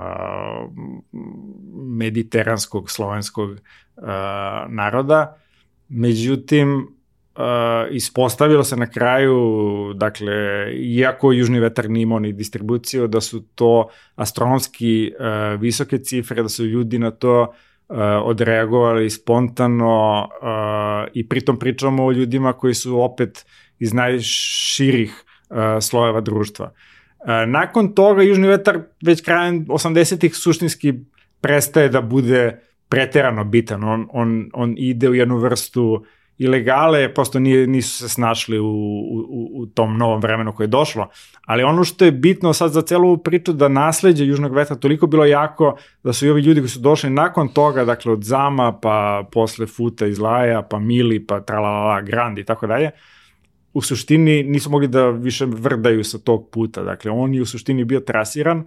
mediteranskog, 1.73 2.91
slovenskog 2.91 3.49
uh, 3.49 3.57
naroda. 4.67 5.37
Međutim, 5.89 6.98
Uh, 7.39 7.95
ispostavilo 7.95 8.63
se 8.63 8.75
na 8.75 8.87
kraju, 8.87 9.37
dakle, 9.95 10.33
iako 10.73 11.31
Južni 11.31 11.59
vetar 11.59 11.89
nije 11.89 12.19
ni 12.19 12.33
distribuciju, 12.33 13.07
da 13.07 13.21
su 13.21 13.39
to 13.55 13.87
astronomski 14.15 15.11
uh, 15.19 15.61
visoke 15.61 15.97
cifre, 15.97 16.43
da 16.43 16.49
su 16.49 16.65
ljudi 16.65 16.99
na 16.99 17.11
to 17.11 17.41
uh, 17.41 17.97
odreagovali 18.23 19.09
spontano 19.09 20.21
uh, 20.21 21.11
i 21.13 21.27
pritom 21.29 21.59
pričamo 21.59 22.05
o 22.05 22.11
ljudima 22.11 22.53
koji 22.53 22.73
su 22.73 23.01
opet 23.01 23.45
iz 23.79 23.93
najširih 23.93 25.23
slojeva 25.81 26.21
društva. 26.21 26.71
Nakon 27.47 27.95
toga 27.95 28.23
Južni 28.23 28.47
vetar 28.47 28.79
već 29.05 29.21
krajem 29.21 29.65
80-ih 29.67 30.35
suštinski 30.35 30.93
prestaje 31.41 31.89
da 31.89 32.01
bude 32.01 32.59
preterano 32.89 33.43
bitan. 33.43 33.83
On, 33.83 34.07
on, 34.11 34.49
on 34.53 34.75
ide 34.77 35.09
u 35.09 35.15
jednu 35.15 35.37
vrstu 35.37 35.83
uh, 35.83 36.05
ilegale 36.39 37.13
prosto 37.13 37.39
nije, 37.39 37.67
nisu 37.67 37.97
se 37.97 38.09
snašli 38.09 38.59
u, 38.59 38.65
u, 38.65 39.49
u 39.53 39.65
tom 39.65 39.97
novom 39.97 40.21
vremenu 40.21 40.53
koje 40.53 40.65
je 40.65 40.67
došlo. 40.67 41.09
Ali 41.45 41.63
ono 41.63 41.83
što 41.83 42.05
je 42.05 42.11
bitno 42.11 42.53
sad 42.53 42.71
za 42.71 42.81
celu 42.81 43.17
priču 43.17 43.53
da 43.53 43.67
nasledđe 43.67 44.25
Južnog 44.25 44.55
vetra 44.55 44.75
toliko 44.75 45.07
bilo 45.07 45.25
jako 45.25 45.77
da 46.03 46.13
su 46.13 46.25
i 46.25 46.29
ovi 46.29 46.41
ljudi 46.41 46.61
koji 46.61 46.69
su 46.69 46.79
došli 46.79 47.09
nakon 47.09 47.47
toga, 47.47 47.85
dakle 47.85 48.11
od 48.11 48.23
Zama 48.23 48.79
pa 48.81 49.27
posle 49.31 49.67
Futa 49.67 50.07
iz 50.07 50.19
Laja, 50.19 50.61
pa 50.61 50.79
Mili, 50.79 51.25
pa 51.25 51.39
Tralalala, 51.39 52.01
Grand 52.01 52.37
i 52.37 52.43
tako 52.43 52.67
dalje, 52.67 52.91
u 53.73 53.81
suštini 53.81 54.43
nisu 54.43 54.69
mogli 54.69 54.87
da 54.87 55.09
više 55.09 55.45
vrdaju 55.45 56.03
sa 56.03 56.17
tog 56.17 56.49
puta. 56.51 56.83
Dakle, 56.83 57.11
on 57.11 57.33
je 57.33 57.41
u 57.41 57.45
suštini 57.45 57.83
bio 57.83 57.99
trasiran. 57.99 58.63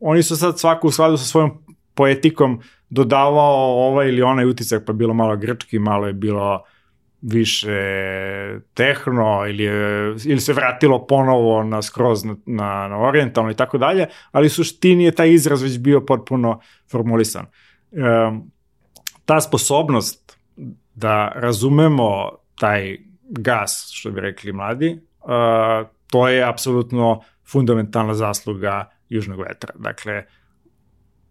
Oni 0.00 0.22
su 0.22 0.36
sad 0.36 0.58
svako 0.58 0.88
u 0.88 0.90
skladu 0.90 1.16
sa 1.16 1.24
svojom 1.24 1.50
poetikom 1.94 2.60
dodavao 2.90 3.88
ovaj 3.88 4.08
ili 4.08 4.22
onaj 4.22 4.44
utisak, 4.44 4.82
pa 4.86 4.92
bilo 4.92 5.14
malo 5.14 5.36
grčki, 5.36 5.78
malo 5.78 6.06
je 6.06 6.12
bilo 6.12 6.62
više 7.22 7.78
tehno 8.74 9.44
ili, 9.48 9.64
ili 10.24 10.40
se 10.40 10.52
vratilo 10.52 11.06
ponovo 11.06 11.62
na 11.62 11.82
skroz 11.82 12.24
na, 12.24 12.36
na, 12.46 12.88
na 12.88 12.98
orientalno 12.98 13.50
i 13.50 13.54
tako 13.54 13.78
dalje, 13.78 14.06
ali 14.32 14.48
suštini 14.48 15.04
je 15.04 15.12
taj 15.12 15.32
izraz 15.32 15.62
već 15.62 15.78
bio 15.78 16.00
potpuno 16.00 16.60
formulisan. 16.90 17.46
E, 17.46 17.98
ta 19.24 19.40
sposobnost 19.40 20.38
da 20.94 21.28
razumemo 21.28 22.30
taj 22.60 22.98
gas, 23.30 23.90
što 23.92 24.10
bi 24.10 24.20
rekli 24.20 24.52
mladi, 24.52 24.88
e, 24.88 24.98
to 26.10 26.28
je 26.28 26.48
apsolutno 26.48 27.22
fundamentalna 27.52 28.14
zasluga 28.14 28.90
južnog 29.08 29.40
vetra. 29.40 29.72
Dakle, 29.78 30.24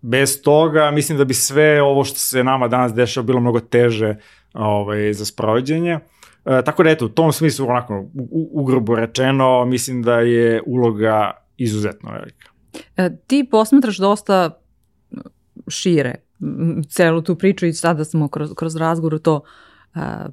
bez 0.01 0.41
toga 0.41 0.91
mislim 0.91 1.17
da 1.17 1.25
bi 1.25 1.33
sve 1.33 1.81
ovo 1.81 2.03
što 2.03 2.19
se 2.19 2.43
nama 2.43 2.67
danas 2.67 2.93
dešava 2.93 3.25
bilo 3.25 3.39
mnogo 3.39 3.59
teže 3.59 4.15
ovaj, 4.53 5.13
za 5.13 5.25
sprovođenje. 5.25 5.99
E, 6.45 6.61
tako 6.65 6.83
da 6.83 6.89
eto, 6.89 7.05
u 7.05 7.09
tom 7.09 7.31
smislu 7.31 7.67
onako 7.67 8.05
ugrubo 8.51 8.95
rečeno, 8.95 9.65
mislim 9.65 10.01
da 10.01 10.19
je 10.19 10.61
uloga 10.65 11.31
izuzetno 11.57 12.11
velika. 12.11 12.49
E, 12.97 13.09
ti 13.27 13.47
posmatraš 13.51 13.97
dosta 13.97 14.61
šire 15.67 16.15
celu 16.89 17.21
tu 17.21 17.35
priču 17.35 17.65
i 17.65 17.73
sada 17.73 18.03
smo 18.03 18.27
kroz, 18.27 18.53
kroz 18.55 18.75
razgovor 18.75 19.19
to 19.19 19.41
a, 19.93 20.29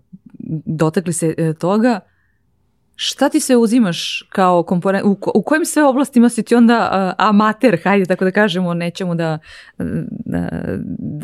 dotekli 0.67 1.13
se 1.13 1.35
e, 1.39 1.55
toga. 1.55 2.01
Šta 3.01 3.29
ti 3.29 3.41
se 3.41 3.57
uzimaš 3.57 4.23
kao 4.29 4.63
komponent, 4.63 5.05
u, 5.07 5.17
u 5.35 5.43
kojim 5.43 5.65
sve 5.65 5.85
oblastima 5.85 6.29
si 6.29 6.43
ti 6.43 6.55
onda 6.55 6.91
uh, 6.93 7.27
amater, 7.27 7.81
hajde 7.85 8.05
tako 8.05 8.25
da 8.25 8.31
kažemo, 8.31 8.75
nećemo 8.75 9.15
da, 9.15 9.39
da, 10.09 10.49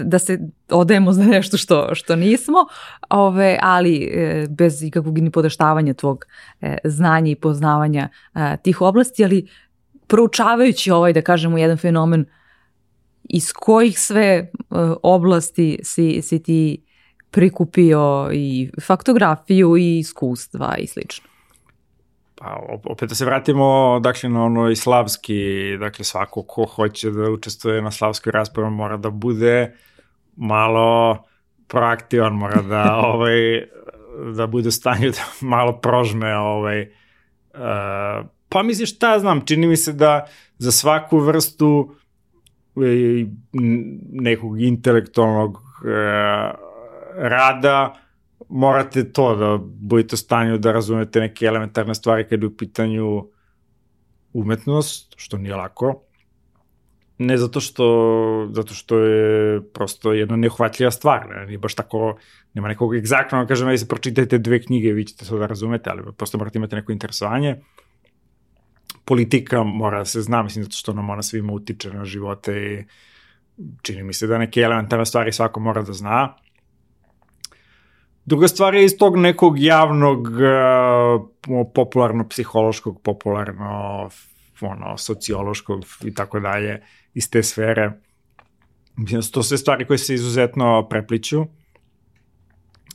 da 0.05 0.19
se 0.19 0.39
odajemo 0.71 1.13
za 1.13 1.25
nešto 1.25 1.57
što, 1.57 1.95
što 1.95 2.17
nismo, 2.17 2.59
ove, 3.11 3.59
ali 3.63 4.11
e, 4.15 4.47
bez 4.51 4.83
ikakvog 4.83 5.19
ni 5.19 5.31
podaštavanja 5.31 5.95
tvog 5.95 6.25
e, 6.61 6.77
znanja 6.85 7.31
i 7.31 7.35
poznavanja 7.35 8.09
e, 8.35 8.57
tih 8.63 8.81
oblasti, 8.81 9.25
ali 9.25 9.49
proučavajući 10.07 10.91
ovaj, 10.91 11.13
da 11.13 11.23
kažemo, 11.23 11.59
jedan 11.59 11.77
fenomen, 11.77 12.25
iz 13.25 13.53
kojih 13.53 14.01
sve 14.01 14.25
e, 14.25 14.49
oblasti 15.03 15.79
si, 15.83 16.23
si 16.23 16.43
ti 16.43 16.85
prikupio 17.31 18.31
i 18.33 18.71
faktografiju 18.83 19.77
i 19.77 19.99
iskustva 19.99 20.77
i 20.79 20.87
slično? 20.87 21.34
Pa 22.35 22.61
opet 22.85 23.09
da 23.09 23.15
se 23.15 23.25
vratimo 23.25 24.01
dakle 24.03 24.29
na 24.29 24.45
ono 24.45 24.71
i 24.71 24.77
slavski, 24.77 25.77
dakle 25.81 26.05
svako 26.05 26.43
ko 26.43 26.65
hoće 26.65 27.11
da 27.11 27.31
učestvuje 27.31 27.83
na 27.83 27.91
slavskoj 27.91 28.33
raspravi 28.33 28.71
mora 28.71 28.97
da 28.97 29.11
bude 29.11 29.77
malo 30.37 31.23
proaktivan, 31.69 32.33
mora 32.33 32.63
da 32.63 32.97
ovaj 33.15 33.67
da 34.37 34.47
bude 34.47 34.69
u 34.69 34.73
stanju 34.73 35.11
da 35.11 35.47
malo 35.47 35.73
prožme 35.73 36.37
ovaj 36.37 36.83
uh, 36.83 38.27
pa 38.49 38.63
misliš 38.63 38.97
šta 38.97 39.19
znam, 39.19 39.47
čini 39.47 39.67
mi 39.67 39.77
se 39.77 39.93
da 39.93 40.27
za 40.59 40.73
svaku 40.73 41.19
vrstu 41.19 41.95
e, 42.77 43.27
nekog 44.13 44.61
intelektualnog 44.61 45.55
uh, 45.55 45.61
rada 47.17 47.95
morate 48.55 49.13
to 49.13 49.37
da 49.37 49.59
budete 49.63 50.15
u 50.15 50.17
stanju 50.17 50.59
da 50.59 50.73
razumete 50.73 51.21
neke 51.21 51.47
elementarne 51.47 51.95
stvari 51.95 52.25
kada 52.29 52.45
je 52.45 52.47
u 52.47 52.57
pitanju 52.57 53.27
umetnost, 54.33 55.15
što 55.17 55.39
nije 55.39 55.57
lako. 55.57 56.03
Ne 57.19 57.37
zato 57.37 57.61
što, 57.61 57.87
zato 58.53 58.75
što 58.75 58.99
je 58.99 59.63
prosto 59.73 60.13
jedna 60.13 60.37
nehvatljiva 60.37 60.91
stvar, 60.91 61.29
ne, 61.29 61.47
nije 61.47 61.59
baš 61.59 61.75
tako, 61.75 62.17
nema 62.55 62.69
nekog 62.69 62.95
egzaktno, 62.97 63.47
kažem, 63.47 63.69
da 63.69 63.79
se 63.79 63.89
pročitajte 63.89 64.39
dve 64.39 64.63
knjige, 64.63 64.93
vi 64.93 65.05
ćete 65.05 65.27
to 65.27 65.39
da 65.39 65.47
razumete, 65.47 65.91
ali 65.91 66.03
prosto 66.17 66.39
morate 66.39 66.59
imati 66.59 66.77
neko 66.77 66.93
interesovanje. 66.93 67.57
Politika 69.05 69.63
mora 69.63 69.99
da 69.99 70.05
se 70.05 70.23
zna, 70.23 70.43
mislim, 70.43 70.65
zato 70.65 70.77
što 70.77 70.93
nam 70.93 71.11
ona 71.11 71.23
svima 71.23 71.53
utiče 71.53 71.91
na 71.91 72.05
živote 72.05 72.57
i 72.57 72.85
čini 73.83 74.03
mi 74.03 74.13
se 74.13 74.27
da 74.27 74.39
neke 74.39 74.61
elementarne 74.61 75.07
stvari 75.07 75.33
svako 75.33 75.61
mora 75.61 75.83
da 75.83 75.93
zna 75.93 76.44
Druga 78.25 78.49
stvar 78.49 78.75
je 78.75 78.85
iz 78.85 78.97
tog 78.99 79.17
nekog 79.17 79.59
javnog, 79.59 80.29
uh, 80.29 81.69
popularno-psihološkog, 81.75 83.03
popularno 83.03 84.09
ono, 84.61 84.99
sociološkog 84.99 85.85
i 86.05 86.15
tako 86.15 86.41
dalje, 86.41 86.83
iz 87.15 87.31
te 87.31 87.43
sfere. 87.43 87.93
Mislim 88.97 89.21
da 89.21 89.27
to 89.27 89.43
sve 89.43 89.59
stvari 89.59 89.87
koje 89.87 89.99
se 89.99 90.15
izuzetno 90.15 90.87
prepliću. 90.91 91.47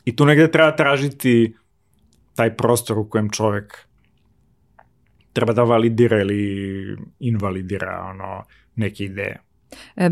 I 0.05 0.15
tu 0.15 0.25
negde 0.25 0.51
treba 0.51 0.75
tražiti 0.75 1.55
taj 2.35 2.57
prostor 2.57 2.99
u 2.99 3.09
kojem 3.09 3.29
čovek 3.29 3.89
treba 5.33 5.53
da 5.53 5.63
validira 5.63 6.21
ili 6.21 6.97
invalidira 7.19 8.05
ono, 8.09 8.43
neke 8.75 9.03
ideje. 9.03 9.41
E, 9.95 10.09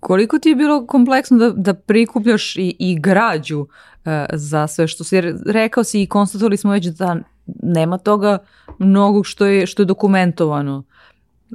koliko 0.00 0.38
ti 0.38 0.48
je 0.48 0.56
bilo 0.56 0.86
kompleksno 0.86 1.38
da, 1.38 1.50
da 1.50 1.74
prikupljaš 1.74 2.56
i, 2.56 2.76
i 2.78 3.00
građu 3.00 3.66
E, 4.04 4.26
za 4.32 4.66
sve 4.66 4.88
što 4.88 5.04
si 5.04 5.20
rekao 5.46 5.84
si 5.84 6.02
i 6.02 6.06
konstatovali 6.06 6.56
smo 6.56 6.72
već 6.72 6.86
da 6.86 7.16
nema 7.62 7.98
toga 7.98 8.38
mnogo 8.78 9.24
što 9.24 9.46
je, 9.46 9.66
što 9.66 9.82
je 9.82 9.86
dokumentovano. 9.86 10.84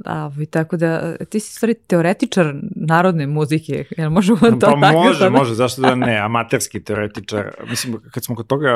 A, 0.04 0.30
i 0.40 0.46
tako 0.46 0.76
da, 0.76 1.16
ti 1.16 1.40
si 1.40 1.52
stvari 1.52 1.74
teoretičar 1.74 2.54
narodne 2.76 3.26
muzike, 3.26 3.84
jel 3.96 4.10
možemo 4.10 4.38
to 4.38 4.50
pa, 4.50 4.58
tako? 4.58 4.80
Pa 4.80 4.92
može, 4.92 5.24
da... 5.24 5.30
može, 5.30 5.54
zašto 5.54 5.82
da 5.82 5.94
ne, 5.94 6.18
amaterski 6.18 6.84
teoretičar. 6.84 7.50
Mislim, 7.68 7.96
kad 8.10 8.24
smo 8.24 8.36
kod 8.36 8.46
toga, 8.46 8.70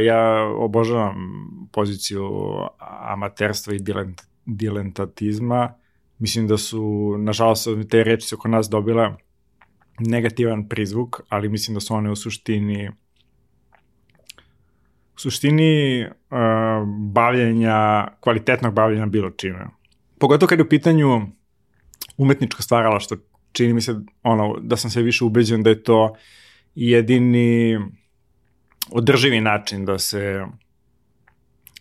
ja 0.00 0.42
obožavam 0.58 1.14
poziciju 1.72 2.30
amaterstva 3.00 3.74
i 3.74 3.78
dilent, 3.78 4.22
dilentatizma. 4.44 5.74
Mislim 6.18 6.46
da 6.46 6.58
su, 6.58 7.14
nažalost, 7.18 7.68
te 7.90 8.04
reči 8.04 8.26
su 8.26 8.36
kod 8.38 8.50
nas 8.50 8.68
dobile 8.68 9.10
negativan 9.98 10.68
prizvuk, 10.68 11.20
ali 11.28 11.48
mislim 11.48 11.74
da 11.74 11.80
su 11.80 11.94
one 11.94 12.10
u 12.10 12.16
suštini 12.16 12.90
u 15.14 15.18
suštini 15.20 16.04
uh, 16.04 16.38
bavljenja, 17.12 18.08
kvalitetnog 18.20 18.74
bavljenja 18.74 19.06
bilo 19.06 19.30
čime. 19.30 19.66
Pogotovo 20.18 20.48
kad 20.48 20.58
je 20.58 20.64
u 20.64 20.68
pitanju 20.68 21.22
umetničko 22.16 22.62
stvarala, 22.62 23.00
što 23.00 23.16
čini 23.52 23.72
mi 23.72 23.80
se 23.80 23.94
ono, 24.22 24.56
da 24.60 24.76
sam 24.76 24.90
se 24.90 25.02
više 25.02 25.24
ubeđen 25.24 25.62
da 25.62 25.70
je 25.70 25.82
to 25.82 26.14
jedini 26.74 27.78
održivi 28.90 29.40
način 29.40 29.84
da 29.84 29.98
se 29.98 30.44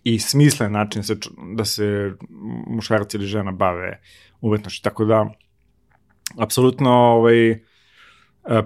i 0.04 0.20
smislen 0.20 0.72
način 0.72 1.02
da 1.02 1.04
se, 1.04 1.16
da 1.56 1.66
se 1.66 2.12
muškarac 2.68 3.14
ili 3.14 3.26
žena 3.26 3.52
bave 3.52 4.00
umetnošću. 4.42 4.84
Tako 4.84 5.06
da, 5.06 5.30
apsolutno 6.40 6.92
ovaj, 6.92 7.60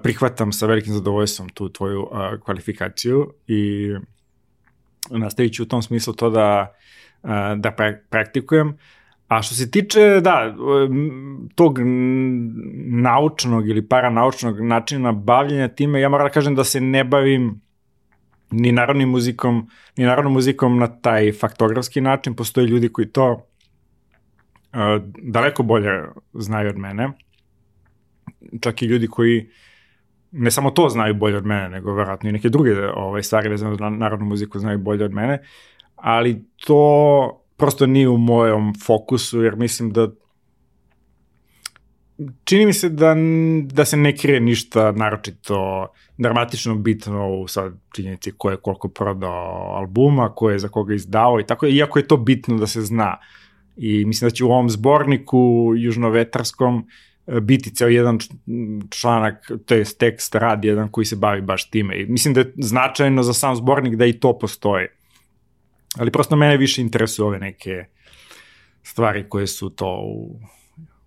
prihvatam 0.03 0.51
sa 0.51 0.65
velikim 0.65 0.93
zadovoljstvom 0.93 1.49
tu 1.49 1.69
tvoju 1.69 2.01
uh, 2.01 2.09
kvalifikaciju 2.45 3.33
i 3.47 3.91
nastavit 5.09 5.53
ću 5.53 5.63
u 5.63 5.65
tom 5.65 5.81
smislu 5.81 6.13
to 6.13 6.29
da, 6.29 6.73
da 7.55 7.75
praktikujem. 8.09 8.77
A 9.27 9.41
što 9.41 9.55
se 9.55 9.71
tiče, 9.71 10.19
da, 10.21 10.55
tog 11.55 11.79
naučnog 12.85 13.69
ili 13.69 13.88
paranaučnog 13.88 14.59
načina 14.59 15.11
bavljenja 15.11 15.67
time, 15.67 16.01
ja 16.01 16.09
moram 16.09 16.27
da 16.27 16.33
kažem 16.33 16.55
da 16.55 16.63
se 16.63 16.81
ne 16.81 17.03
bavim 17.03 17.61
ni 18.51 18.71
narodnim 18.71 19.09
muzikom, 19.09 19.69
ni 19.97 20.05
narodnom 20.05 20.33
muzikom 20.33 20.79
na 20.79 20.87
taj 20.87 21.31
faktografski 21.31 22.01
način. 22.01 22.35
Postoje 22.35 22.67
ljudi 22.67 22.89
koji 22.89 23.07
to 23.07 23.31
uh, 23.31 23.39
daleko 25.17 25.63
bolje 25.63 26.03
znaju 26.33 26.69
od 26.69 26.77
mene. 26.77 27.09
Čak 28.61 28.81
i 28.81 28.85
ljudi 28.85 29.07
koji 29.07 29.49
ne 30.31 30.51
samo 30.51 30.71
to 30.71 30.89
znaju 30.89 31.13
bolje 31.13 31.37
od 31.37 31.45
mene, 31.45 31.69
nego 31.69 31.93
verovatno 31.93 32.29
i 32.29 32.31
neke 32.31 32.49
druge 32.49 32.89
ovaj, 32.93 33.23
stvari 33.23 33.49
vezane 33.49 33.75
za 33.75 33.89
narodnu 33.89 34.25
muziku 34.25 34.59
znaju 34.59 34.79
bolje 34.79 35.05
od 35.05 35.13
mene, 35.13 35.39
ali 35.95 36.45
to 36.65 37.43
prosto 37.57 37.85
nije 37.85 38.09
u 38.09 38.17
mojom 38.17 38.73
fokusu, 38.85 39.41
jer 39.41 39.55
mislim 39.55 39.91
da 39.91 40.07
čini 42.43 42.65
mi 42.65 42.74
se 42.74 42.89
da, 42.89 43.15
da 43.63 43.86
se 43.86 43.97
ne 43.97 44.18
krije 44.18 44.39
ništa 44.39 44.91
naročito 44.91 45.88
dramatično 46.18 46.76
bitno 46.76 47.30
u 47.30 47.47
sad 47.47 47.74
činjenici 47.95 48.32
ko 48.38 48.51
je 48.51 48.57
koliko 48.57 48.88
prodao 48.88 49.74
albuma, 49.76 50.36
ko 50.36 50.49
je 50.49 50.59
za 50.59 50.68
koga 50.68 50.93
izdao 50.93 51.39
i 51.39 51.45
tako, 51.45 51.68
iako 51.68 51.99
je 51.99 52.07
to 52.07 52.18
bitno 52.18 52.57
da 52.57 52.68
se 52.68 52.82
zna. 52.82 53.18
I 53.78 54.05
mislim 54.05 54.30
da 54.30 54.36
će 54.36 54.45
u 54.45 54.51
ovom 54.51 54.70
zborniku 54.70 55.74
južnovetarskom 55.78 56.88
biti 57.41 57.76
ceo 57.76 57.88
jedan 57.88 58.20
članak, 58.89 59.51
to 59.65 59.76
je 59.76 59.84
tekst, 59.99 60.36
rad 60.36 60.65
jedan 60.65 60.91
koji 60.91 61.05
se 61.05 61.15
bavi 61.15 61.41
baš 61.41 61.70
time. 61.70 62.01
I 62.01 62.05
mislim 62.05 62.34
da 62.34 62.39
je 62.39 62.53
značajno 62.57 63.24
za 63.24 63.34
sam 63.34 63.55
zbornik 63.55 63.95
da 63.95 64.05
i 64.05 64.20
to 64.20 64.38
postoji. 64.39 64.88
Ali 65.97 66.11
prosto 66.11 66.36
mene 66.36 66.57
više 66.57 66.82
interesuju 66.82 67.26
ove 67.26 67.39
neke 67.39 67.86
stvari 68.84 69.30
koje 69.30 69.47
su 69.47 69.70
to 69.70 70.01
u 70.05 70.39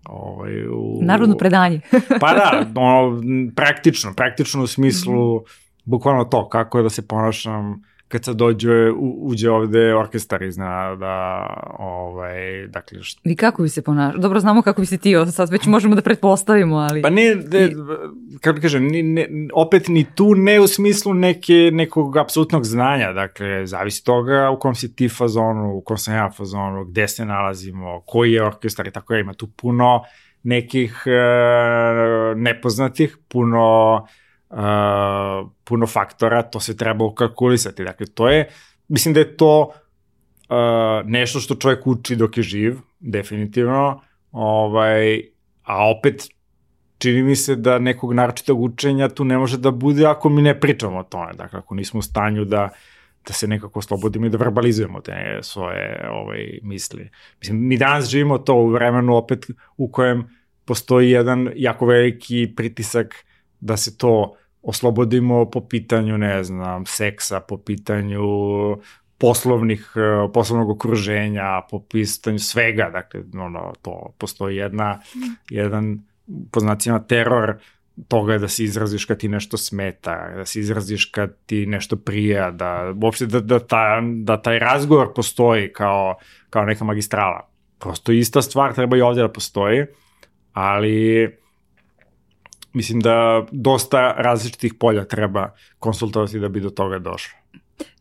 ovaj, 0.05 0.67
u... 0.67 0.99
Narodno 1.01 1.37
predanje. 1.37 1.81
pa 2.21 2.33
da, 2.33 2.65
ono, 2.81 3.21
praktično, 3.55 4.13
praktično 4.13 4.63
u 4.63 4.67
smislu, 4.67 5.35
mm. 5.35 5.43
bukvalno 5.85 6.25
to, 6.25 6.49
kako 6.49 6.77
je 6.77 6.83
da 6.83 6.89
se 6.89 7.07
ponašam 7.07 7.83
kad 8.11 8.23
sad 8.23 8.35
dođe, 8.35 8.91
u, 8.91 9.17
uđe 9.21 9.49
ovde 9.49 9.95
orkestar 9.95 10.43
i 10.43 10.51
zna 10.51 10.95
da, 10.95 11.47
ovaj, 11.79 12.67
dakle... 12.67 13.03
Što... 13.03 13.21
I 13.23 13.35
kako 13.35 13.63
bi 13.63 13.69
se 13.69 13.81
ponašao? 13.81 14.21
Dobro, 14.21 14.39
znamo 14.39 14.61
kako 14.61 14.81
bi 14.81 14.85
se 14.85 14.97
ti, 14.97 15.13
sad 15.31 15.49
već 15.49 15.65
možemo 15.65 15.95
da 15.95 16.01
pretpostavimo, 16.01 16.75
ali... 16.75 17.01
Pa 17.01 17.09
ne, 17.09 17.35
ne 17.35 17.65
I... 17.65 17.75
kako 18.41 18.55
bi 18.55 18.61
kažem, 18.61 18.87
ni, 18.87 19.03
ne, 19.03 19.27
opet 19.53 19.87
ni 19.87 20.05
tu 20.15 20.35
ne 20.35 20.59
u 20.59 20.67
smislu 20.67 21.13
neke, 21.13 21.69
nekog 21.73 22.17
apsolutnog 22.17 22.65
znanja, 22.65 23.13
dakle, 23.13 23.65
zavisi 23.65 24.05
toga 24.05 24.49
u 24.49 24.59
kom 24.59 24.75
si 24.75 24.95
ti 24.95 25.09
fazonu, 25.09 25.75
u 25.75 25.81
kom 25.81 25.97
sam 25.97 26.13
ja 26.13 26.31
fazonu, 26.37 26.85
gde 26.85 27.07
se 27.07 27.25
nalazimo, 27.25 28.01
koji 28.05 28.31
je 28.31 28.45
orkestar 28.45 28.87
i 28.87 28.91
tako 28.91 29.13
je, 29.13 29.21
ima 29.21 29.33
tu 29.33 29.47
puno 29.47 30.03
nekih 30.43 31.03
e, 31.05 32.35
nepoznatih, 32.35 33.17
puno 33.27 34.07
puno 35.63 35.87
faktora, 35.87 36.41
to 36.41 36.59
se 36.59 36.77
treba 36.77 37.05
ukalkulisati. 37.05 37.83
Dakle, 37.83 38.05
to 38.05 38.29
je, 38.29 38.49
mislim 38.87 39.13
da 39.13 39.19
je 39.19 39.37
to 39.37 39.59
uh, 39.61 41.09
nešto 41.09 41.39
što 41.39 41.55
čovjek 41.55 41.87
uči 41.87 42.15
dok 42.15 42.37
je 42.37 42.43
živ, 42.43 42.77
definitivno, 42.99 44.01
ovaj, 44.31 45.21
a 45.63 45.89
opet 45.89 46.27
čini 46.97 47.23
mi 47.23 47.35
se 47.35 47.55
da 47.55 47.79
nekog 47.79 48.13
naročitog 48.13 48.61
učenja 48.61 49.09
tu 49.09 49.23
ne 49.23 49.37
može 49.37 49.57
da 49.57 49.71
bude 49.71 50.05
ako 50.05 50.29
mi 50.29 50.41
ne 50.41 50.59
pričamo 50.59 50.99
o 50.99 51.03
tome. 51.03 51.33
Dakle, 51.33 51.59
ako 51.59 51.75
nismo 51.75 51.99
u 51.99 52.01
stanju 52.01 52.45
da 52.45 52.69
da 53.27 53.33
se 53.33 53.47
nekako 53.47 53.79
oslobodimo 53.79 54.25
i 54.25 54.29
da 54.29 54.37
verbalizujemo 54.37 55.01
te 55.01 55.39
svoje 55.41 56.09
ovaj, 56.11 56.59
misli. 56.63 57.09
Mislim, 57.39 57.67
mi 57.67 57.77
danas 57.77 58.09
živimo 58.09 58.37
to 58.37 58.55
u 58.55 58.69
vremenu 58.69 59.15
opet 59.15 59.45
u 59.77 59.91
kojem 59.91 60.29
postoji 60.65 61.11
jedan 61.11 61.49
jako 61.55 61.85
veliki 61.85 62.53
pritisak 62.55 63.25
da 63.61 63.77
se 63.77 63.97
to 63.97 64.35
oslobodimo 64.61 65.49
po 65.49 65.61
pitanju, 65.67 66.17
ne 66.17 66.43
znam, 66.43 66.85
seksa, 66.85 67.39
po 67.39 67.57
pitanju 67.57 68.21
poslovnih, 69.17 69.93
e, 69.95 70.31
poslovnog 70.33 70.69
okruženja, 70.69 71.61
po 71.69 71.79
pitanju 71.79 72.39
svega, 72.39 72.89
dakle, 72.93 73.23
ono, 73.33 73.73
to 73.81 74.13
postoji 74.17 74.57
jedna, 74.57 74.99
jedan, 75.49 75.99
po 76.51 76.59
znacima, 76.59 76.99
teror 76.99 77.57
toga 78.07 78.37
da 78.37 78.47
se 78.47 78.63
izraziš 78.63 79.05
kad 79.05 79.17
ti 79.17 79.27
nešto 79.27 79.57
smeta, 79.57 80.33
da 80.35 80.45
se 80.45 80.59
izraziš 80.59 81.05
kad 81.05 81.37
ti 81.45 81.65
nešto 81.65 81.95
prija, 81.95 82.51
da 82.51 82.93
uopšte 83.03 83.25
da, 83.25 83.39
da, 83.39 83.59
ta, 83.59 84.01
da 84.01 84.41
taj 84.41 84.59
razgovor 84.59 85.13
postoji 85.15 85.73
kao, 85.73 86.15
kao 86.49 86.65
neka 86.65 86.83
magistrala. 86.83 87.49
Prosto 87.79 88.11
ista 88.11 88.41
stvar 88.41 88.73
treba 88.73 88.97
i 88.97 89.01
ovdje 89.01 89.23
da 89.23 89.31
postoji, 89.31 89.85
ali 90.53 91.27
mislim 92.73 92.99
da 92.99 93.45
dosta 93.51 94.13
različitih 94.17 94.73
polja 94.73 95.05
treba 95.05 95.53
konsultovati 95.79 96.39
da 96.39 96.49
bi 96.49 96.59
do 96.59 96.69
toga 96.69 96.99
došlo. 96.99 97.39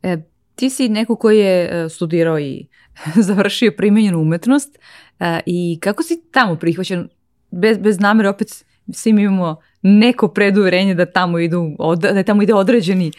E, 0.03 0.16
ti 0.55 0.71
si 0.71 0.89
neko 0.89 1.16
koji 1.16 1.39
je 1.39 1.85
e, 1.85 1.89
studirao 1.89 2.39
i 2.39 2.66
završio 3.29 3.73
primenjenu 3.77 4.21
umetnost 4.21 4.79
e, 5.21 5.41
i 5.47 5.79
kako 5.83 6.03
si 6.03 6.23
tamo 6.31 6.57
prihvaćen, 6.57 7.09
bez, 7.51 7.79
bez 7.79 8.01
namere 8.01 8.29
opet 8.29 8.64
svi 8.93 9.12
mi 9.12 9.23
imamo 9.23 9.57
neko 9.83 10.29
preduverenje 10.29 10.95
da 10.95 11.07
tamo 11.07 11.39
idu, 11.39 11.77
da 11.97 12.23
tamo 12.23 12.43
ide 12.43 12.55
određeni 12.55 13.12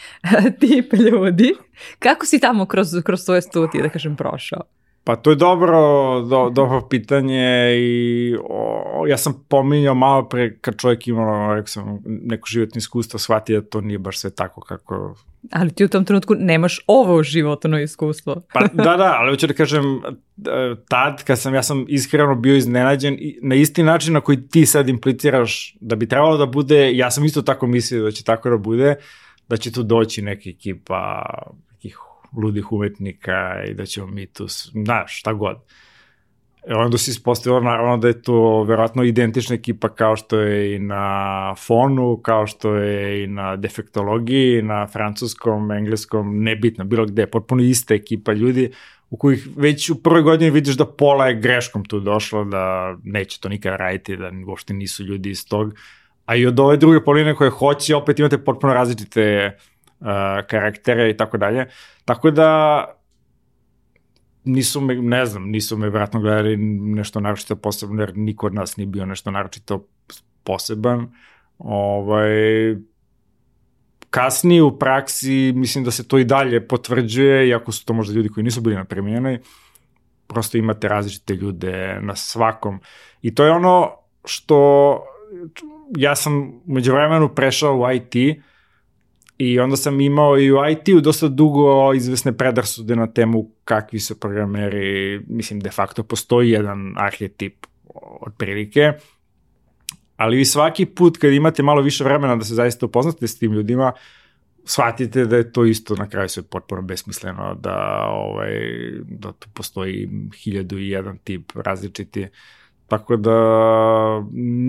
tip 0.60 0.93
ljudi. 0.93 1.54
Kako 1.99 2.26
si 2.26 2.39
tamo 2.39 2.66
kroz, 2.66 2.88
kroz 3.04 3.22
svoje 3.22 3.41
studije, 3.41 3.82
da 3.82 3.89
kažem, 3.89 4.16
prošao? 4.16 4.62
Pa 5.04 5.16
to 5.16 5.30
je 5.30 5.36
dobro, 5.36 5.78
do, 6.22 6.49
dobro 6.49 6.82
pitanje 6.89 7.76
i 7.78 8.36
o, 8.49 9.06
ja 9.08 9.18
sam 9.18 9.45
pominjao 9.47 9.95
malo 9.95 10.30
pre 10.30 10.58
kad 10.58 10.78
čovjek 10.78 11.08
ima, 11.08 11.54
rekao 11.56 11.68
sam, 11.68 11.99
neko 12.06 12.47
životno 12.47 12.78
iskustvo, 12.78 13.20
shvati 13.20 13.54
da 13.54 13.62
to 13.62 13.82
nije 13.82 13.99
baš 13.99 14.20
sve 14.20 14.30
tako 14.30 14.62
kako... 14.62 15.16
Ali 15.52 15.72
ti 15.72 15.86
u 15.86 15.88
tom 15.88 16.06
trenutku 16.06 16.36
nemaš 16.36 16.80
ovo 16.88 17.24
životno 17.24 17.80
iskustvo. 17.80 18.41
pa 18.54 18.68
da, 18.74 18.97
da, 18.97 19.16
ali 19.20 19.32
hoću 19.32 19.47
da 19.47 19.54
kažem, 19.54 20.02
tad 20.89 21.24
kad 21.24 21.39
sam, 21.39 21.54
ja 21.54 21.64
sam 21.64 21.86
iskreno 21.88 22.36
bio 22.36 22.56
iznenađen 22.56 23.18
na 23.41 23.56
isti 23.56 23.84
način 23.84 24.14
na 24.14 24.22
koji 24.22 24.47
ti 24.47 24.66
sad 24.66 24.89
impliciraš 24.89 25.76
da 25.80 25.95
bi 25.95 26.08
trebalo 26.08 26.38
da 26.38 26.45
bude, 26.45 26.95
ja 26.95 27.12
sam 27.12 27.26
isto 27.26 27.41
tako 27.41 27.68
mislio 27.68 28.04
da 28.04 28.12
će 28.12 28.24
tako 28.24 28.49
da 28.49 28.58
bude, 28.58 28.95
da 29.49 29.58
će 29.58 29.72
tu 29.72 29.84
doći 29.84 30.22
neka 30.22 30.49
ekipa 30.49 31.24
ludih 32.38 32.72
umetnika 32.72 33.64
i 33.68 33.74
da 33.74 33.86
ćemo 33.86 34.08
mi 34.08 34.26
tu, 34.26 34.46
znaš, 34.48 35.20
šta 35.20 35.34
god. 35.34 35.58
E 36.68 36.74
onda 36.74 36.98
se 36.98 37.12
ispostavilo 37.12 37.62
naravno 37.62 37.98
da 37.98 38.08
je 38.08 38.22
to 38.22 38.64
verovatno 38.64 39.04
identična 39.04 39.56
ekipa 39.56 39.90
kao 39.90 40.16
što 40.16 40.40
je 40.40 40.76
i 40.76 40.80
na 40.80 41.56
fonu, 41.58 42.18
kao 42.18 42.48
što 42.48 42.76
je 42.76 43.24
i 43.24 43.28
na 43.28 43.56
defektologiji, 43.56 44.62
na 44.62 44.88
francuskom, 44.88 45.72
engleskom, 45.72 46.44
nebitno, 46.44 46.86
bilo 46.86 47.06
gde, 47.06 47.28
potpuno 47.28 47.64
ista 47.64 47.94
ekipa 47.94 48.34
ljudi 48.34 48.72
u 49.10 49.18
kojih 49.18 49.48
već 49.56 49.90
u 49.90 50.04
prvoj 50.04 50.22
godini 50.22 50.52
vidiš 50.52 50.78
da 50.78 50.86
pola 50.86 51.28
je 51.28 51.40
greškom 51.40 51.86
tu 51.86 52.00
došlo, 52.00 52.44
da 52.46 52.96
neće 53.04 53.40
to 53.40 53.50
nikada 53.50 53.76
raditi, 53.76 54.18
da 54.18 54.32
uopšte 54.48 54.74
nisu 54.74 55.04
ljudi 55.04 55.30
iz 55.30 55.48
tog, 55.48 55.74
a 56.26 56.36
i 56.36 56.46
od 56.46 56.60
ove 56.60 56.78
druge 56.78 57.04
poline 57.04 57.36
koje 57.36 57.50
hoće, 57.50 57.96
opet 57.96 58.20
imate 58.20 58.38
potpuno 58.38 58.74
različite 58.74 59.52
uh, 59.56 59.70
karaktere 60.47 61.10
i 61.10 61.18
tako 61.18 61.38
dalje. 61.38 61.68
Tako 62.06 62.32
da 62.32 62.84
nisu 64.43 64.82
me, 64.82 64.95
ne 64.95 65.26
znam, 65.26 65.49
nisu 65.49 65.78
me 65.78 65.89
vratno 65.89 66.20
gledali 66.20 66.58
nešto 66.58 67.20
naročito 67.20 67.56
posebno, 67.56 68.02
jer 68.02 68.18
niko 68.18 68.45
od 68.45 68.54
nas 68.54 68.78
nije 68.78 68.88
bio 68.88 69.06
nešto 69.06 69.32
naročito 69.32 69.88
poseban. 70.43 71.08
Ovaj, 71.58 72.32
kasnije 74.10 74.64
u 74.64 74.80
praksi 74.80 75.54
mislim 75.56 75.84
da 75.84 75.91
se 75.91 76.08
to 76.08 76.18
i 76.18 76.26
dalje 76.26 76.68
potvrđuje, 76.68 77.47
iako 77.47 77.72
su 77.72 77.86
to 77.86 77.93
možda 77.93 78.14
ljudi 78.14 78.30
koji 78.30 78.43
nisu 78.43 78.62
bili 78.62 78.76
na 78.76 78.86
premijenoj, 78.86 79.39
prosto 80.28 80.58
imate 80.58 80.88
različite 80.88 81.36
ljude 81.36 81.99
na 82.02 82.16
svakom. 82.16 82.80
I 83.22 83.36
to 83.36 83.45
je 83.45 83.52
ono 83.52 83.91
što 84.26 84.99
ja 85.97 86.16
sam 86.16 86.62
među 86.66 86.93
vremenu 86.93 87.30
prešao 87.36 87.78
u 87.78 87.91
IT, 87.91 88.43
I 89.42 89.60
onda 89.60 89.78
sam 89.78 90.02
imao 90.02 90.39
i 90.39 90.52
u 90.52 90.56
IT-u 90.72 91.02
dosta 91.02 91.28
dugo 91.28 91.94
izvesne 91.94 92.38
predrasude 92.38 92.96
na 92.96 93.08
temu 93.08 93.52
kakvi 93.64 94.00
su 94.00 94.20
programeri, 94.20 95.22
mislim 95.28 95.60
de 95.60 95.70
facto 95.70 96.04
postoji 96.04 96.50
jedan 96.50 96.94
arhetip 96.98 97.66
otprilike, 98.22 98.94
ali 100.18 100.38
vi 100.38 100.46
svaki 100.46 100.86
put 100.86 101.18
kad 101.18 101.34
imate 101.34 101.64
malo 101.64 101.82
više 101.82 102.04
vremena 102.04 102.36
da 102.36 102.44
se 102.44 102.56
zaista 102.56 102.86
upoznate 102.86 103.28
s 103.28 103.39
tim 103.39 103.54
ljudima, 103.54 103.94
shvatite 104.66 105.26
da 105.26 105.38
je 105.38 105.52
to 105.52 105.66
isto 105.66 105.96
na 105.96 106.10
kraju 106.10 106.30
sve 106.30 106.44
potpuno 106.44 106.82
besmisleno, 106.82 107.56
da, 107.56 108.06
ovaj, 108.10 108.52
da 109.04 109.32
tu 109.32 109.50
postoji 109.54 110.10
hiljadu 110.44 110.78
i 110.78 110.89
jedan 110.89 111.18
tip 111.18 111.52
različiti 111.56 112.28
Tako 112.92 113.16
da 113.16 113.38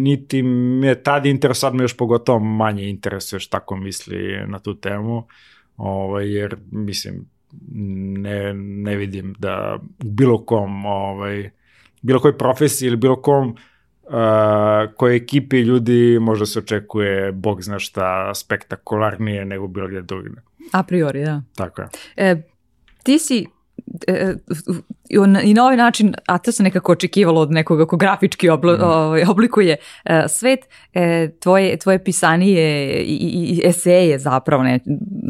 niti 0.03 0.43
me 0.43 0.95
tad 0.95 1.27
interes, 1.27 1.59
sad 1.59 1.75
me 1.75 1.85
još 1.85 1.97
pogotovo 1.97 2.39
manje 2.39 2.89
interesuje 2.89 3.41
šta 3.41 3.61
ko 3.61 3.77
misli 3.77 4.47
na 4.47 4.59
tu 4.59 4.75
temu, 4.75 5.27
ovaj, 5.77 6.33
jer 6.35 6.57
mislim 6.71 7.27
ne, 8.23 8.55
ne 8.55 8.97
vidim 8.97 9.35
da 9.39 9.79
u 10.05 10.11
bilo 10.11 10.45
kom 10.45 10.87
ovaj, 10.87 11.51
bilo 12.03 12.21
kojoj 12.21 12.39
profesiji 12.39 12.87
ili 12.87 12.97
bilo 12.97 13.23
kom 13.23 13.49
uh, 13.49 14.15
koje 14.97 15.17
ekipi 15.17 15.61
ljudi 15.61 16.19
možda 16.21 16.47
se 16.47 16.59
očekuje 16.59 17.33
bog 17.33 17.63
zna 17.63 17.79
šta 17.79 18.35
spektakularnije 18.35 19.45
nego 19.45 19.67
bilo 19.67 19.89
gdje 19.89 20.03
drugde. 20.03 20.43
A 20.73 20.83
priori, 20.83 21.25
da. 21.25 21.43
Tako 21.57 21.83
je. 21.83 21.89
E, 22.17 22.43
ti 23.03 23.19
si 23.19 23.47
e, 24.07 24.35
i 25.45 25.55
na 25.55 25.65
ovaj 25.65 25.77
način, 25.77 26.15
a 26.27 26.39
to 26.39 26.53
se 26.53 26.63
nekako 26.63 26.93
očekivalo 26.93 27.41
od 27.41 27.51
nekoga 27.51 27.87
ko 27.87 27.97
grafički 27.97 28.49
oblo, 28.49 28.73
mm. 28.73 28.83
ovaj, 28.83 29.25
oblikuje 29.29 29.77
e, 30.05 30.25
svet, 30.29 30.61
e, 30.95 31.31
tvoje, 31.41 31.79
tvoje 31.79 32.05
pisanije 32.05 32.97
i, 33.03 33.15
i, 33.15 33.61
eseje 33.65 34.19
zapravo, 34.19 34.63
ne, 34.63 34.81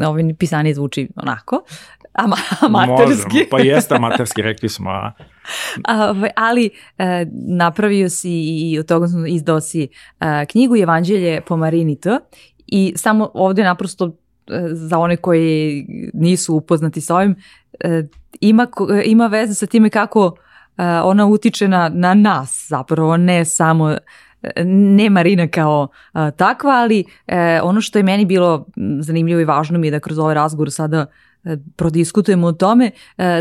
ovaj 0.07 0.23
pisanije 0.39 0.75
zvuči 0.75 1.09
onako, 1.15 1.63
ama, 2.13 2.35
amaterski. 2.61 3.33
Možemo, 3.33 3.49
pa 3.51 3.59
jeste 3.59 3.95
amaterski, 3.95 4.41
rekli 4.41 4.69
smo. 4.69 4.89
A... 4.89 5.11
a, 5.87 6.09
ovaj, 6.09 6.29
ali 6.35 6.69
e, 6.97 7.25
napravio 7.47 8.09
si 8.09 8.31
i 8.31 8.79
od 8.79 8.85
toga 8.85 9.07
izdao 9.27 9.61
si 9.61 9.87
e, 10.19 10.45
knjigu 10.45 10.77
Evanđelje 10.77 11.41
po 11.41 11.57
Marini 11.57 11.99
T 11.99 12.19
i 12.67 12.93
samo 12.95 13.31
ovde 13.33 13.63
naprosto 13.63 14.05
e, 14.05 14.22
za 14.71 14.97
one 14.97 15.17
koji 15.17 15.85
nisu 16.13 16.55
upoznati 16.55 17.01
sa 17.01 17.15
ovim, 17.15 17.35
e, 17.79 18.03
ima, 18.39 18.67
ima 19.05 19.27
veze 19.27 19.53
sa 19.53 19.65
time 19.65 19.89
kako 19.89 20.35
ona 21.03 21.25
utiče 21.25 21.67
na, 21.67 21.89
na 21.89 22.13
nas 22.13 22.65
zapravo, 22.69 23.17
ne 23.17 23.45
samo 23.45 23.95
ne 24.65 25.09
Marina 25.09 25.47
kao 25.47 25.87
takva, 26.35 26.71
ali 26.71 27.03
ono 27.63 27.81
što 27.81 27.99
je 27.99 28.03
meni 28.03 28.25
bilo 28.25 28.65
zanimljivo 28.99 29.41
i 29.41 29.45
važno 29.45 29.79
mi 29.79 29.87
je 29.87 29.91
da 29.91 29.99
kroz 29.99 30.19
ovaj 30.19 30.35
razgovor 30.35 30.71
sada 30.71 31.05
prodiskutujemo 31.75 32.47
o 32.47 32.51
tome, 32.51 32.91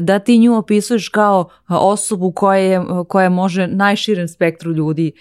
da 0.02 0.18
ti 0.18 0.38
nju 0.38 0.54
opisuješ 0.54 1.08
kao 1.08 1.48
osobu 1.68 2.32
koja, 2.32 2.58
je, 2.58 2.80
koja 3.08 3.28
može 3.28 3.66
najširem 3.66 4.28
spektru 4.28 4.72
ljudi 4.72 5.12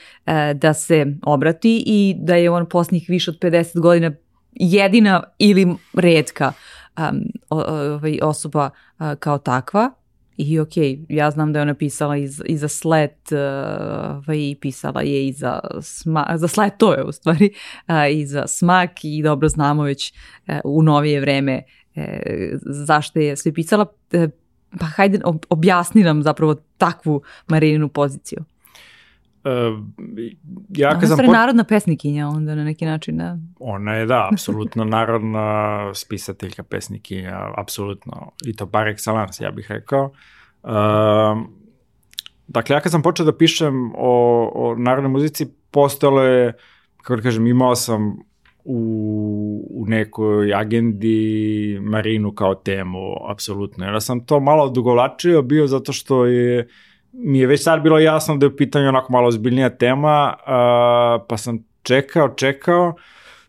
da 0.56 0.74
se 0.74 1.06
obrati 1.24 1.84
i 1.86 2.16
da 2.18 2.36
je 2.36 2.50
on 2.50 2.66
posljednjih 2.66 3.06
više 3.10 3.32
od 3.32 3.40
50 3.40 3.80
godina 3.80 4.12
jedina 4.52 5.24
ili 5.38 5.76
redka 5.94 6.54
um, 6.98 7.22
ovaj, 7.50 8.20
osoba 8.22 8.70
uh, 9.00 9.14
kao 9.20 9.38
takva, 9.38 9.92
I 10.38 10.60
ok, 10.60 10.72
ja 11.10 11.32
znam 11.32 11.54
da 11.54 11.60
je 11.60 11.64
ona 11.64 11.74
pisala 11.74 12.18
i 12.18 12.28
za, 12.28 12.44
i 12.48 12.58
za 12.58 12.68
Slet, 12.68 13.32
uh, 13.32 14.36
i 14.36 14.58
pisala 14.62 15.02
je 15.02 15.28
i 15.28 15.34
za, 15.34 15.60
sma, 15.82 16.34
za 16.36 16.48
Slet 16.48 16.74
to 16.78 16.94
je 16.94 17.04
u 17.04 17.12
stvari, 17.12 17.50
uh, 17.88 17.96
i 18.12 18.26
za 18.26 18.48
Smak 18.48 18.92
i 19.04 19.24
dobro 19.24 19.50
znamo 19.50 19.84
već 19.84 20.14
uh, 20.48 20.56
u 20.64 20.84
novije 20.84 21.20
vreme 21.20 21.64
uh, 21.96 22.04
zašto 22.66 23.20
je 23.20 23.36
sve 23.36 23.54
pisala. 23.54 23.86
Uh, 24.14 24.30
pa 24.80 24.86
hajde 24.86 25.20
objasni 25.50 26.04
nam 26.04 26.24
zapravo 26.24 26.56
takvu 26.78 27.22
Marininu 27.48 27.90
poziciju. 27.90 28.44
Uh, 29.44 29.80
ja 30.70 31.00
kad 31.00 31.10
sam... 31.10 31.18
Pot... 31.18 31.34
narodna 31.34 31.64
pesnikinja 31.64 32.28
onda 32.28 32.56
na 32.56 32.64
neki 32.64 32.86
način, 32.86 33.18
da. 33.18 33.38
Ona 33.60 33.94
je, 33.94 34.06
da, 34.06 34.30
apsolutno 34.32 34.84
narodna 34.84 35.92
spisateljka, 35.94 36.64
pesnikinja, 36.64 37.52
apsolutno. 37.58 38.32
I 38.46 38.56
to 38.56 38.68
par 38.68 38.88
excellence, 38.88 39.44
ja 39.44 39.52
bih 39.52 39.72
rekao. 39.72 40.12
Uh, 40.64 40.72
dakle, 42.48 42.76
ja 42.76 42.80
kad 42.80 42.92
sam 42.92 43.02
počeo 43.02 43.26
da 43.26 43.38
pišem 43.38 43.92
o, 43.96 44.52
o 44.56 44.76
narodnoj 44.76 45.12
muzici, 45.12 45.48
postojalo 45.72 46.24
je, 46.24 46.54
kako 46.98 47.16
da 47.16 47.22
kažem, 47.22 47.48
imao 47.48 47.76
sam 47.76 48.18
u, 48.64 49.68
u 49.70 49.86
nekoj 49.88 50.54
agendi 50.54 51.80
Marinu 51.82 52.32
kao 52.32 52.56
temu, 52.56 53.00
apsolutno. 53.30 53.86
Ja 53.86 54.02
sam 54.02 54.26
to 54.26 54.40
malo 54.40 54.64
odugovlačio 54.64 55.42
bio 55.42 55.68
zato 55.68 55.94
što 55.94 56.26
je 56.26 56.68
mi 57.14 57.40
je 57.40 57.48
već 57.48 57.64
sad 57.64 57.82
bilo 57.82 58.00
jasno 58.00 58.38
da 58.38 58.46
je 58.46 58.48
u 58.48 58.56
pitanju 58.56 58.88
onako 58.88 59.14
malo 59.14 59.28
ozbiljnija 59.28 59.70
tema, 59.70 60.34
uh, 60.40 61.26
pa 61.30 61.38
sam 61.38 61.66
čekao, 61.84 62.30
čekao, 62.30 62.96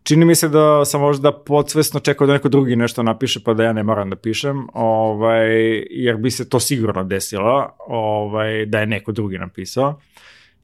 čini 0.03 0.25
mi 0.25 0.35
se 0.35 0.49
da 0.49 0.85
sam 0.85 1.01
možda 1.01 1.33
podsvesno 1.33 2.01
čekao 2.01 2.27
da 2.27 2.33
neko 2.33 2.49
drugi 2.49 2.77
nešto 2.77 3.03
napiše 3.03 3.41
pa 3.45 3.55
da 3.55 3.65
ja 3.65 3.73
ne 3.73 3.83
moram 3.83 4.11
da 4.11 4.17
pišem, 4.17 4.67
ovaj, 4.73 5.49
jer 5.91 6.17
bi 6.17 6.31
se 6.31 6.49
to 6.49 6.61
sigurno 6.61 7.05
desilo, 7.05 7.77
ovaj, 7.87 8.67
da 8.67 8.81
je 8.81 8.87
neko 8.87 9.13
drugi 9.13 9.39
napisao. 9.39 10.01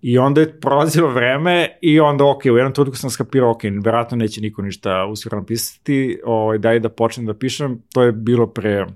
I 0.03 0.19
onda 0.19 0.41
je 0.41 0.61
prolazilo 0.61 1.09
vreme 1.09 1.79
i 1.81 2.01
onda, 2.01 2.25
ok, 2.25 2.45
u 2.45 2.57
jednom 2.57 2.75
trenutku 2.75 2.97
sam 2.97 3.11
skapirao, 3.11 3.51
ok, 3.51 3.63
verovatno 3.85 4.17
neće 4.17 4.41
niko 4.41 4.63
ništa 4.63 5.07
uskoro 5.07 5.39
napisati, 5.39 6.21
ovaj, 6.25 6.59
daj 6.59 6.81
da 6.81 6.89
počnem 6.89 7.27
da 7.27 7.35
pišem, 7.35 7.83
to 7.93 8.03
je 8.03 8.13
bilo 8.13 8.47
pre 8.47 8.87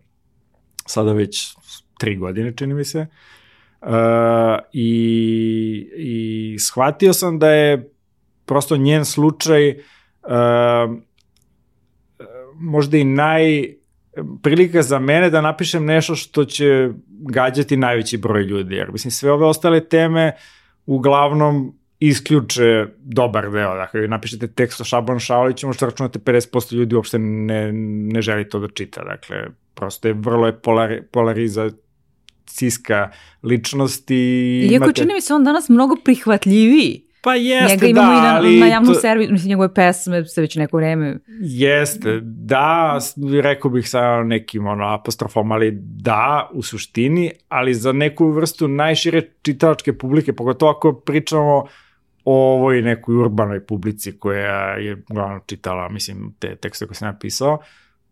sada 0.86 1.12
već 1.12 1.56
tri 1.98 2.16
godine, 2.16 2.52
čini 2.56 2.74
mi 2.74 2.84
se. 2.84 3.00
Uh, 3.00 3.06
I, 4.72 5.90
i 5.96 6.56
shvatio 6.58 7.12
sam 7.12 7.38
da 7.38 7.50
je 7.50 7.90
prosto 8.44 8.76
njen 8.76 9.04
slučaj 9.04 9.70
uh, 9.70 10.98
možda 12.54 12.96
i 12.96 13.04
naj 13.04 13.74
prilika 14.42 14.82
za 14.82 14.98
mene 14.98 15.30
da 15.30 15.40
napišem 15.40 15.84
nešto 15.84 16.14
što 16.14 16.44
će 16.44 16.90
gađati 17.08 17.76
najveći 17.76 18.16
broj 18.16 18.42
ljudi, 18.42 18.74
jer 18.74 18.92
mislim 18.92 19.10
sve 19.10 19.32
ove 19.32 19.46
ostale 19.46 19.88
teme 19.88 20.32
uglavnom 20.86 21.78
isključe 21.98 22.86
dobar 22.98 23.50
deo. 23.50 23.74
Dakle, 23.74 24.08
napišete 24.08 24.46
tekst 24.46 24.80
o 24.80 24.84
Šabon 24.84 25.18
Šaoliću, 25.18 25.66
možete 25.66 25.86
računate 25.86 26.18
50% 26.18 26.74
ljudi 26.74 26.94
uopšte 26.94 27.18
ne, 27.18 27.72
ne 28.12 28.22
želi 28.22 28.48
to 28.48 28.58
da 28.58 28.68
čita. 28.68 29.04
Dakle, 29.04 29.36
prosto 29.74 30.08
je 30.08 30.14
vrlo 30.14 30.46
je 30.46 30.60
polari, 30.60 31.02
polariza, 31.12 31.70
ciska 32.46 33.10
ličnosti. 33.42 34.60
Iako 34.62 34.84
imate... 34.84 35.00
čini 35.00 35.14
mi 35.14 35.20
se 35.20 35.34
on 35.34 35.44
danas 35.44 35.68
mnogo 35.68 35.96
prihvatljiviji. 36.04 37.12
Pa 37.22 37.34
jeste, 37.34 37.72
Njega 37.72 37.86
imamo 37.86 38.12
da, 38.12 38.18
i 38.18 38.22
na, 38.22 38.36
ali... 38.36 38.60
na 38.60 38.66
javnom 38.66 38.94
to... 38.94 39.00
servisu, 39.00 39.32
mislim, 39.32 39.48
njegove 39.48 39.74
pesme 39.74 40.24
se 40.24 40.40
već 40.40 40.56
neko 40.56 40.76
vreme... 40.76 41.18
Jeste, 41.40 42.20
da, 42.22 42.98
rekao 43.42 43.70
bih 43.70 43.88
sa 43.88 44.22
nekim 44.22 44.66
ono, 44.66 44.84
apostrofom, 44.84 45.52
ali 45.52 45.70
da, 45.80 46.50
u 46.52 46.62
suštini, 46.62 47.30
ali 47.48 47.74
za 47.74 47.92
neku 47.92 48.30
vrstu 48.30 48.68
najšire 48.68 49.22
čitalačke 49.42 49.98
publike, 49.98 50.32
pogotovo 50.32 50.72
ako 50.72 50.92
pričamo 50.92 51.64
o 52.24 52.54
ovoj 52.54 52.82
nekoj 52.82 53.14
urbanoj 53.16 53.66
publici 53.66 54.18
koja 54.18 54.74
je 54.74 55.02
uglavnom 55.10 55.40
čitala, 55.46 55.88
mislim, 55.88 56.34
te 56.38 56.56
tekste 56.56 56.86
koje 56.86 56.94
sam 56.94 57.08
napisao, 57.08 57.58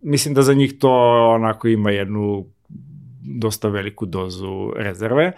mislim 0.03 0.35
da 0.35 0.43
za 0.43 0.55
njih 0.55 0.79
to 0.79 0.91
onako 1.35 1.69
ima 1.69 1.91
jednu 1.91 2.47
dosta 3.21 3.69
veliku 3.69 4.07
dozu 4.07 4.73
rezerve. 4.77 5.33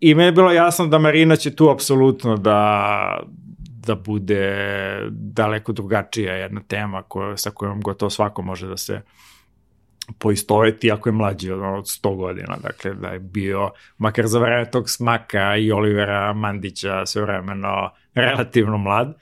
I 0.00 0.14
me 0.14 0.24
je 0.24 0.32
bilo 0.32 0.52
jasno 0.52 0.86
da 0.86 0.98
Marina 0.98 1.36
će 1.36 1.56
tu 1.56 1.70
apsolutno 1.70 2.36
da, 2.36 3.20
da 3.86 3.94
bude 3.94 4.56
daleko 5.10 5.72
drugačija 5.72 6.34
jedna 6.34 6.60
tema 6.68 7.02
koja, 7.02 7.36
sa 7.36 7.50
kojom 7.50 7.80
gotovo 7.80 8.10
svako 8.10 8.42
može 8.42 8.66
da 8.66 8.76
se 8.76 9.00
poistoveti 10.18 10.90
ako 10.90 11.08
je 11.08 11.12
mlađi 11.12 11.50
od, 11.50 11.60
od 11.60 11.84
100 11.84 12.16
godina. 12.16 12.56
Dakle, 12.62 12.94
da 12.94 13.08
je 13.08 13.18
bio, 13.18 13.70
makar 13.98 14.26
za 14.26 14.38
vreme 14.38 14.70
tog 14.70 14.90
smaka 14.90 15.56
i 15.56 15.72
Olivera 15.72 16.32
Mandića 16.32 17.06
sve 17.06 17.22
vremeno 17.22 17.90
relativno 18.14 18.78
mlad. 18.78 19.08
Uh, 19.08 19.14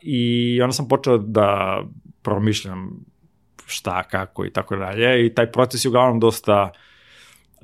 I 0.00 0.60
onda 0.62 0.72
sam 0.72 0.88
počeo 0.88 1.18
da 1.18 1.80
promišljam 2.22 2.90
šta, 3.66 4.02
kako 4.02 4.44
i 4.44 4.50
tako 4.50 4.76
dalje. 4.76 5.26
I 5.26 5.34
taj 5.34 5.52
proces 5.52 5.84
je 5.84 5.88
uglavnom 5.88 6.20
dosta 6.20 6.70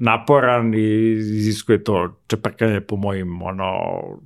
naporan 0.03 0.75
i 0.75 1.13
iziskuje 1.13 1.85
to 1.85 2.21
čeprkanje 2.27 2.81
po 2.81 2.97
mojim 2.97 3.43
ono, 3.43 3.73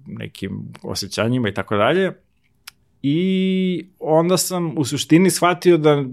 nekim 0.06 0.72
osjećanjima 0.82 1.48
i 1.48 1.54
tako 1.54 1.76
dalje. 1.76 2.12
I 3.02 3.86
onda 4.00 4.36
sam 4.36 4.78
u 4.78 4.84
suštini 4.84 5.30
shvatio 5.30 5.76
da, 5.76 6.04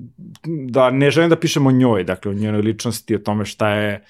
da 0.45 0.91
ne 0.91 1.11
želim 1.11 1.29
da 1.29 1.39
pišem 1.39 1.67
o 1.67 1.71
njoj, 1.71 2.03
dakle 2.03 2.31
o 2.31 2.33
njenoj 2.33 2.61
ličnosti, 2.61 3.15
o 3.15 3.19
tome 3.19 3.45
šta 3.45 3.69
je, 3.69 4.03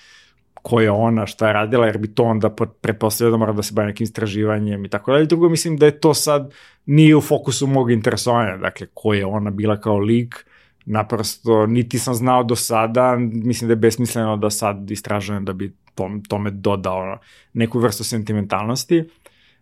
ko 0.53 0.81
je 0.81 0.91
ona, 0.91 1.25
šta 1.25 1.47
je 1.47 1.53
radila, 1.53 1.85
jer 1.85 1.97
bi 1.97 2.13
to 2.13 2.23
onda 2.23 2.55
pretpostavio 2.81 3.31
da 3.31 3.37
mora 3.37 3.53
da 3.53 3.63
se 3.63 3.73
bavi 3.73 3.87
nekim 3.87 4.03
istraživanjem 4.03 4.85
i 4.85 4.89
tako 4.89 5.11
dalje. 5.11 5.25
Drugo, 5.25 5.49
mislim 5.49 5.77
da 5.77 5.85
je 5.85 5.99
to 5.99 6.13
sad 6.13 6.53
nije 6.85 7.15
u 7.15 7.21
fokusu 7.21 7.67
mog 7.67 7.91
interesovanja, 7.91 8.57
dakle 8.57 8.87
ko 8.93 9.13
je 9.13 9.25
ona 9.25 9.51
bila 9.51 9.79
kao 9.81 9.97
lik, 9.97 10.45
naprosto 10.85 11.65
niti 11.65 11.99
sam 11.99 12.13
znao 12.13 12.43
do 12.43 12.55
sada, 12.55 13.15
mislim 13.19 13.67
da 13.67 13.71
je 13.71 13.75
besmisleno 13.75 14.37
da 14.37 14.49
sad 14.49 14.91
istražujem 14.91 15.45
da 15.45 15.53
bi 15.53 15.75
tom, 15.95 16.23
tome 16.23 16.51
dodao 16.51 17.17
neku 17.53 17.79
vrstu 17.79 18.03
sentimentalnosti. 18.03 19.03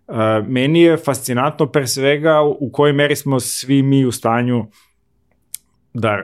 Uh, 0.07 0.15
meni 0.47 0.81
je 0.81 0.97
fascinantno 0.97 1.65
pre 1.65 1.87
svega 1.87 2.41
u 2.41 2.69
kojoj 2.71 2.93
meri 2.93 3.15
smo 3.15 3.39
svi 3.39 3.83
mi 3.83 4.05
u 4.05 4.11
stanju 4.11 4.65
da 5.93 6.21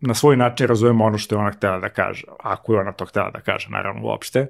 na 0.00 0.14
svoj 0.14 0.36
način 0.36 0.66
razumemo 0.66 1.04
ono 1.04 1.18
što 1.18 1.34
je 1.34 1.38
ona 1.38 1.50
htela 1.50 1.78
da 1.78 1.88
kaže, 1.88 2.24
ako 2.40 2.72
je 2.72 2.80
ona 2.80 2.92
to 2.92 3.04
htela 3.04 3.30
da 3.30 3.40
kaže, 3.40 3.68
naravno 3.70 4.02
uopšte. 4.04 4.46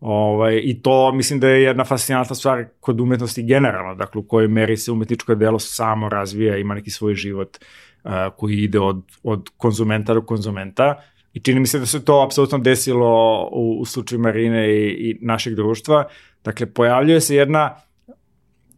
Ovaj, 0.00 0.60
I 0.64 0.82
to 0.82 1.12
mislim 1.12 1.40
da 1.40 1.48
je 1.48 1.62
jedna 1.62 1.84
fascinantna 1.84 2.36
stvar 2.36 2.64
kod 2.80 3.00
umetnosti 3.00 3.42
generalno, 3.42 3.94
dakle 3.94 4.18
u 4.18 4.28
kojoj 4.28 4.48
meri 4.48 4.76
se 4.76 4.92
umetničko 4.92 5.34
delo 5.34 5.58
samo 5.58 6.08
razvija, 6.08 6.56
ima 6.56 6.74
neki 6.74 6.90
svoj 6.90 7.14
život 7.14 7.58
koji 8.36 8.56
ide 8.56 8.80
od, 8.80 9.02
od 9.22 9.48
konzumenta 9.56 10.14
do 10.14 10.22
konzumenta 10.22 11.02
i 11.32 11.40
čini 11.40 11.60
mi 11.60 11.66
se 11.66 11.78
da 11.78 11.86
se 11.86 12.04
to 12.04 12.22
apsolutno 12.26 12.58
desilo 12.58 13.42
u, 13.52 13.78
u 13.80 13.84
slučaju 13.84 14.20
Marine 14.20 14.68
i, 14.70 15.10
i 15.10 15.18
našeg 15.20 15.54
društva. 15.54 16.04
Dakle, 16.44 16.66
pojavljuje 16.66 17.20
se 17.20 17.36
jedna 17.36 17.76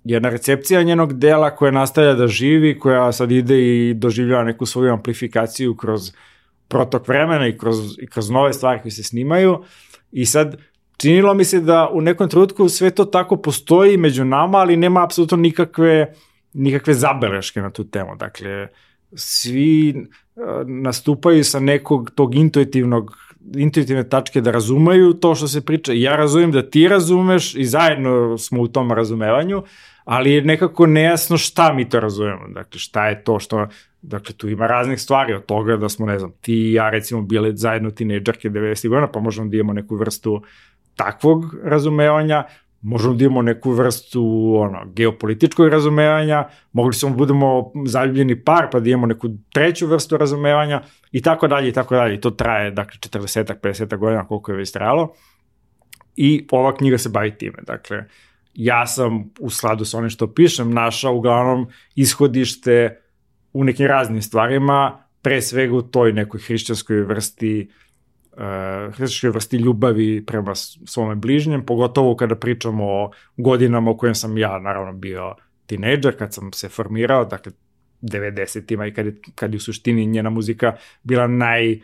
jedna 0.06 0.28
recepcija 0.28 0.82
njenog 0.82 1.12
dela 1.12 1.50
koja 1.56 1.70
nastavlja 1.70 2.14
da 2.14 2.26
živi, 2.26 2.78
koja 2.78 3.12
sad 3.12 3.32
ide 3.32 3.58
i 3.58 3.94
doživljava 3.94 4.44
neku 4.44 4.66
svoju 4.66 4.92
amplifikaciju 4.92 5.76
kroz 5.76 6.12
protok 6.68 7.08
vremena 7.08 7.46
i 7.46 7.58
kroz, 7.58 7.98
i 7.98 8.06
kroz 8.06 8.30
nove 8.30 8.52
stvari 8.52 8.80
koje 8.82 8.92
se 8.92 9.02
snimaju. 9.02 9.64
I 10.12 10.26
sad, 10.26 10.56
činilo 10.96 11.34
mi 11.34 11.44
se 11.44 11.60
da 11.60 11.88
u 11.92 12.00
nekom 12.00 12.28
trenutku 12.28 12.68
sve 12.68 12.90
to 12.90 13.04
tako 13.04 13.36
postoji 13.36 13.96
među 13.96 14.24
nama, 14.24 14.58
ali 14.58 14.76
nema 14.76 15.04
apsolutno 15.04 15.36
nikakve, 15.36 16.14
nikakve 16.52 16.94
zabeleške 16.94 17.60
na 17.60 17.70
tu 17.70 17.84
temu. 17.84 18.16
Dakle, 18.16 18.68
svi 19.16 19.94
nastupaju 20.66 21.44
sa 21.44 21.60
nekog 21.60 22.10
tog 22.10 22.34
intuitivnog 22.34 23.26
intuitivne 23.54 24.08
tačke 24.08 24.40
da 24.40 24.50
razumeju 24.50 25.12
to 25.12 25.34
što 25.34 25.48
se 25.48 25.64
priča. 25.64 25.92
Ja 25.92 26.16
razumem 26.16 26.52
da 26.52 26.70
ti 26.70 26.88
razumeš 26.88 27.54
i 27.54 27.64
zajedno 27.64 28.38
smo 28.38 28.60
u 28.60 28.68
tom 28.68 28.92
razumevanju, 28.92 29.62
ali 30.04 30.32
je 30.32 30.42
nekako 30.42 30.86
nejasno 30.86 31.38
šta 31.38 31.72
mi 31.72 31.88
to 31.88 32.00
razumemo. 32.00 32.48
Dakle, 32.48 32.78
šta 32.78 33.08
je 33.08 33.24
to 33.24 33.38
što... 33.38 33.66
Dakle, 34.02 34.34
tu 34.34 34.48
ima 34.48 34.66
raznih 34.66 35.00
stvari 35.00 35.34
od 35.34 35.46
toga 35.46 35.76
da 35.76 35.88
smo, 35.88 36.06
ne 36.06 36.18
znam, 36.18 36.32
ti 36.40 36.54
i 36.54 36.72
ja 36.72 36.90
recimo 36.90 37.22
bile 37.22 37.56
zajedno 37.56 37.90
tinejdžarke 37.90 38.50
90. 38.50 38.88
godina, 38.88 39.08
pa 39.12 39.20
možemo 39.20 39.48
da 39.48 39.56
imamo 39.56 39.72
neku 39.72 39.96
vrstu 39.96 40.42
takvog 40.96 41.56
razumevanja, 41.64 42.44
možemo 42.86 43.14
da 43.14 43.24
imamo 43.24 43.42
neku 43.42 43.70
vrstu 43.70 44.22
ono, 44.56 44.82
geopolitičkog 44.94 45.68
razumevanja, 45.68 46.48
mogli 46.72 46.94
smo 46.94 47.10
da 47.10 47.16
budemo 47.16 47.72
zaljubljeni 47.86 48.44
par 48.44 48.68
pa 48.72 48.80
da 48.80 48.90
imamo 48.90 49.06
neku 49.06 49.28
treću 49.52 49.86
vrstu 49.86 50.16
razumevanja 50.16 50.82
i 51.12 51.22
tako 51.22 51.48
dalje 51.48 51.68
i 51.68 51.72
tako 51.72 51.94
dalje. 51.94 52.14
I 52.14 52.20
to 52.20 52.30
traje, 52.30 52.70
dakle, 52.70 52.98
40 53.00 53.54
50 53.62 53.96
godina 53.96 54.26
koliko 54.26 54.52
je 54.52 54.58
već 54.58 54.72
trajalo. 54.72 55.12
I 56.16 56.46
ova 56.50 56.74
knjiga 56.76 56.98
se 56.98 57.08
bavi 57.08 57.38
time. 57.38 57.58
Dakle, 57.66 58.04
ja 58.54 58.86
sam 58.86 59.30
u 59.40 59.50
sladu 59.50 59.84
sa 59.84 59.98
onim 59.98 60.10
što 60.10 60.34
pišem 60.34 60.70
našao 60.70 61.14
uglavnom 61.14 61.66
ishodište 61.94 63.00
u 63.52 63.64
nekim 63.64 63.86
raznim 63.86 64.22
stvarima, 64.22 65.02
pre 65.22 65.42
svega 65.42 65.74
u 65.74 65.82
toj 65.82 66.12
nekoj 66.12 66.40
hrišćanskoj 66.40 67.00
vrsti 67.00 67.68
uh, 67.70 67.85
hrišćanskoj 68.92 69.30
vrsti 69.30 69.56
ljubavi 69.56 70.24
prema 70.26 70.54
svome 70.84 71.14
bližnjem, 71.14 71.66
pogotovo 71.66 72.16
kada 72.16 72.34
pričamo 72.34 72.84
o 72.84 73.10
godinama 73.36 73.90
u 73.90 73.96
kojem 73.96 74.14
sam 74.14 74.38
ja 74.38 74.58
naravno 74.58 74.92
bio 74.92 75.34
tinejdžer, 75.66 76.18
kad 76.18 76.34
sam 76.34 76.52
se 76.52 76.68
formirao, 76.68 77.24
dakle 77.24 77.52
90-ima 78.02 78.86
i 78.86 78.94
kad 78.94 79.06
je, 79.06 79.16
kad 79.34 79.52
je 79.52 79.56
u 79.56 79.60
suštini 79.60 80.06
njena 80.06 80.30
muzika 80.30 80.76
bila 81.02 81.26
naj, 81.26 81.72
uh, 81.72 81.80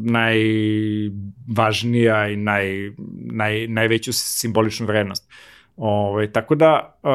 najvažnija 0.00 2.28
i 2.28 2.36
naj, 2.36 2.90
naj, 3.32 3.66
najveću 3.68 4.12
simboličnu 4.12 4.86
vrednost. 4.86 5.32
Ove, 5.76 6.08
ovaj, 6.08 6.32
tako 6.32 6.54
da, 6.54 6.98
uh, 7.02 7.10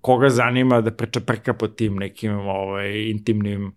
koga 0.00 0.28
zanima 0.28 0.80
da 0.80 0.90
prečaprka 0.90 1.54
po 1.54 1.68
tim 1.68 1.96
nekim 1.96 2.32
ovaj, 2.32 3.10
intimnim, 3.10 3.66
uh, 3.66 3.72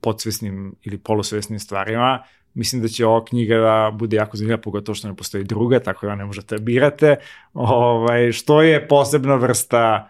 podsvesnim 0.00 0.74
ili 0.82 0.98
polusvesnim 0.98 1.58
stvarima, 1.58 2.22
mislim 2.56 2.82
da 2.82 2.88
će 2.88 3.06
ova 3.06 3.24
knjiga 3.24 3.56
da 3.56 3.90
bude 3.94 4.16
jako 4.16 4.36
zanimljiva, 4.36 4.60
pogotovo 4.60 4.94
što 4.94 5.08
ne 5.08 5.16
postoji 5.16 5.44
druga, 5.44 5.80
tako 5.80 6.06
da 6.06 6.14
ne 6.14 6.24
možete 6.24 6.56
da 6.56 6.62
birate. 6.62 7.16
Ovaj, 7.54 8.32
što 8.32 8.62
je 8.62 8.88
posebna 8.88 9.34
vrsta, 9.34 10.08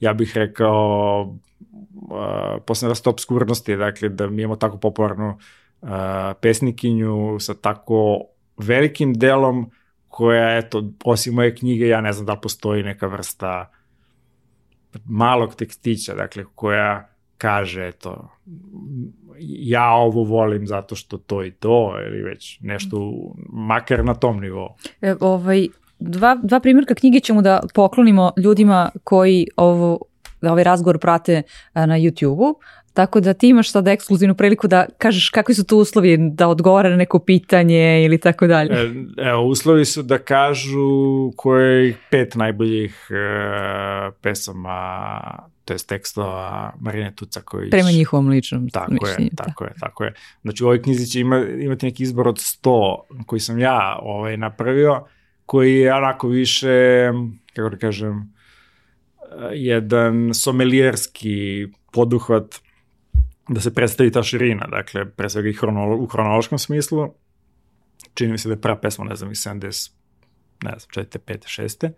ja 0.00 0.12
bih 0.12 0.32
rekao, 0.34 1.34
posebna 2.66 2.88
vrsta 2.88 3.10
obskurnosti, 3.10 3.76
dakle 3.76 4.08
da 4.08 4.26
mi 4.28 4.42
imamo 4.42 4.56
tako 4.56 4.78
popularnu 4.78 5.38
pesnikinju 6.40 7.36
sa 7.40 7.54
tako 7.54 8.22
velikim 8.56 9.14
delom 9.14 9.70
koja, 10.08 10.56
eto, 10.56 10.84
osim 11.04 11.34
moje 11.34 11.54
knjige, 11.54 11.88
ja 11.88 12.00
ne 12.00 12.12
znam 12.12 12.26
da 12.26 12.36
postoji 12.36 12.82
neka 12.82 13.06
vrsta 13.06 13.70
malog 15.04 15.54
tekstića, 15.54 16.14
dakle, 16.14 16.44
koja 16.54 17.08
kaže, 17.38 17.88
eto, 17.88 18.30
ja 19.40 19.90
ovo 19.90 20.24
volim 20.24 20.66
zato 20.66 20.94
što 20.94 21.18
to 21.18 21.44
i 21.44 21.50
to, 21.50 21.94
ili 22.06 22.22
već 22.22 22.58
nešto, 22.60 23.12
makar 23.52 24.04
na 24.04 24.14
tom 24.14 24.40
nivou. 24.40 24.68
E, 25.00 25.14
ovaj, 25.20 25.66
dva, 25.98 26.38
dva 26.42 26.60
primjerka 26.60 26.94
knjige 26.94 27.20
ćemo 27.20 27.42
da 27.42 27.60
poklonimo 27.74 28.32
ljudima 28.36 28.90
koji 29.04 29.46
ovo 29.56 29.98
ovaj 30.42 30.64
razgovor 30.64 30.98
prate 30.98 31.42
na 31.74 31.98
YouTube-u, 31.98 32.60
tako 32.96 33.20
da 33.20 33.34
ti 33.34 33.48
imaš 33.48 33.70
sad 33.72 33.88
ekskluzivnu 33.88 34.34
priliku 34.34 34.68
da 34.68 34.86
kažeš 34.98 35.28
kakvi 35.30 35.54
su 35.54 35.64
tu 35.66 35.78
uslovi 35.78 36.16
da 36.18 36.48
odgovara 36.48 36.88
na 36.90 36.96
neko 36.96 37.18
pitanje 37.18 38.04
ili 38.04 38.18
tako 38.18 38.46
dalje. 38.46 38.72
E, 38.72 38.90
evo, 39.28 39.46
uslovi 39.46 39.84
su 39.84 40.02
da 40.02 40.18
kažu 40.18 41.32
koje 41.36 41.96
pet 42.10 42.34
najboljih 42.34 43.08
e, 43.10 44.10
pesama 44.22 45.20
to 45.64 45.72
je 45.72 45.78
tekstova 45.86 46.72
Marine 46.80 47.12
Tucaković. 47.16 47.70
Prema 47.70 47.90
njihovom 47.90 48.28
ličnom 48.28 48.68
tako 48.68 48.92
mišljenju. 48.92 49.30
Je, 49.32 49.36
tako 49.36 49.64
da. 49.64 49.70
je, 49.70 49.74
tako 49.80 50.04
je. 50.04 50.14
Znači 50.42 50.64
u 50.64 50.66
ovoj 50.66 50.82
knjizi 50.82 51.06
će 51.06 51.20
ima, 51.20 51.44
imati 51.60 51.86
neki 51.86 52.02
izbor 52.02 52.28
od 52.28 52.36
100 52.36 52.96
koji 53.26 53.40
sam 53.40 53.58
ja 53.58 53.98
ovaj, 54.02 54.36
napravio, 54.36 55.04
koji 55.46 55.74
je 55.74 55.94
onako 55.94 56.28
više, 56.28 57.10
kako 57.54 57.68
da 57.68 57.76
kažem, 57.76 58.32
jedan 59.52 60.34
somelijerski 60.34 61.66
poduhvat 61.92 62.65
da 63.48 63.60
se 63.60 63.74
predstavi 63.74 64.12
ta 64.12 64.22
širina, 64.22 64.66
dakle, 64.66 65.10
pre 65.10 65.30
svega 65.30 65.48
i 65.48 65.52
hronolo, 65.52 65.96
u 65.96 66.06
hronološkom 66.06 66.58
smislu, 66.58 67.14
čini 68.14 68.32
mi 68.32 68.38
se 68.38 68.48
da 68.48 68.54
je 68.54 68.60
prva 68.60 68.76
pesma, 68.76 69.04
ne 69.04 69.16
znam, 69.16 69.32
iz 69.32 69.38
70, 69.38 69.90
ne 70.62 70.74
znam, 70.78 71.04
4. 71.06 71.18
5. 71.18 71.62
6. 71.62 71.90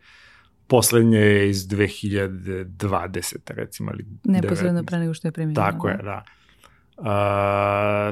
Poslednje 0.66 1.18
je 1.18 1.51
iz 1.51 1.68
2020. 1.68 3.36
recimo, 3.46 3.90
ali 3.90 4.07
Neposredno 4.24 4.84
pre 4.84 4.99
nego 4.99 5.14
što 5.14 5.28
je 5.28 5.32
premijeno. 5.32 5.62
Tako 5.70 5.86
da. 5.86 5.92
je, 5.92 6.03
da. 6.03 6.24
Uh, 6.99 7.05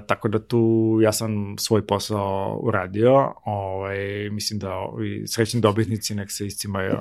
tako 0.07 0.29
da 0.29 0.39
tu 0.47 0.99
ja 1.03 1.13
sam 1.13 1.59
svoj 1.59 1.87
posao 1.87 2.61
uradio, 2.63 3.35
ovaj, 3.45 4.31
mislim 4.31 4.59
da 4.59 4.73
ovi 4.75 5.25
srećni 5.27 5.61
dobitnici 5.61 6.15
nek 6.15 6.31
se 6.31 6.47
iscimaju. 6.47 6.97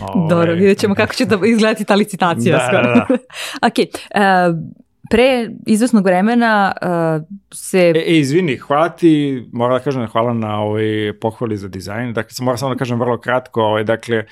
Ovaj, 0.00 0.28
Dobro, 0.28 0.52
vidjet 0.52 0.78
ćemo 0.78 0.94
kako 0.94 1.14
će 1.14 1.24
da 1.24 1.38
izgledati 1.46 1.84
ta 1.84 1.94
licitacija. 1.94 2.56
da, 2.56 2.66
skoro. 2.68 2.94
da, 2.94 3.06
da. 3.08 3.16
ok, 3.68 3.78
uh, 3.78 4.82
pre 5.12 5.50
izvesnog 5.66 6.04
vremena 6.04 6.72
uh, 6.82 7.26
se... 7.54 7.78
E, 7.78 7.98
e, 7.98 8.18
izvini, 8.18 8.56
hvala 8.56 8.88
ti, 8.88 9.44
moram 9.52 9.76
da 9.78 9.84
kažem 9.84 10.06
hvala 10.06 10.32
na 10.32 10.60
ovoj 10.60 11.18
pohvali 11.20 11.56
za 11.56 11.68
dizajn. 11.68 12.12
Dakle, 12.12 12.44
moram 12.44 12.58
samo 12.58 12.74
da 12.74 12.78
kažem 12.78 13.00
vrlo 13.00 13.18
kratko, 13.20 13.62
ovaj, 13.62 13.84
dakle, 13.84 14.24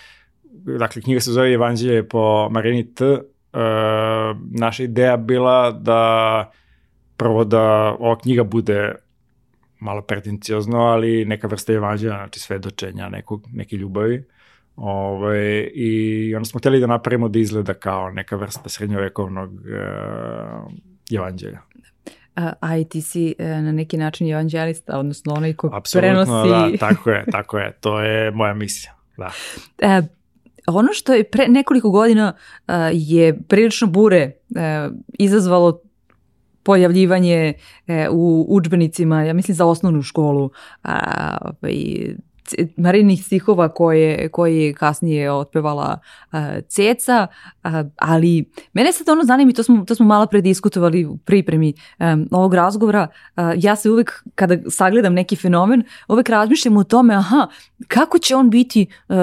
dakle, 0.79 1.03
knjiga 1.03 1.21
se 1.21 1.33
zove 1.33 1.53
Evanđelje 1.53 2.09
po 2.09 2.49
Marini 2.51 2.95
T. 2.95 3.05
Uh, 3.05 3.21
naša 4.61 4.83
ideja 4.83 5.17
bila 5.17 5.71
da 5.71 6.51
prvo 7.17 7.45
da 7.45 7.63
ova 7.99 8.19
knjiga 8.19 8.45
bude 8.45 8.95
malo 9.81 10.03
pretenciozno, 10.03 10.79
ali 10.79 11.25
neka 11.25 11.47
vrsta 11.47 11.73
evanđelja, 11.73 12.17
znači 12.17 12.41
svedočenja 12.41 13.09
nekog, 13.09 13.47
neke 13.53 13.77
ljubavi. 13.77 14.25
Ove, 14.83 15.71
I 15.75 16.35
onda 16.35 16.45
smo 16.45 16.59
hteli 16.59 16.81
da 16.81 16.87
napravimo 16.87 17.29
da 17.29 17.39
izgleda 17.39 17.75
kao 17.75 18.11
neka 18.11 18.37
vrsta 18.37 18.69
srednjovekovnog 18.69 19.53
uh, 19.53 20.73
evanđelja. 21.19 21.61
A, 22.37 22.53
a 22.61 22.77
i 22.77 22.85
ti 22.85 23.03
si 23.03 23.35
uh, 23.39 23.47
na 23.47 23.73
neki 23.73 23.97
način 23.97 24.31
evanđelista, 24.31 24.99
odnosno 24.99 25.35
onaj 25.35 25.53
ko 25.53 25.71
Absolutno, 25.73 26.25
prenosi... 26.25 26.73
da, 26.73 26.89
tako 26.89 27.11
je, 27.11 27.25
tako 27.33 27.59
je. 27.59 27.73
To 27.81 28.01
je 28.01 28.31
moja 28.31 28.55
misija, 28.55 28.93
da. 29.17 29.31
Uh, 29.83 30.05
ono 30.81 30.93
što 30.93 31.15
je 31.15 31.25
pre 31.25 31.49
nekoliko 31.49 31.91
godina 31.91 32.33
uh, 32.69 32.75
je 32.93 33.39
prilično 33.49 33.87
bure 33.87 34.33
izazvalo 35.19 35.81
pojavljivanje 36.63 37.55
e, 37.87 38.09
u 38.11 38.47
učbenicima, 38.49 39.23
ja 39.23 39.33
mislim 39.33 39.55
za 39.55 39.67
osnovnu 39.67 40.03
školu, 40.03 40.51
a, 40.83 41.37
ovaj, 41.41 41.75
Marinih 42.77 43.25
stihova 43.25 43.69
koje, 43.69 44.29
koje 44.29 44.67
je 44.67 44.75
kasnije 44.75 45.33
otpevala 45.33 45.99
uh, 46.33 46.39
Ceca, 46.69 47.27
uh, 47.65 47.71
ali 47.97 48.51
mene 48.73 48.93
sad 48.93 49.09
ono 49.09 49.25
zanima 49.25 49.51
i 49.51 49.55
to 49.55 49.63
smo, 49.63 49.85
to 49.85 49.95
smo 49.95 50.07
malo 50.07 50.27
prediskutovali 50.27 51.05
u 51.05 51.17
pripremi 51.17 51.73
um, 51.99 52.29
ovog 52.31 52.55
razgovora, 52.55 53.09
uh, 53.37 53.43
ja 53.57 53.77
se 53.77 53.91
uvek 53.91 54.25
kada 54.35 54.71
sagledam 54.71 55.15
neki 55.15 55.37
fenomen, 55.37 55.83
uvek 56.09 56.29
razmišljam 56.29 56.77
o 56.77 56.85
tome, 56.85 57.15
aha, 57.15 57.47
kako 57.89 58.19
će 58.19 58.37
on 58.37 58.51
biti 58.51 58.87
uh, 59.09 59.17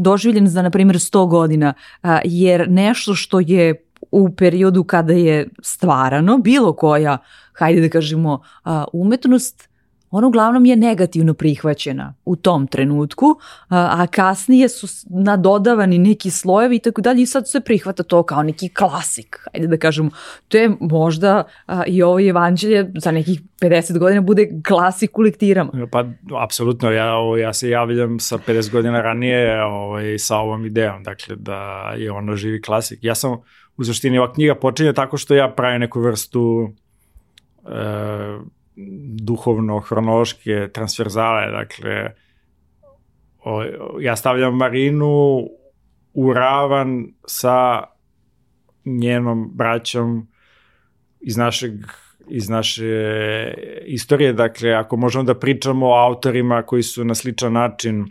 doživljen 0.00 0.46
za, 0.48 0.62
na 0.62 0.70
primjer, 0.70 0.96
100 0.96 1.28
godina, 1.28 1.74
uh, 2.02 2.10
jer 2.24 2.70
nešto 2.70 3.14
što 3.14 3.40
je 3.40 3.74
u 4.10 4.30
periodu 4.36 4.84
kada 4.84 5.12
je 5.12 5.48
stvarano 5.62 6.38
bilo 6.38 6.72
koja, 6.72 7.18
hajde 7.52 7.80
da 7.80 7.88
kažemo, 7.88 8.40
umetnost, 8.92 9.68
ona 10.12 10.26
uglavnom 10.26 10.64
je 10.66 10.76
negativno 10.76 11.34
prihvaćena 11.34 12.14
u 12.24 12.36
tom 12.36 12.66
trenutku, 12.66 13.26
a 13.68 14.06
kasnije 14.06 14.68
su 14.68 14.86
nadodavani 15.10 15.98
neki 15.98 16.30
slojevi 16.30 16.76
i 16.76 16.78
tako 16.78 17.00
dalje 17.00 17.22
i 17.22 17.26
sad 17.26 17.50
se 17.50 17.60
prihvata 17.60 18.02
to 18.02 18.22
kao 18.22 18.42
neki 18.42 18.68
klasik, 18.68 19.38
hajde 19.52 19.66
da 19.66 19.76
kažemo. 19.76 20.10
To 20.48 20.58
je 20.58 20.70
možda 20.80 21.44
i 21.86 22.02
ovo 22.02 22.20
evanđelje 22.20 22.90
za 22.94 23.10
nekih 23.10 23.40
50 23.60 23.98
godina 23.98 24.20
bude 24.20 24.48
klasik 24.68 25.18
u 25.18 25.22
lektirama. 25.22 25.72
Pa, 25.90 26.04
apsolutno, 26.42 26.90
ja, 26.90 27.14
ja 27.40 27.52
se 27.52 27.68
javljam 27.68 28.20
sa 28.20 28.38
50 28.38 28.72
godina 28.72 29.02
ranije 29.02 29.64
ovaj, 29.64 30.18
sa 30.18 30.36
ovom 30.36 30.66
idejom, 30.66 31.02
dakle 31.02 31.36
da 31.36 31.92
je 31.96 32.12
ono 32.12 32.36
živi 32.36 32.62
klasik. 32.62 32.98
Ja 33.02 33.14
sam, 33.14 33.36
u 33.76 33.84
suštini, 33.84 34.18
ova 34.18 34.32
knjiga 34.32 34.54
počinje 34.54 34.92
tako 34.92 35.16
što 35.16 35.34
ja 35.34 35.52
pravim 35.56 35.80
neku 35.80 36.00
vrstu 36.00 36.70
e, 37.64 37.72
duhovno-hronološke 39.22 40.68
transverzale, 40.72 41.50
dakle, 41.50 42.14
o, 43.44 43.64
ja 44.00 44.16
stavljam 44.16 44.56
Marinu 44.56 45.40
u 46.14 46.32
ravan 46.32 47.06
sa 47.26 47.84
njenom 48.84 49.50
braćom 49.54 50.28
iz 51.20 51.36
našeg 51.36 51.72
iz 52.28 52.48
naše 52.48 52.84
istorije, 53.86 54.32
dakle, 54.32 54.72
ako 54.72 54.96
možemo 54.96 55.24
da 55.24 55.38
pričamo 55.38 55.88
o 55.88 56.06
autorima 56.06 56.62
koji 56.62 56.82
su 56.82 57.04
na 57.04 57.14
sličan 57.14 57.52
način 57.52 58.06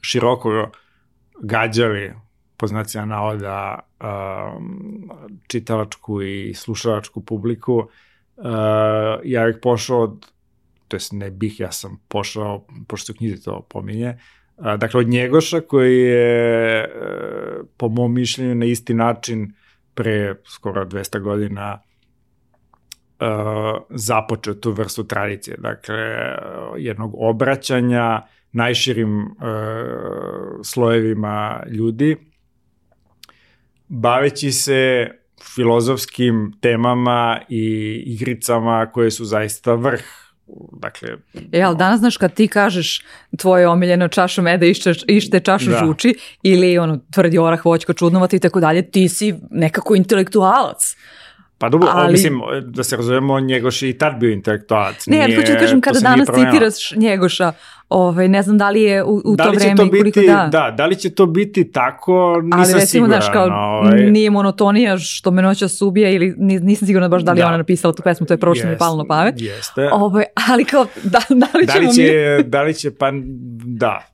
široko 0.00 0.70
gađali, 1.42 2.12
po 2.56 2.66
znacima 2.66 3.04
navoda, 3.04 3.78
um, 4.00 5.10
čitalačku 5.48 6.22
i 6.22 6.54
slušalačku 6.54 7.24
publiku, 7.24 7.74
uh, 7.74 7.86
Uh, 8.40 9.20
ja 9.24 9.46
bih 9.46 9.56
pošao 9.62 10.00
od, 10.00 10.26
to 10.88 10.96
jest 10.96 11.12
ne 11.12 11.30
bih, 11.30 11.60
ja 11.60 11.72
sam 11.72 12.00
pošao, 12.08 12.66
pošto 12.88 13.12
u 13.12 13.16
knjizi 13.16 13.44
to 13.44 13.66
pominje, 13.70 14.18
uh, 14.56 14.74
dakle 14.78 15.00
od 15.00 15.08
Njegoša 15.08 15.60
koji 15.60 15.98
je 15.98 16.84
uh, 16.84 17.66
po 17.76 17.88
mom 17.88 18.14
mišljenju 18.14 18.54
na 18.54 18.66
isti 18.66 18.94
način 18.94 19.54
pre 19.94 20.34
skoro 20.44 20.84
200 20.84 21.20
godina 21.20 21.80
uh, 23.20 23.82
započeo 23.90 24.54
tu 24.54 24.72
vrstu 24.72 25.04
tradicije, 25.04 25.56
dakle 25.60 25.96
jednog 26.76 27.14
obraćanja 27.18 28.22
najširim 28.52 29.22
uh, 29.22 29.30
slojevima 30.64 31.62
ljudi, 31.70 32.16
baveći 33.88 34.52
se 34.52 35.10
filozofskim 35.54 36.52
temama 36.60 37.40
i 37.48 37.94
igricama 38.06 38.86
koje 38.92 39.10
su 39.10 39.24
zaista 39.24 39.74
vrh 39.74 40.02
Dakle, 40.72 41.08
e, 41.52 41.62
ali 41.62 41.76
danas 41.76 42.00
znaš 42.00 42.16
kad 42.16 42.34
ti 42.34 42.48
kažeš 42.48 43.02
tvoje 43.38 43.68
omiljeno 43.68 44.08
čašu 44.08 44.42
meda 44.42 44.66
ište, 44.66 44.94
ište 45.06 45.40
čašu 45.40 45.70
da. 45.70 45.78
žuči 45.78 46.14
ili 46.42 46.78
ono 46.78 46.98
tvrdi 47.12 47.38
orah, 47.38 47.64
voćko, 47.64 47.92
čudnovati 47.92 48.36
i 48.36 48.40
tako 48.40 48.60
dalje, 48.60 48.90
ti 48.90 49.08
si 49.08 49.34
nekako 49.50 49.94
intelektualac. 49.94 50.96
Pa 51.60 51.68
dobro, 51.68 51.88
ali... 51.92 52.12
mislim, 52.12 52.40
da 52.64 52.84
se 52.84 52.96
razumemo, 52.96 53.40
Njegoš 53.40 53.82
je 53.82 53.90
i 53.90 53.98
tad 53.98 54.18
bio 54.20 54.30
intelektualac. 54.30 55.06
Ne, 55.06 55.22
ali 55.22 55.34
hoću 55.34 55.52
da 55.52 55.58
kažem, 55.58 55.80
kada 55.80 56.00
danas 56.00 56.28
citiraš 56.28 56.92
Njegoša, 56.96 57.52
ovaj, 57.88 58.28
ne 58.28 58.42
znam 58.42 58.58
da 58.58 58.70
li 58.70 58.82
je 58.82 59.04
u, 59.04 59.22
u 59.24 59.36
da 59.36 59.44
to 59.44 59.50
vreme 59.50 59.76
to 59.76 59.84
biti, 59.84 59.98
koliko 59.98 60.20
da. 60.20 60.48
Da, 60.52 60.74
da 60.76 60.86
li 60.86 60.96
će 60.96 61.10
to 61.10 61.26
biti 61.26 61.72
tako, 61.72 62.40
nisam 62.42 62.60
ali, 62.60 62.72
recimo, 62.72 62.86
siguran. 62.86 63.20
Znaš, 63.20 63.32
kao, 63.32 63.46
ovaj... 63.46 64.10
nije 64.10 64.30
monotonija 64.30 64.98
što 64.98 65.30
me 65.30 65.42
noća 65.42 65.68
subija 65.68 66.10
ili 66.10 66.34
nisam 66.38 66.86
sigurna 66.86 67.08
baš 67.08 67.22
da 67.22 67.32
li 67.32 67.38
da. 67.40 67.46
ona 67.46 67.56
napisala 67.56 67.94
tu 67.94 68.02
pesmu, 68.02 68.26
to 68.26 68.34
je 68.34 68.38
prvo 68.38 68.54
što 68.54 68.66
mi 68.66 68.72
je 68.72 68.78
palo 68.78 68.96
na 68.96 69.04
pamet. 69.04 69.34
Jeste. 69.38 69.88
Ovaj, 69.92 70.24
ali 70.50 70.64
kao, 70.64 70.86
da, 71.02 71.20
da 71.28 71.46
li 71.58 71.66
da 71.66 71.74
li 71.74 71.94
će, 71.94 72.02
mi... 72.38 72.42
Da 72.42 72.62
li 72.62 72.74
će, 72.74 72.90
pa 72.90 73.10
da, 73.64 74.06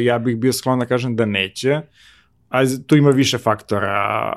ja 0.00 0.18
bih 0.18 0.36
bio 0.36 0.52
sklon 0.52 0.78
da 0.78 0.86
kažem 0.86 1.16
da 1.16 1.24
neće, 1.24 1.80
a 2.50 2.62
tu 2.86 2.96
ima 2.96 3.10
više 3.10 3.38
faktora 3.38 4.32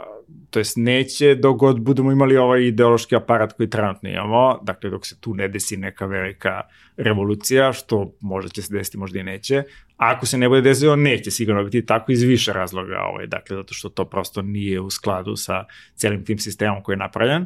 to 0.50 0.60
jest 0.60 0.78
neće 0.78 1.36
dok 1.36 1.58
god 1.58 1.80
budemo 1.80 2.12
imali 2.12 2.38
ovaj 2.38 2.64
ideološki 2.64 3.16
aparat 3.16 3.54
koji 3.54 3.70
trenutno 3.70 4.10
imamo, 4.10 4.60
dakle 4.64 4.90
dok 4.90 5.06
se 5.06 5.20
tu 5.20 5.34
ne 5.34 5.48
desi 5.48 5.78
neka 5.78 6.06
velika 6.06 6.62
revolucija, 6.98 7.74
što 7.74 8.14
možda 8.22 8.50
će 8.50 8.62
se 8.62 8.74
desiti, 8.74 8.98
možda 8.98 9.20
i 9.20 9.24
neće, 9.24 9.64
a 9.98 10.12
ako 10.16 10.26
se 10.26 10.38
ne 10.38 10.50
bude 10.50 10.62
desilo, 10.62 10.96
neće 10.96 11.32
sigurno 11.32 11.64
biti 11.64 11.86
tako 11.86 12.12
iz 12.12 12.24
više 12.24 12.54
razloga, 12.54 13.00
ovaj, 13.00 13.28
dakle 13.28 13.56
zato 13.56 13.74
što 13.74 13.90
to 13.90 14.06
prosto 14.06 14.42
nije 14.42 14.80
u 14.80 14.90
skladu 14.90 15.36
sa 15.36 15.66
celim 15.96 16.26
tim 16.26 16.40
sistemom 16.40 16.84
koji 16.84 16.94
je 16.94 16.98
napravljen, 16.98 17.46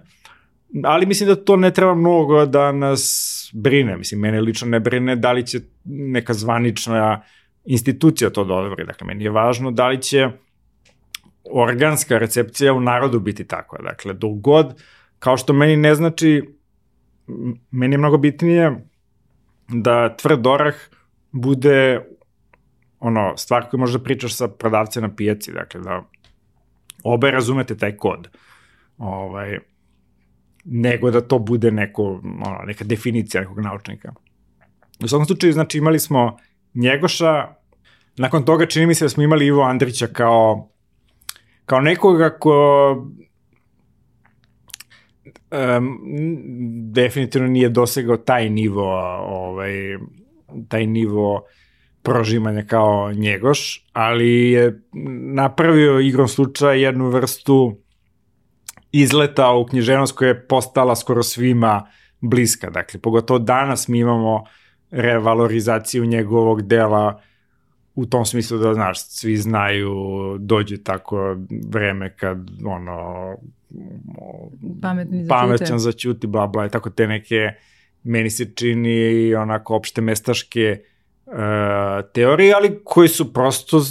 ali 0.83 1.05
mislim 1.05 1.29
da 1.29 1.35
to 1.35 1.55
ne 1.55 1.71
treba 1.73 1.95
mnogo 1.95 2.45
da 2.45 2.71
nas 2.71 3.49
brine, 3.53 3.97
mislim, 3.97 4.21
mene 4.21 4.41
lično 4.41 4.67
ne 4.67 4.79
brine 4.79 5.15
da 5.15 5.31
li 5.31 5.47
će 5.47 5.59
neka 5.85 6.33
zvanična 6.33 7.21
institucija 7.65 8.29
to 8.29 8.43
da 8.43 8.53
odobri, 8.53 8.85
dakle 8.85 9.07
meni 9.07 9.23
je 9.23 9.29
važno 9.29 9.71
da 9.71 9.87
li 9.87 10.01
će 10.01 10.29
organska 11.51 12.17
recepcija 12.17 12.73
u 12.73 12.81
narodu 12.81 13.19
biti 13.19 13.47
takva. 13.47 13.79
Dakle, 13.83 14.13
dok 14.13 14.31
god, 14.31 14.83
kao 15.19 15.37
što 15.37 15.53
meni 15.53 15.75
ne 15.75 15.95
znači, 15.95 16.55
meni 17.71 17.93
je 17.93 17.97
mnogo 17.97 18.17
bitnije 18.17 18.85
da 19.67 20.15
tvrd 20.15 20.47
orah 20.47 20.75
bude 21.31 22.01
ono, 22.99 23.37
stvar 23.37 23.69
koju 23.69 23.79
možda 23.79 23.99
pričaš 23.99 24.35
sa 24.35 24.47
prodavcem 24.47 25.03
na 25.03 25.15
pijaci, 25.15 25.51
dakle, 25.51 25.81
da 25.81 26.03
obe 27.03 27.31
razumete 27.31 27.77
taj 27.77 27.97
kod. 27.97 28.27
Ovaj, 28.97 29.59
nego 30.65 31.11
da 31.11 31.21
to 31.21 31.39
bude 31.39 31.71
neko, 31.71 32.03
ono, 32.23 32.59
neka 32.65 32.83
definicija 32.83 33.41
nekog 33.41 33.59
naučnika. 33.59 34.13
U 35.03 35.07
svakom 35.07 35.25
slučaju, 35.25 35.53
znači, 35.53 35.77
imali 35.77 35.99
smo 35.99 36.37
Njegoša, 36.73 37.47
nakon 38.17 38.45
toga 38.45 38.65
čini 38.65 38.85
mi 38.85 38.95
se 38.95 39.05
da 39.05 39.09
smo 39.09 39.23
imali 39.23 39.45
Ivo 39.45 39.63
Andrića 39.63 40.07
kao 40.07 40.69
kao 41.71 41.79
nekoga 41.81 42.29
ko 42.29 42.91
um, 45.51 45.99
definitivno 46.91 47.47
nije 47.47 47.69
dosegao 47.69 48.17
taj 48.17 48.49
nivo 48.49 48.83
ovaj, 49.23 49.73
taj 50.67 50.87
nivo 50.87 51.43
prožimanja 52.03 52.63
kao 52.67 53.13
njegoš, 53.13 53.87
ali 53.93 54.51
je 54.51 54.81
napravio 55.33 55.99
igrom 55.99 56.27
slučaja 56.27 56.73
jednu 56.73 57.09
vrstu 57.09 57.77
izleta 58.91 59.53
u 59.53 59.65
književnost 59.65 60.15
koja 60.15 60.27
je 60.27 60.47
postala 60.47 60.95
skoro 60.95 61.23
svima 61.23 61.87
bliska. 62.21 62.69
Dakle, 62.69 62.99
pogotovo 62.99 63.39
danas 63.39 63.87
mi 63.87 63.99
imamo 63.99 64.43
revalorizaciju 64.89 66.05
njegovog 66.05 66.61
dela 66.61 67.21
u 67.95 68.05
tom 68.05 68.25
smislu 68.25 68.57
da, 68.57 68.73
znaš, 68.73 69.03
svi 69.03 69.37
znaju, 69.37 69.93
dođe 70.39 70.83
tako 70.83 71.37
vreme 71.69 72.15
kad, 72.15 72.49
ono, 72.65 73.35
Pametni 74.81 75.27
pamećan 75.27 75.79
začuti, 75.79 76.27
bla, 76.27 76.47
bla, 76.47 76.65
i 76.65 76.69
tako 76.69 76.89
te 76.89 77.07
neke, 77.07 77.49
meni 78.03 78.29
se 78.29 78.45
čini 78.55 79.35
onako 79.35 79.75
opšte 79.75 80.01
mestaške 80.01 80.81
uh, 81.25 81.33
teorije, 82.13 82.53
ali 82.53 82.79
koji 82.83 83.09
su 83.09 83.33
prosto 83.33 83.81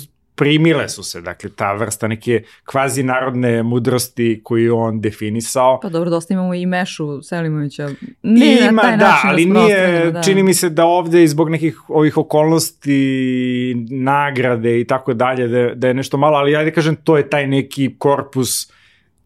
primile 0.41 0.89
su 0.89 1.03
se, 1.03 1.21
dakle, 1.21 1.51
ta 1.57 1.73
vrsta 1.73 2.09
neke 2.09 2.43
kvazi 2.65 3.03
narodne 3.03 3.63
mudrosti 3.63 4.41
koju 4.45 4.77
on 4.77 5.01
definisao. 5.01 5.81
Pa 5.83 5.89
dobro, 5.89 6.11
dosta 6.11 6.35
imamo 6.35 6.55
i 6.55 6.67
Mešu 6.67 7.23
Selimovića. 7.23 7.89
Ne 8.23 8.69
Ima, 8.71 8.83
na 8.83 8.89
taj 8.89 8.97
da, 8.97 9.21
ali 9.25 9.47
nije, 9.47 10.11
da. 10.11 10.23
čini 10.23 10.43
mi 10.43 10.55
se 10.55 10.71
da 10.71 10.85
ovde 10.85 11.27
zbog 11.27 11.51
nekih 11.51 11.91
ovih 11.91 12.17
okolnosti, 12.17 13.75
nagrade 13.91 14.81
i 14.81 14.87
tako 14.87 15.15
dalje, 15.15 15.49
da, 15.49 15.75
da 15.75 15.89
je 15.89 15.95
nešto 15.95 16.17
malo, 16.17 16.37
ali 16.37 16.53
ja 16.53 16.65
da 16.65 16.71
kažem, 16.71 16.97
to 16.97 17.17
je 17.17 17.29
taj 17.31 17.47
neki 17.47 17.95
korpus 17.99 18.73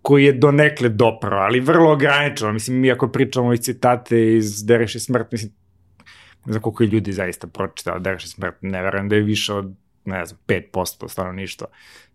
koji 0.02 0.24
je 0.24 0.32
donekle 0.32 0.88
doprao, 0.88 1.40
ali 1.40 1.60
vrlo 1.60 1.92
ograničeno. 1.92 2.52
Mislim, 2.52 2.76
mi 2.76 2.92
ako 2.92 3.08
pričamo 3.08 3.52
i 3.52 3.58
citate 3.58 4.36
iz 4.36 4.66
Dereše 4.66 5.00
smrt, 5.00 5.32
mislim, 5.32 5.52
ne 6.46 6.52
znam 6.52 6.62
koliko 6.62 6.82
je 6.82 6.88
ljudi 6.88 7.12
zaista 7.12 7.46
pročitao 7.46 7.98
Dereše 7.98 8.28
smrt, 8.28 8.54
ne 8.60 8.82
verujem 8.82 9.08
da 9.08 9.16
je 9.16 9.22
više 9.22 9.52
od 9.52 9.83
ne 10.04 10.26
znam, 10.26 10.40
5% 10.46 11.08
stanovništva. 11.08 11.66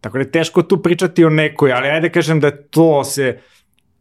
Tako 0.02 0.18
da 0.18 0.22
je 0.22 0.32
teško 0.32 0.64
tu 0.64 0.82
pričati 0.82 1.26
o 1.26 1.30
nekoj, 1.30 1.72
ali 1.72 1.88
ajde 1.88 2.10
kažem 2.10 2.40
da 2.40 2.52
to 2.52 3.04
se 3.04 3.40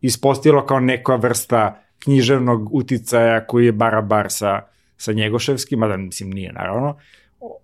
ispostavilo 0.01 0.67
kao 0.67 0.81
neka 0.81 1.15
vrsta 1.15 1.83
književnog 1.99 2.75
uticaja 2.75 3.47
koji 3.47 3.67
je 3.67 3.73
barabar 3.73 4.27
sa, 4.31 4.61
sa 4.97 5.13
Njegoševskim, 5.13 5.79
mada 5.79 5.97
mislim 5.97 6.31
nije 6.31 6.53
naravno. 6.53 6.97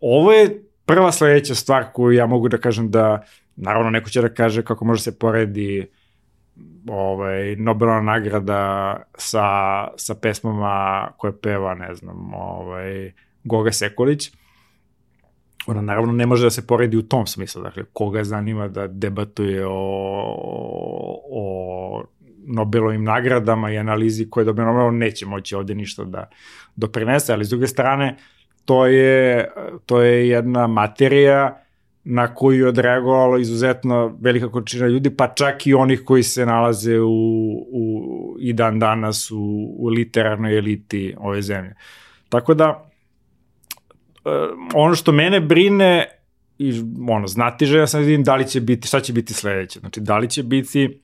Ovo 0.01 0.33
je 0.33 0.63
prva 0.87 1.13
sledeća 1.13 1.55
stvar 1.55 1.85
koju 1.93 2.13
ja 2.13 2.27
mogu 2.27 2.49
da 2.49 2.59
kažem 2.59 2.91
da, 2.91 3.25
naravno 3.57 3.91
neko 3.91 4.11
će 4.11 4.23
da 4.23 4.35
kaže 4.35 4.63
kako 4.63 4.85
može 4.85 5.03
se 5.03 5.19
poredi 5.19 5.87
ovaj, 6.89 7.57
Nobelova 7.57 8.01
nagrada 8.01 9.03
sa, 9.19 9.45
sa 9.97 10.15
pesmama 10.15 11.09
koje 11.17 11.41
peva, 11.41 11.75
ne 11.75 11.95
znam, 11.95 12.35
ovaj, 12.35 13.13
Goga 13.45 13.73
Sekulić, 13.73 14.33
ona 15.67 15.81
naravno 15.81 16.13
ne 16.13 16.27
može 16.27 16.47
da 16.47 16.51
se 16.51 16.67
poredi 16.67 16.97
u 16.97 17.03
tom 17.03 17.27
smislu, 17.27 17.63
dakle, 17.63 17.85
koga 17.93 18.25
zanima 18.25 18.69
da 18.69 18.87
debatuje 18.87 19.67
o, 19.67 19.73
o 21.31 22.05
Nobelovim 22.47 23.05
nagradama 23.05 23.71
i 23.71 23.79
analizi 23.79 24.31
koje 24.31 24.45
dobije 24.45 24.67
Nobel, 24.67 24.99
neće 24.99 25.27
moći 25.27 25.55
ovde 25.55 25.75
ništa 25.75 26.05
da 26.05 26.31
doprinese, 26.77 27.33
ali 27.33 27.45
s 27.45 27.49
druge 27.49 27.67
strane, 27.67 28.17
to 28.65 28.87
je, 28.87 29.49
to 29.87 30.03
je 30.03 30.29
jedna 30.29 30.67
materija 30.67 31.61
na 32.05 32.35
koju 32.35 32.59
je 32.59 32.69
odreagovalo 32.69 33.39
izuzetno 33.39 34.19
velika 34.21 34.51
količina 34.51 34.87
ljudi, 34.87 35.17
pa 35.17 35.29
čak 35.29 35.67
i 35.67 35.75
onih 35.75 36.03
koji 36.05 36.23
se 36.23 36.47
nalaze 36.47 37.01
u, 37.01 37.09
u, 37.73 38.37
i 38.41 38.53
dan 38.53 38.79
danas 38.79 39.31
u, 39.31 39.75
u 39.79 39.89
literarnoj 39.89 40.59
eliti 40.59 41.15
ove 41.19 41.43
zemlje. 41.43 41.75
Tako 42.29 42.55
da, 42.55 42.91
ono 44.75 44.95
što 44.95 45.13
mene 45.13 45.41
brine 45.41 46.07
i 46.59 46.83
ono, 47.09 47.27
znati 47.27 47.67
želja 47.67 47.87
sam 47.87 48.01
da 48.01 48.07
vidim 48.07 48.25
da 48.25 48.37
li 48.37 48.49
će 48.49 48.61
biti, 48.61 48.89
šta 48.89 49.01
će 49.01 49.13
biti 49.13 49.35
sledeće. 49.35 49.81
Znači, 49.81 50.01
da 50.01 50.19
li 50.19 50.31
će 50.31 50.43
biti 50.43 51.01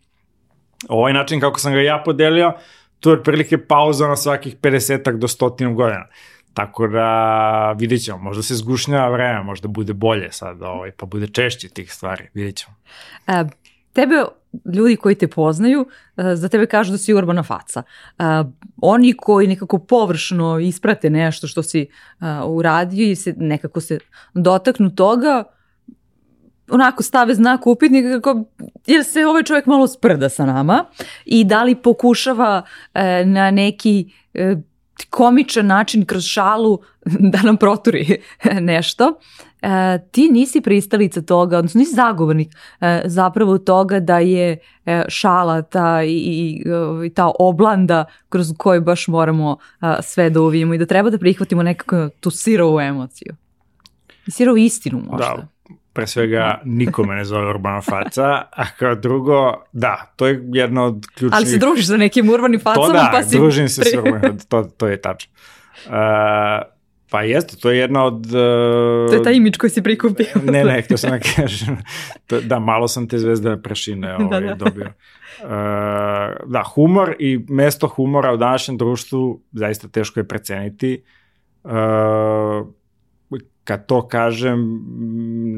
ovaj 0.89 1.12
način 1.12 1.41
kako 1.41 1.61
sam 1.61 1.73
ga 1.73 1.81
ja 1.81 2.03
podelio, 2.05 2.53
to 3.01 3.11
je 3.11 3.18
otprilike 3.18 3.59
pauza 3.59 4.09
na 4.09 4.16
svakih 4.16 4.57
50 4.57 5.18
do 5.18 5.27
100 5.27 5.75
godina. 5.75 6.07
Tako 6.55 6.87
da 6.87 7.73
vidjet 7.79 8.05
ćemo, 8.05 8.18
možda 8.18 8.43
se 8.43 8.55
zgušnjava 8.55 9.09
vreme, 9.09 9.43
možda 9.43 9.68
bude 9.68 9.93
bolje 9.93 10.33
sad, 10.33 10.62
ovaj, 10.62 10.91
pa 10.91 11.07
bude 11.07 11.27
češće 11.27 11.68
tih 11.68 11.93
stvari, 11.93 12.29
vidjet 12.34 12.57
ćemo. 12.57 12.76
A, 13.26 13.45
tebe 13.92 14.25
ljudi 14.75 14.96
koji 14.96 15.14
te 15.14 15.29
poznaju 15.29 15.87
e, 16.17 16.37
za 16.37 16.49
tebe 16.49 16.67
kažu 16.67 16.92
da 16.92 16.99
si 16.99 17.14
urbana 17.14 17.42
faca. 17.42 17.83
E, 18.18 18.22
oni 18.76 19.12
koji 19.12 19.46
nekako 19.46 19.79
površno 19.79 20.58
isprate 20.58 21.11
nešto 21.11 21.46
što 21.46 21.62
si 21.62 21.80
e, 21.80 21.87
uradio 22.46 23.11
i 23.11 23.17
se 23.17 23.34
nekako 23.37 23.80
se 23.80 23.99
dotaknu 24.34 24.91
toga, 24.91 25.45
onako 26.71 27.03
stave 27.03 27.34
znak 27.34 27.67
upitnika 27.67 28.21
kako, 28.21 28.45
jer 28.87 29.04
se 29.04 29.26
ovaj 29.26 29.42
čovjek 29.42 29.67
malo 29.67 29.87
sprda 29.87 30.29
sa 30.29 30.46
nama 30.46 30.84
i 31.25 31.45
da 31.45 31.62
li 31.62 31.75
pokušava 31.75 32.62
na 33.25 33.50
neki 33.50 34.12
komičan 35.11 35.67
način 35.67 36.04
kroz 36.04 36.25
šalu 36.25 36.79
da 37.33 37.42
nam 37.42 37.57
proturi 37.57 38.22
nešto. 38.61 39.21
E, 39.62 39.99
ti 40.11 40.28
nisi 40.28 40.61
pristalica 40.61 41.22
toga, 41.22 41.58
odnosno 41.58 41.78
nisi 41.78 41.95
zagovornik 41.95 42.49
e, 42.80 43.03
zapravo 43.04 43.58
toga 43.58 44.00
da 44.00 44.18
je 44.18 44.58
e, 44.87 45.04
šala 45.08 45.62
ta 45.62 46.03
i, 46.03 46.16
i, 46.16 46.62
i 47.07 47.11
ta 47.11 47.30
oblanda 47.38 48.04
kroz 48.28 48.53
koju 48.58 48.80
baš 48.80 49.08
moramo 49.08 49.57
e, 49.82 49.87
sve 50.03 50.30
da 50.30 50.41
uvijemo 50.41 50.74
i 50.74 50.78
da 50.78 50.87
treba 50.87 51.11
da 51.11 51.18
prihvatimo 51.18 51.62
nekako 51.62 52.08
tu 52.20 52.30
sirovu 52.30 52.80
emociju. 52.80 53.34
I 54.26 54.30
sirovu 54.30 54.57
istinu 54.57 55.03
možda. 55.11 55.26
Da, 55.37 55.46
pre 55.92 56.07
svega 56.07 56.61
nikome 56.64 57.14
ne 57.14 57.24
zove 57.24 57.50
urbana 57.50 57.80
faca, 57.80 58.28
a 58.50 58.64
kao 58.78 58.95
drugo, 58.95 59.64
da, 59.72 60.12
to 60.16 60.26
je 60.26 60.42
jedna 60.53 60.84
od 60.84 61.07
ključnih... 61.14 61.37
Ali 61.37 61.46
se 61.46 61.58
družiš 61.58 61.87
sa 61.87 61.96
nekim 61.96 62.30
urbanim 62.30 62.61
facama, 62.61 62.87
to 62.87 62.92
da, 62.92 63.08
pa 63.12 63.22
si... 63.22 63.37
družim 63.37 63.68
se 63.68 63.84
s 63.84 63.95
urbanim, 63.95 64.38
to, 64.49 64.62
to 64.62 64.87
je 64.87 65.00
tačno. 65.00 65.32
Uh, 65.87 65.92
pa 67.11 67.22
jeste, 67.22 67.57
to 67.57 67.70
je 67.70 67.78
jedna 67.78 68.04
od... 68.04 68.26
Uh, 68.26 69.11
to 69.11 69.14
je 69.14 69.22
taj 69.22 69.34
imidž 69.34 69.57
koji 69.57 69.70
si 69.70 69.82
prikupio. 69.82 70.26
ne, 70.53 70.64
ne, 70.64 70.82
htio 70.82 70.96
sam 70.96 71.11
da 71.11 71.18
kažem. 71.18 71.76
To, 72.26 72.41
da, 72.41 72.58
malo 72.58 72.88
sam 72.88 73.08
te 73.08 73.18
zvezde 73.18 73.57
prešine 73.62 74.16
ovaj, 74.16 74.41
da, 74.41 74.46
da. 74.46 74.54
dobio. 74.54 74.87
Uh, 74.87 75.49
da, 76.46 76.62
humor 76.74 77.16
i 77.18 77.45
mesto 77.49 77.88
humora 77.88 78.32
u 78.32 78.37
današnjem 78.37 78.78
društvu 78.78 79.41
zaista 79.53 79.88
teško 79.88 80.20
je 80.20 80.28
preceniti. 80.28 81.03
Uh, 81.64 81.72
kad 83.64 83.87
to 83.87 84.08
kažem, 84.08 84.80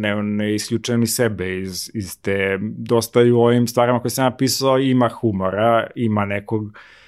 ne, 0.01 0.23
ne 0.23 0.55
isključujem 0.55 1.01
ni 1.01 1.07
sebe 1.07 1.59
iz, 1.59 1.91
iz 1.95 2.21
te, 2.23 2.59
dosta 2.61 3.23
i 3.23 3.31
u 3.31 3.41
ovim 3.41 3.67
stvarima 3.67 4.01
koje 4.01 4.11
sam 4.11 4.25
napisao 4.25 4.79
ima 4.79 5.09
humora, 5.09 5.87
ima 5.95 6.25
nekog 6.25 6.65
e, 6.67 7.02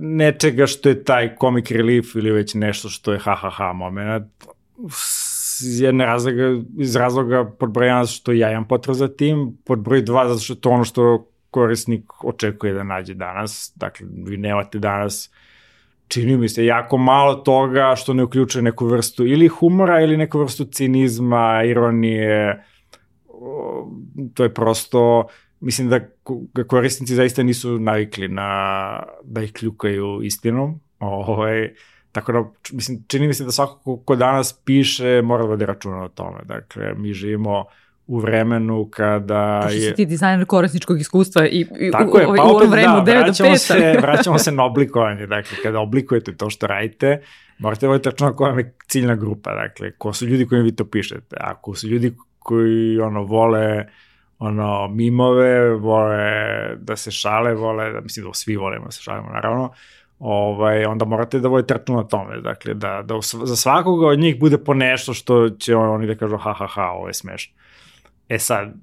nečega 0.00 0.66
što 0.66 0.88
je 0.88 1.04
taj 1.04 1.36
comic 1.40 1.70
relief 1.70 2.14
ili 2.14 2.30
već 2.30 2.54
nešto 2.54 2.88
što 2.88 3.12
je 3.12 3.18
ha 3.18 3.34
ha 3.34 3.50
ha 3.50 3.72
moment 3.72 4.26
iz 5.62 5.80
jedne 5.80 6.06
razloga, 6.06 6.62
iz 6.78 6.96
razloga 6.96 7.44
pod 7.58 7.70
broj 7.70 7.88
1 7.88 8.16
što 8.16 8.32
ja 8.32 8.50
imam 8.50 8.68
potreba 8.68 8.94
za 8.94 9.08
tim, 9.08 9.58
pod 9.64 9.78
broj 9.78 10.02
2 10.02 10.28
zato 10.28 10.40
što 10.40 10.52
je 10.52 10.60
to 10.60 10.70
ono 10.70 10.84
što 10.84 11.28
korisnik 11.50 12.24
očekuje 12.24 12.72
da 12.72 12.82
nađe 12.82 13.14
danas, 13.14 13.72
dakle 13.76 14.06
vi 14.26 14.36
nemate 14.36 14.78
danas 14.78 15.30
čini 16.12 16.36
mi 16.36 16.48
se 16.48 16.64
jako 16.64 16.98
malo 16.98 17.34
toga 17.34 17.94
što 17.96 18.14
ne 18.14 18.24
uključuje 18.24 18.62
neku 18.62 18.86
vrstu 18.86 19.26
ili 19.26 19.48
humora 19.48 20.00
ili 20.00 20.16
neku 20.16 20.38
vrstu 20.38 20.64
cinizma, 20.64 21.62
ironije. 21.64 22.64
To 24.34 24.42
je 24.42 24.54
prosto, 24.54 25.26
mislim 25.60 25.88
da 25.88 26.00
korisnici 26.66 27.14
zaista 27.14 27.42
nisu 27.42 27.78
navikli 27.78 28.28
na 28.28 29.02
da 29.24 29.42
ih 29.42 29.52
kljukaju 29.52 30.20
istinom. 30.22 30.80
Ovaj, 30.98 31.74
tako 32.12 32.32
da, 32.32 32.44
mislim, 32.72 33.04
čini 33.06 33.26
mi 33.26 33.34
se 33.34 33.44
da 33.44 33.50
svako 33.50 33.96
ko 33.96 34.16
danas 34.16 34.52
piše 34.64 35.22
mora 35.22 35.42
da 35.42 35.48
vodi 35.48 35.66
računa 35.66 36.02
o 36.02 36.08
tome. 36.08 36.40
Dakle, 36.44 36.94
mi 36.94 37.12
živimo 37.12 37.64
u 38.06 38.18
vremenu 38.18 38.88
kada 38.90 39.58
je... 39.58 39.62
Pošto 39.62 39.80
si 39.80 39.94
ti 39.94 40.06
dizajner 40.06 40.46
korisničkog 40.46 41.00
iskustva 41.00 41.46
i, 41.46 41.66
i 41.80 41.90
Tako 41.90 42.18
je, 42.18 42.26
u, 42.26 42.36
pa 42.36 42.44
u 42.44 42.56
opet 42.56 42.70
vremenu 42.70 43.00
da, 43.00 43.12
9 43.12 43.26
do 43.26 43.32
5. 43.32 43.42
vraćamo 43.42 43.56
se, 43.56 43.98
vraćamo 44.02 44.38
se 44.44 44.52
na 44.52 44.64
oblikovanje. 44.64 45.26
Dakle, 45.26 45.58
kada 45.62 45.80
oblikujete 45.80 46.36
to 46.36 46.50
što 46.50 46.66
radite, 46.66 47.22
morate 47.58 47.88
voditi 47.88 48.10
računa 48.10 48.36
koja 48.36 48.54
je 48.54 48.74
ciljna 48.88 49.14
grupa. 49.14 49.54
Dakle, 49.54 49.90
ko 49.98 50.12
su 50.12 50.26
ljudi 50.26 50.46
kojim 50.46 50.64
vi 50.64 50.76
to 50.76 50.84
pišete. 50.84 51.36
Ako 51.40 51.74
su 51.74 51.88
ljudi 51.88 52.12
koji 52.38 52.98
ono, 53.00 53.22
vole 53.22 53.86
ono, 54.42 54.88
mimove, 54.88 55.74
vole 55.74 56.76
da 56.76 56.96
se 56.96 57.10
šale, 57.10 57.54
vole, 57.54 57.92
da, 57.92 58.00
mislim 58.00 58.26
da 58.26 58.34
svi 58.34 58.56
volimo 58.56 58.84
da 58.84 58.90
se 58.90 59.02
šalimo, 59.02 59.28
naravno, 59.28 59.72
ovaj, 60.18 60.84
onda 60.84 61.04
morate 61.04 61.38
da 61.38 61.48
vodite 61.48 61.74
računa 61.74 61.98
o 61.98 62.04
tome, 62.04 62.40
dakle, 62.40 62.74
da, 62.74 63.02
da 63.04 63.14
za 63.22 63.56
svakoga 63.56 64.06
od 64.06 64.18
njih 64.18 64.40
bude 64.40 64.58
po 64.58 64.74
nešto 64.74 65.14
što 65.14 65.50
će 65.50 65.76
oni 65.76 66.06
da 66.06 66.14
kažu 66.14 66.36
ha 66.36 66.52
ha 66.52 66.66
ha, 66.66 66.82
ovo 66.82 67.06
je 67.06 67.14
smešno. 67.14 67.54
E 68.28 68.38
sad, 68.38 68.74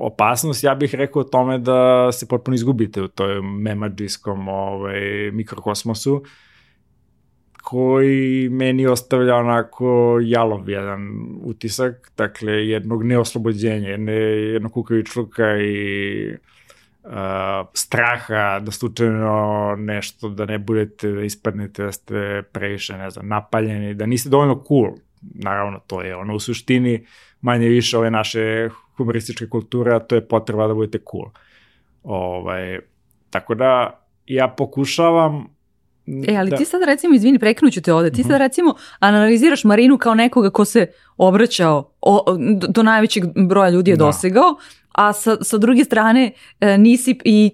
opasnost, 0.00 0.64
ja 0.64 0.74
bih 0.74 0.94
rekao 0.94 1.24
tome 1.24 1.58
da 1.58 2.12
se 2.12 2.28
potpuno 2.28 2.54
izgubite 2.54 3.02
u 3.02 3.08
toj 3.08 3.42
memadžijskom 3.42 4.48
ovaj, 4.48 5.00
mikrokosmosu, 5.32 6.22
koji 7.70 8.48
meni 8.48 8.86
ostavlja 8.86 9.36
onako 9.36 10.18
jalov 10.22 10.70
jedan 10.70 11.00
utisak, 11.42 12.12
dakle 12.16 12.52
jednog 12.52 13.04
neoslobođenja, 13.04 13.88
jedne, 13.88 14.12
jednog 14.12 14.72
kukavičluka 14.72 15.56
i 15.58 16.34
uh, 17.04 17.10
straha 17.74 18.60
da 18.60 18.70
slučajno 18.70 19.76
nešto, 19.78 20.28
da 20.28 20.46
ne 20.46 20.58
budete, 20.58 21.12
da 21.12 21.22
ispadnete, 21.22 21.84
da 21.84 21.92
ste 21.92 22.42
previše, 22.52 22.98
ne 22.98 23.10
znam, 23.10 23.28
napaljeni, 23.28 23.94
da 23.94 24.06
niste 24.06 24.28
dovoljno 24.28 24.64
cool. 24.68 24.90
Naravno, 25.20 25.78
to 25.86 26.02
je 26.02 26.16
ono 26.16 26.34
u 26.34 26.40
suštini 26.40 27.06
manje 27.40 27.68
više 27.68 27.98
ove 27.98 28.10
naše 28.10 28.68
humorističke 28.96 29.48
kulture, 29.48 29.94
a 29.94 29.98
to 29.98 30.14
je 30.14 30.28
potreba 30.28 30.66
da 30.66 30.74
budete 30.74 30.98
cool. 31.10 31.30
Ovaj, 32.02 32.78
tako 33.30 33.54
da 33.54 34.00
ja 34.26 34.48
pokušavam 34.48 35.59
E, 36.28 36.36
ali 36.36 36.50
da. 36.50 36.56
ti 36.56 36.64
sad 36.64 36.82
recimo, 36.82 37.14
izvini, 37.14 37.38
prekinuću 37.38 37.82
te 37.82 37.92
ovde, 37.92 38.10
ti 38.10 38.22
sad 38.22 38.32
mhm. 38.32 38.38
recimo 38.40 38.74
analiziraš 38.98 39.64
Marinu 39.64 39.98
kao 39.98 40.14
nekoga 40.14 40.50
ko 40.50 40.64
se 40.64 40.86
obraćao, 41.16 41.92
o, 42.00 42.36
do, 42.56 42.66
do 42.66 42.82
najvećeg 42.82 43.24
broja 43.48 43.70
ljudi 43.70 43.90
je 43.90 43.96
da. 43.96 44.04
dosegao, 44.04 44.56
a 44.92 45.12
sa, 45.12 45.36
sa 45.40 45.58
druge 45.58 45.84
strane 45.84 46.32
e, 46.60 46.78
nisi 46.78 47.18
i 47.24 47.50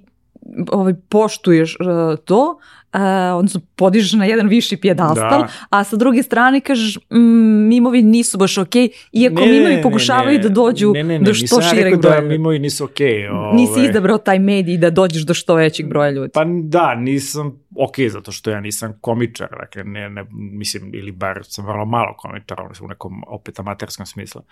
ovaj, 0.72 0.94
poštuješ 1.08 1.76
uh, 1.80 2.18
to, 2.24 2.58
uh, 2.97 3.39
odnosno 3.39 3.60
podižeš 3.77 4.12
na 4.12 4.24
jedan 4.24 4.48
viši 4.48 4.77
pjedastal, 4.77 5.40
da. 5.40 5.48
a 5.70 5.85
sa 5.85 5.97
druge 5.97 6.23
strane 6.23 6.60
kažeš 6.60 6.98
mm, 7.10 7.68
mimovi 7.68 8.02
nisu 8.02 8.39
baš 8.39 8.59
okej, 8.59 8.89
okay, 8.89 9.09
iako 9.12 9.40
ne, 9.40 9.47
mimovi 9.47 9.82
pokušavaju 9.82 10.39
ne, 10.39 10.43
da 10.43 10.48
dođu 10.48 10.93
ne, 10.93 11.02
ne, 11.02 11.18
ne, 11.18 11.24
do 11.24 11.35
što 11.35 11.62
šireg 11.62 12.01
broja. 12.01 12.20
Da 12.20 12.27
mimovi 12.27 12.59
nisu 12.59 12.85
okej. 12.85 13.06
Okay, 13.06 13.31
ovaj. 13.32 13.55
Nisi 13.55 13.90
izabrao 13.90 14.18
taj 14.18 14.39
medij 14.39 14.78
da 14.78 14.90
dođeš 14.90 15.23
do 15.23 15.35
što 15.35 15.55
većeg 15.55 15.89
broja 15.89 16.10
ljudi. 16.10 16.31
Pa 16.35 16.44
da, 16.44 16.94
nisam 16.94 17.60
okay, 17.74 18.09
zato 18.09 18.32
što 18.32 18.51
ja 18.51 18.60
nisam 18.60 18.98
komičar, 19.01 19.48
dakle, 19.60 19.85
ne, 19.85 20.10
ne, 20.10 20.24
mislim, 20.32 20.94
ili 20.94 21.12
bar 21.12 21.40
sam 21.44 21.66
vrlo 21.66 21.85
malo 21.85 22.14
komičar, 22.18 22.59
u 22.82 22.89
nekom 22.89 23.23
opet 23.27 23.59
amaterskom 23.59 24.06
smislu. 24.06 24.43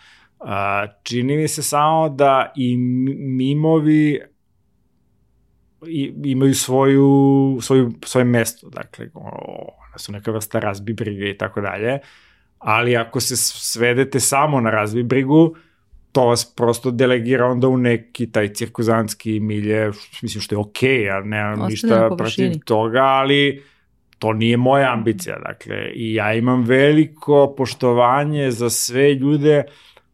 Uh, 0.41 0.49
čini 1.03 1.37
mi 1.37 1.49
se 1.49 1.63
samo 1.63 2.09
da 2.09 2.53
i 2.57 2.77
mimovi 3.17 4.21
i, 5.89 6.15
imaju 6.25 6.55
svoju, 6.55 7.59
svoju, 7.63 7.93
svoje 8.05 8.25
mesto, 8.25 8.69
dakle, 8.71 9.09
one 9.15 9.99
su 9.99 10.13
neka 10.13 10.31
vrsta 10.31 10.59
razbi 10.59 10.93
brige 10.93 11.31
i 11.31 11.39
tako 11.39 11.61
dalje, 11.61 11.99
ali 12.59 12.97
ako 12.97 13.21
se 13.21 13.37
svedete 13.37 14.21
samo 14.21 14.61
na 14.61 14.71
razbi 14.71 15.03
brigu, 15.03 15.57
to 16.13 16.27
vas 16.27 16.55
prosto 16.57 16.91
delegira 16.91 17.47
onda 17.47 17.69
u 17.69 17.77
neki 17.77 18.33
taj 18.33 18.49
cirkuzanski 18.49 19.41
milje, 19.41 19.91
mislim 20.23 20.41
što 20.41 20.55
je 20.55 20.59
okej, 20.59 20.91
okay, 20.91 21.07
ja 21.07 21.21
nemam 21.21 21.53
Ostane 21.53 21.69
ništa 21.69 22.11
protiv 22.19 22.53
toga, 22.65 23.03
ali 23.03 23.63
to 24.19 24.33
nije 24.33 24.57
moja 24.57 24.93
ambicija, 24.93 25.39
dakle, 25.39 25.77
i 25.95 26.15
ja 26.15 26.35
imam 26.35 26.65
veliko 26.65 27.55
poštovanje 27.57 28.51
za 28.51 28.71
sve 28.71 29.15
ljude 29.15 29.63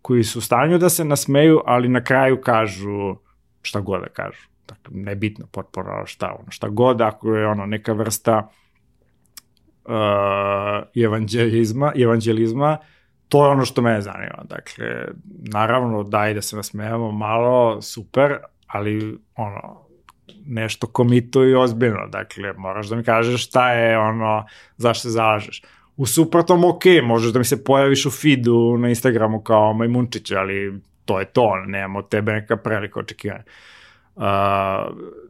koji 0.02 0.24
su 0.24 0.38
u 0.38 0.42
stanju 0.42 0.78
da 0.78 0.88
se 0.88 1.04
nasmeju, 1.04 1.60
ali 1.66 1.88
na 1.88 2.04
kraju 2.04 2.40
kažu 2.40 3.16
šta 3.62 3.80
god 3.80 4.00
da 4.00 4.08
kažu 4.08 4.49
nebitno 4.90 5.46
potpora 5.52 6.06
šta, 6.06 6.36
ono, 6.40 6.50
šta 6.50 6.68
god, 6.68 7.00
ako 7.00 7.34
je 7.34 7.46
ono 7.46 7.66
neka 7.66 7.92
vrsta 7.92 8.48
uh, 9.84 11.02
evanđelizma, 11.04 11.92
evanđelizma, 11.96 12.78
to 13.28 13.44
je 13.44 13.50
ono 13.50 13.64
što 13.64 13.82
mene 13.82 14.00
zanima. 14.00 14.44
Dakle, 14.44 15.04
naravno, 15.52 16.02
daj 16.02 16.34
da 16.34 16.42
se 16.42 16.56
nasmejamo 16.56 17.12
malo, 17.12 17.82
super, 17.82 18.36
ali 18.66 19.18
ono, 19.36 19.86
nešto 20.46 20.86
komito 20.86 21.44
i 21.44 21.54
ozbiljno. 21.54 22.06
Dakle, 22.08 22.52
moraš 22.52 22.88
da 22.88 22.96
mi 22.96 23.04
kažeš 23.04 23.46
šta 23.46 23.72
je 23.72 23.98
ono, 23.98 24.46
zašto 24.76 25.02
se 25.02 25.10
zalažeš. 25.10 25.62
U 25.96 26.06
suprotnom, 26.06 26.64
ok, 26.64 26.84
možeš 27.02 27.32
da 27.32 27.38
mi 27.38 27.44
se 27.44 27.64
pojaviš 27.64 28.06
u 28.06 28.10
feedu 28.10 28.76
na 28.78 28.88
Instagramu 28.88 29.40
kao 29.40 29.72
Majmunčić, 29.72 30.30
ali 30.30 30.80
to 31.04 31.20
je 31.20 31.24
to, 31.24 31.56
nemamo 31.66 32.02
tebe 32.02 32.32
neka 32.32 32.56
prelika 32.56 33.00
očekivanja. 33.00 33.42
Uh, 33.46 33.52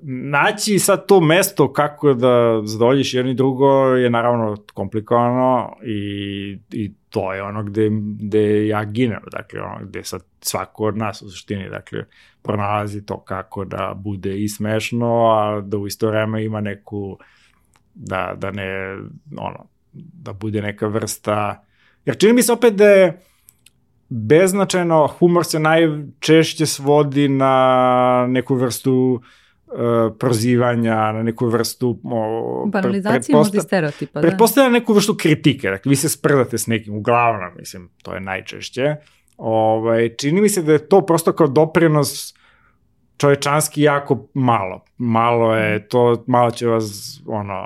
naći 0.03 0.79
sad 0.79 1.07
to 1.07 1.21
mesto 1.21 1.73
kako 1.73 2.15
da 2.15 2.61
zadovoljiš 2.65 3.15
jedno 3.15 3.31
i 3.31 3.35
drugo 3.35 3.87
je 3.87 4.11
naravno 4.11 4.57
komplikovano 4.75 5.77
i, 5.83 6.59
i 6.73 6.93
to 7.11 7.33
je 7.33 7.43
ono 7.43 7.63
gde, 7.63 7.91
gde 8.19 8.67
ja 8.67 8.85
ginem, 8.85 9.21
dakle 9.33 9.61
ono 9.61 9.87
gde 9.87 10.05
sad 10.05 10.23
svako 10.41 10.85
od 10.85 10.97
nas 10.97 11.23
u 11.23 11.31
suštini, 11.31 11.69
dakle 11.69 12.05
pronalazi 12.43 13.07
to 13.07 13.21
kako 13.21 13.65
da 13.65 13.93
bude 13.97 14.39
i 14.39 14.49
smešno, 14.49 15.31
a 15.31 15.61
da 15.61 15.79
u 15.79 15.87
isto 15.87 16.09
vreme 16.09 16.45
ima 16.45 16.61
neku 16.61 17.19
da, 17.95 18.35
da 18.37 18.51
ne, 18.51 18.99
ono, 19.37 19.67
da 19.93 20.33
bude 20.33 20.63
neka 20.63 20.87
vrsta, 20.87 21.65
jer 22.05 22.19
čini 22.19 22.33
mi 22.33 22.43
se 22.43 22.53
opet 22.53 22.75
da 22.75 22.85
je 22.85 23.21
beznačajno, 24.11 25.07
humor 25.19 25.45
se 25.45 25.59
najčešće 25.59 26.67
svodi 26.67 27.29
na 27.29 28.27
neku 28.29 28.55
vrstu 28.55 29.21
uh, 29.67 30.17
prozivanja, 30.19 31.13
na 31.13 31.23
neku 31.23 31.47
vrstu... 31.47 31.99
O, 32.05 32.67
Banalizacije 32.67 33.37
možda 33.37 33.59
i 33.59 33.61
stereotipa, 33.61 34.21
da. 34.21 34.29
Pretpostavlja 34.29 34.71
neku 34.71 34.93
vrstu 34.93 35.15
kritike, 35.15 35.71
dakle 35.71 35.91
vi 35.91 35.97
se 35.97 36.09
sprdate 36.09 36.59
s 36.59 36.67
nekim, 36.67 36.95
uglavnom, 36.95 37.51
mislim, 37.59 37.91
to 38.03 38.15
je 38.15 38.21
najčešće. 38.21 38.97
Ovaj, 39.37 40.09
čini 40.17 40.41
mi 40.41 40.49
se 40.49 40.63
da 40.63 40.73
je 40.73 40.89
to 40.89 41.07
prosto 41.07 41.33
kao 41.33 41.47
doprinos 41.47 42.35
čovečanski 43.17 43.83
jako 43.83 44.29
malo. 44.35 44.85
Malo 44.99 45.55
je 45.55 45.89
to, 45.89 46.25
malo 46.27 46.51
će 46.51 46.67
vas 46.67 47.21
ono, 47.27 47.59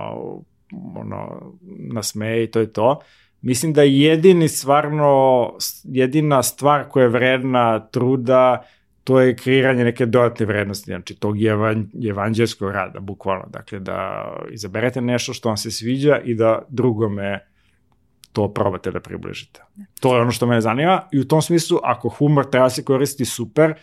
ono, 0.96 1.52
nasmeje 1.92 2.44
i 2.44 2.50
to 2.50 2.60
je 2.60 2.72
to. 2.72 3.00
Mislim 3.44 3.72
da 3.72 3.82
jedini 3.82 4.48
stvarno, 4.48 5.52
jedina 5.84 6.42
stvar 6.42 6.88
koja 6.88 7.02
je 7.02 7.08
vredna 7.08 7.86
truda, 7.86 8.62
to 9.04 9.20
je 9.20 9.36
kreiranje 9.36 9.84
neke 9.84 10.06
dodatne 10.06 10.46
vrednosti, 10.46 10.84
znači 10.90 11.14
tog 11.14 11.42
evan, 11.42 11.90
evanđelskog 12.10 12.70
rada, 12.70 13.00
bukvalno. 13.00 13.44
Dakle, 13.50 13.78
da 13.78 14.28
izaberete 14.50 15.00
nešto 15.00 15.32
što 15.32 15.48
vam 15.48 15.56
se 15.56 15.70
sviđa 15.70 16.18
i 16.24 16.34
da 16.34 16.62
drugome 16.68 17.40
to 18.32 18.52
probate 18.52 18.90
da 18.90 19.00
približite. 19.00 19.62
To 20.00 20.16
je 20.16 20.22
ono 20.22 20.30
što 20.30 20.46
me 20.46 20.60
zanima 20.60 21.02
i 21.12 21.20
u 21.20 21.28
tom 21.28 21.42
smislu, 21.42 21.78
ako 21.82 22.08
humor 22.08 22.50
treba 22.50 22.70
se 22.70 22.84
koristiti 22.84 23.24
super, 23.24 23.74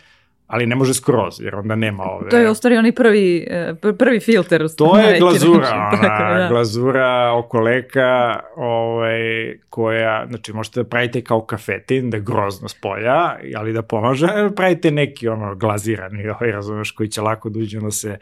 ali 0.52 0.66
ne 0.66 0.76
može 0.76 0.94
skroz, 0.94 1.40
jer 1.40 1.54
onda 1.54 1.74
nema 1.74 2.04
ove... 2.04 2.28
To 2.28 2.36
je 2.36 2.50
u 2.50 2.54
stvari 2.54 2.76
onaj 2.76 2.92
prvi, 2.92 3.46
e, 3.50 3.74
prvi 3.98 4.20
filter. 4.20 4.68
To 4.76 4.98
je 4.98 5.18
glazura, 5.18 5.68
ona, 5.92 6.00
Tako, 6.02 6.34
da. 6.34 6.48
glazura 6.50 7.32
oko 7.32 7.60
leka, 7.60 8.40
ovaj, 8.56 9.20
koja, 9.68 10.26
znači 10.28 10.52
možete 10.52 10.82
da 10.82 10.88
pravite 10.88 11.24
kao 11.24 11.40
kafetin, 11.40 12.10
da 12.10 12.16
je 12.16 12.22
grozno 12.22 12.68
s 12.68 12.74
polja, 12.74 13.36
ali 13.56 13.72
da 13.72 13.82
pomaže, 13.82 14.28
pravite 14.56 14.90
neki 14.90 15.28
ono 15.28 15.54
glazirani, 15.54 16.28
ovaj, 16.28 16.52
razumeš, 16.52 16.90
koji 16.90 17.08
će 17.08 17.20
lako 17.20 17.48
da 17.50 17.90
se 17.90 18.18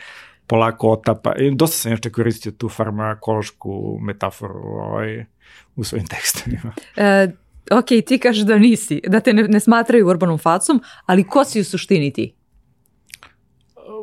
polako 0.46 0.90
otapa. 0.90 1.34
I 1.38 1.54
dosta 1.54 1.76
sam 1.76 1.92
još 1.92 2.00
koristio 2.14 2.52
tu 2.52 2.68
farmakološku 2.68 3.98
metaforu 4.02 4.60
ovaj, 4.62 5.24
u 5.76 5.84
svojim 5.84 6.06
tekstovima. 6.06 6.72
E, 6.96 7.28
ok, 7.70 7.86
ti 8.06 8.18
kažeš 8.18 8.44
da 8.44 8.58
nisi, 8.58 9.00
da 9.06 9.20
te 9.20 9.32
ne, 9.32 9.42
ne 9.42 9.60
smatraju 9.60 10.08
urbanom 10.08 10.38
facom, 10.38 10.80
ali 11.06 11.24
ko 11.24 11.44
si 11.44 11.60
u 11.60 11.64
suštini 11.64 12.12
ti? 12.12 12.34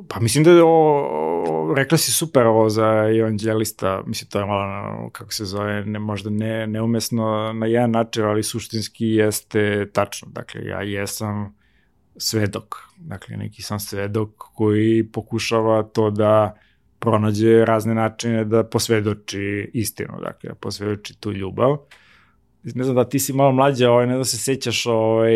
Pa 0.10 0.20
mislim 0.20 0.44
da 0.44 0.52
je 0.52 0.64
o, 0.64 1.74
rekla 1.78 1.98
si 1.98 2.12
super 2.12 2.46
ovo 2.46 2.70
za 2.70 3.10
evanđelista, 3.20 4.04
mislim 4.06 4.30
to 4.30 4.40
je 4.40 4.46
malo, 4.46 5.10
kako 5.10 5.34
se 5.34 5.46
zove, 5.46 5.86
ne, 5.86 6.00
možda 6.00 6.30
ne, 6.30 6.68
neumesno 6.68 7.54
na 7.54 7.66
jedan 7.66 7.92
način, 7.92 8.24
ali 8.24 8.44
suštinski 8.44 9.06
jeste 9.06 9.90
tačno. 9.94 10.28
Dakle, 10.32 10.66
ja 10.66 10.82
jesam 10.82 11.56
svedok, 12.18 12.76
dakle 12.98 13.38
neki 13.38 13.62
sam 13.62 13.80
svedok 13.80 14.30
koji 14.38 15.12
pokušava 15.12 15.84
to 15.84 16.10
da 16.12 16.56
pronađe 17.00 17.66
razne 17.66 17.94
načine 17.94 18.46
da 18.46 18.64
posvedoči 18.64 19.72
istinu, 19.74 20.14
dakle, 20.24 20.50
da 20.50 20.56
posvedoči 20.56 21.20
tu 21.20 21.32
ljubav 21.32 21.78
ne 22.76 22.84
znam 22.84 22.96
da 22.96 23.10
ti 23.10 23.20
si 23.20 23.34
malo 23.34 23.52
mlađa, 23.52 23.92
ovaj, 23.92 24.06
ne 24.06 24.12
znam 24.12 24.20
da 24.20 24.26
se 24.26 24.38
sećaš, 24.38 24.86
ovaj, 24.86 25.34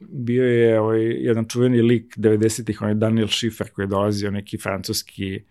bio 0.00 0.44
je 0.44 0.80
ovaj, 0.80 1.00
jedan 1.00 1.44
čuveni 1.48 1.82
lik 1.82 2.16
90-ih, 2.16 2.82
onaj 2.82 2.94
Daniel 2.94 3.28
Schiffer 3.28 3.70
koji 3.70 3.82
je 3.82 3.88
dolazio, 3.88 4.30
neki 4.30 4.58
francuski 4.58 5.44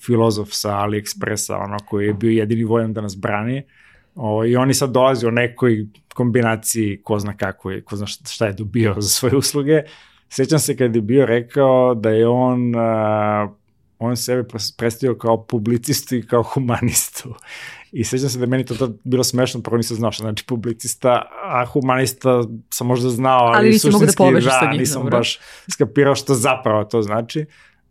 filozof 0.00 0.48
sa 0.50 0.70
AliExpressa, 0.70 1.56
ono, 1.64 1.76
koji 1.88 2.06
je 2.06 2.14
bio 2.14 2.30
jedini 2.30 2.64
vojan 2.64 2.92
da 2.92 3.00
nas 3.00 3.16
brani. 3.16 3.62
O, 4.14 4.28
ovaj, 4.28 4.48
I 4.48 4.56
oni 4.56 4.74
sad 4.74 4.90
dolazi 4.90 5.26
u 5.26 5.30
nekoj 5.30 5.86
kombinaciji, 6.14 7.00
ko 7.02 7.18
zna 7.18 7.36
kako 7.36 7.70
je, 7.70 7.82
ko 7.82 7.96
zna 7.96 8.06
šta 8.06 8.46
je 8.46 8.52
dobio 8.52 8.94
za 8.98 9.08
svoje 9.08 9.36
usluge. 9.36 9.82
Sećam 10.28 10.58
se 10.58 10.76
kad 10.76 10.96
je 10.96 11.02
bio 11.02 11.26
rekao 11.26 11.94
da 11.94 12.10
je 12.10 12.28
on 12.28 12.74
uh, 12.74 13.50
on 13.98 14.16
sebe 14.16 14.48
predstavio 14.78 15.14
kao 15.18 15.44
publicistu 15.46 16.16
i 16.16 16.26
kao 16.26 16.42
humanistu. 16.42 17.34
I 17.92 18.04
sećam 18.04 18.28
se 18.28 18.38
da 18.38 18.46
meni 18.46 18.64
to 18.64 18.74
tad 18.74 18.92
bilo 19.04 19.24
smešno, 19.24 19.62
prvo 19.62 19.76
nisam 19.76 19.96
znao 19.96 20.12
šta 20.12 20.22
znači 20.22 20.44
publicista, 20.46 21.22
a 21.42 21.64
humanista 21.66 22.42
sam 22.70 22.86
možda 22.86 23.10
znao, 23.10 23.40
ali, 23.40 23.56
ali 23.56 23.68
nisi 23.68 23.90
mogu 23.90 24.06
da 24.06 24.12
povežeš 24.16 24.44
da, 24.44 24.58
sa 24.60 24.70
njim. 24.70 24.80
nisam 24.80 25.02
dobro. 25.02 25.18
baš 25.18 25.38
skapirao 25.72 26.14
što 26.14 26.34
zapravo 26.34 26.84
to 26.84 27.02
znači. 27.02 27.46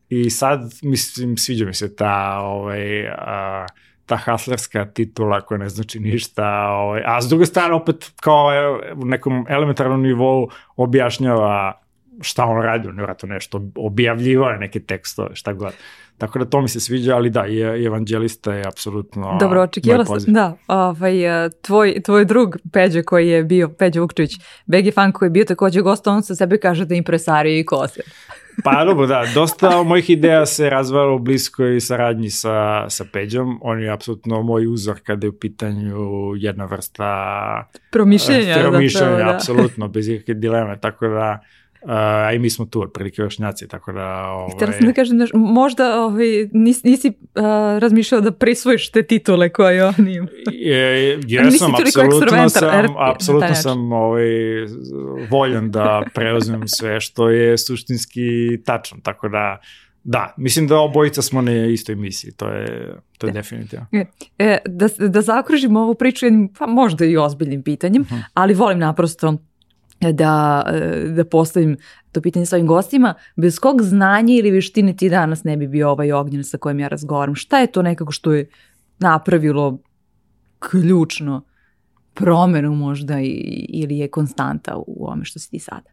I 0.09 0.29
sad, 0.29 0.73
mislim, 0.81 1.37
sviđa 1.37 1.65
mi 1.65 1.73
se 1.73 1.95
ta, 1.95 2.39
ovaj, 2.39 3.07
a, 3.07 3.65
ta 4.05 4.17
haslerska 4.17 4.85
titula 4.85 5.41
koja 5.41 5.57
ne 5.57 5.69
znači 5.69 5.99
ništa, 5.99 6.67
ovaj, 6.67 7.01
a 7.05 7.21
s 7.21 7.29
druge 7.29 7.45
strane 7.45 7.73
opet 7.73 8.11
kao 8.21 8.49
u 8.95 9.05
nekom 9.05 9.45
elementarnom 9.49 10.01
nivou 10.01 10.49
objašnjava 10.75 11.81
šta 12.21 12.45
on 12.45 12.61
radi, 12.61 12.87
on 12.87 12.99
je 12.99 13.07
nešto 13.27 13.61
objavljivao 13.75 14.51
neke 14.51 14.79
tekstove, 14.79 15.35
šta 15.35 15.53
god. 15.53 15.73
Tako 16.21 16.39
da 16.39 16.45
to 16.45 16.61
mi 16.61 16.67
se 16.67 16.79
sviđa, 16.79 17.15
ali 17.15 17.29
da, 17.29 17.41
je, 17.41 17.85
evanđelista 17.85 18.53
je 18.53 18.67
apsolutno 18.67 19.37
Dobro, 19.39 19.61
očekivala 19.61 20.05
sam, 20.05 20.33
da, 20.33 20.57
ovaj, 20.67 21.45
e, 21.45 21.49
tvoj, 21.61 22.01
tvoj 22.05 22.25
drug 22.25 22.57
Peđa 22.73 23.01
koji 23.03 23.29
je 23.29 23.43
bio, 23.43 23.69
Peđa 23.69 24.01
Vukčević, 24.01 24.31
BG 24.65 24.93
fan 24.93 25.11
koji 25.11 25.27
je 25.27 25.31
bio 25.31 25.45
takođe 25.45 25.81
gost, 25.81 26.07
on 26.07 26.23
sa 26.23 26.35
sebe 26.35 26.57
kaže 26.57 26.85
da 26.85 26.95
impresario 26.95 27.59
i 27.59 27.65
kose. 27.65 28.01
Pa 28.63 28.85
dobro, 28.85 29.07
da, 29.07 29.23
dosta 29.33 29.83
mojih 29.83 30.09
ideja 30.09 30.45
se 30.45 30.69
razvalo 30.69 31.15
u 31.15 31.19
bliskoj 31.19 31.79
saradnji 31.79 32.29
sa, 32.29 32.89
sa 32.89 33.05
Peđom. 33.13 33.59
On 33.61 33.81
je 33.81 33.89
apsolutno 33.89 34.41
moj 34.41 34.67
uzor 34.67 34.99
kada 35.03 35.25
je 35.25 35.29
u 35.29 35.39
pitanju 35.39 35.97
jedna 36.37 36.65
vrsta 36.65 37.69
promišljenja. 37.91 38.55
Uh, 38.57 38.61
promišljenja, 38.61 39.17
da. 39.17 39.35
apsolutno, 39.35 39.87
bez 39.87 40.07
ikakve 40.07 40.33
dileme, 40.33 40.79
tako 40.79 41.07
da 41.07 41.39
a 41.87 42.31
i 42.33 42.39
mi 42.39 42.49
smo 42.49 42.65
tu 42.65 42.81
otprilike 42.81 43.23
vršnjaci, 43.23 43.67
tako 43.67 43.91
da... 43.91 44.27
Ovaj... 44.27 44.55
Htjela 44.55 44.73
sam 44.73 44.87
da 44.87 44.93
kažem, 44.93 45.17
da 45.17 45.25
možda 45.33 46.01
ovaj, 46.01 46.27
nis, 46.51 46.83
nisi 46.83 47.07
uh, 47.07 47.43
razmišljao 47.79 48.21
da 48.21 48.31
prisvojiš 48.31 48.91
te 48.91 49.03
titule 49.03 49.49
koje 49.49 49.85
oni 49.85 50.13
imaju. 50.13 50.27
Je, 50.51 51.19
jesam, 51.27 51.71
apsolutno 51.75 52.49
sam, 52.49 52.95
apsolutno 52.97 53.55
sam 53.55 53.91
ovaj, 53.91 54.29
voljan 55.29 55.71
da 55.71 56.03
preuzmem 56.13 56.67
sve 56.67 56.99
što 56.99 57.29
je 57.29 57.57
suštinski 57.57 58.21
tačno, 58.65 58.97
tako 59.03 59.29
da 59.29 59.59
Da, 60.03 60.33
mislim 60.37 60.67
da 60.67 60.79
obojica 60.79 61.21
smo 61.21 61.41
na 61.41 61.65
istoj 61.65 61.95
misiji, 61.95 62.31
to 62.31 62.47
je, 62.47 62.95
to 63.17 63.27
je 63.27 63.33
definitivno. 63.33 63.85
E, 63.91 64.05
e, 64.37 64.57
da, 64.65 64.87
da 65.07 65.21
zakružimo 65.21 65.79
ovu 65.79 65.95
priču 65.95 66.25
jednim, 66.25 66.49
pa 66.59 66.67
možda 66.67 67.05
i 67.05 67.17
ozbiljnim 67.17 67.63
pitanjem, 67.63 68.01
uh 68.01 68.07
mhm. 68.11 68.15
-huh. 68.15 68.23
ali 68.33 68.53
volim 68.53 68.79
naprosto 68.79 69.37
da, 70.01 70.63
da 71.15 71.25
postavim 71.25 71.77
to 72.11 72.21
pitanje 72.21 72.45
svojim 72.45 72.67
gostima, 72.67 73.13
bez 73.35 73.59
kog 73.59 73.81
znanja 73.81 74.33
ili 74.33 74.51
veštine 74.51 74.95
ti 74.95 75.09
danas 75.09 75.43
ne 75.43 75.57
bi 75.57 75.67
bio 75.67 75.89
ovaj 75.89 76.11
ognjen 76.11 76.43
sa 76.43 76.57
kojim 76.57 76.79
ja 76.79 76.87
razgovaram? 76.87 77.35
Šta 77.35 77.59
je 77.59 77.71
to 77.71 77.81
nekako 77.81 78.11
što 78.11 78.33
je 78.33 78.49
napravilo 78.99 79.77
ključno 80.59 81.41
promenu 82.13 82.75
možda 82.75 83.19
i, 83.19 83.65
ili 83.69 83.97
je 83.97 84.07
konstanta 84.07 84.75
u 84.77 85.05
ovome 85.05 85.25
što 85.25 85.39
si 85.39 85.49
ti 85.49 85.59
sada? 85.59 85.89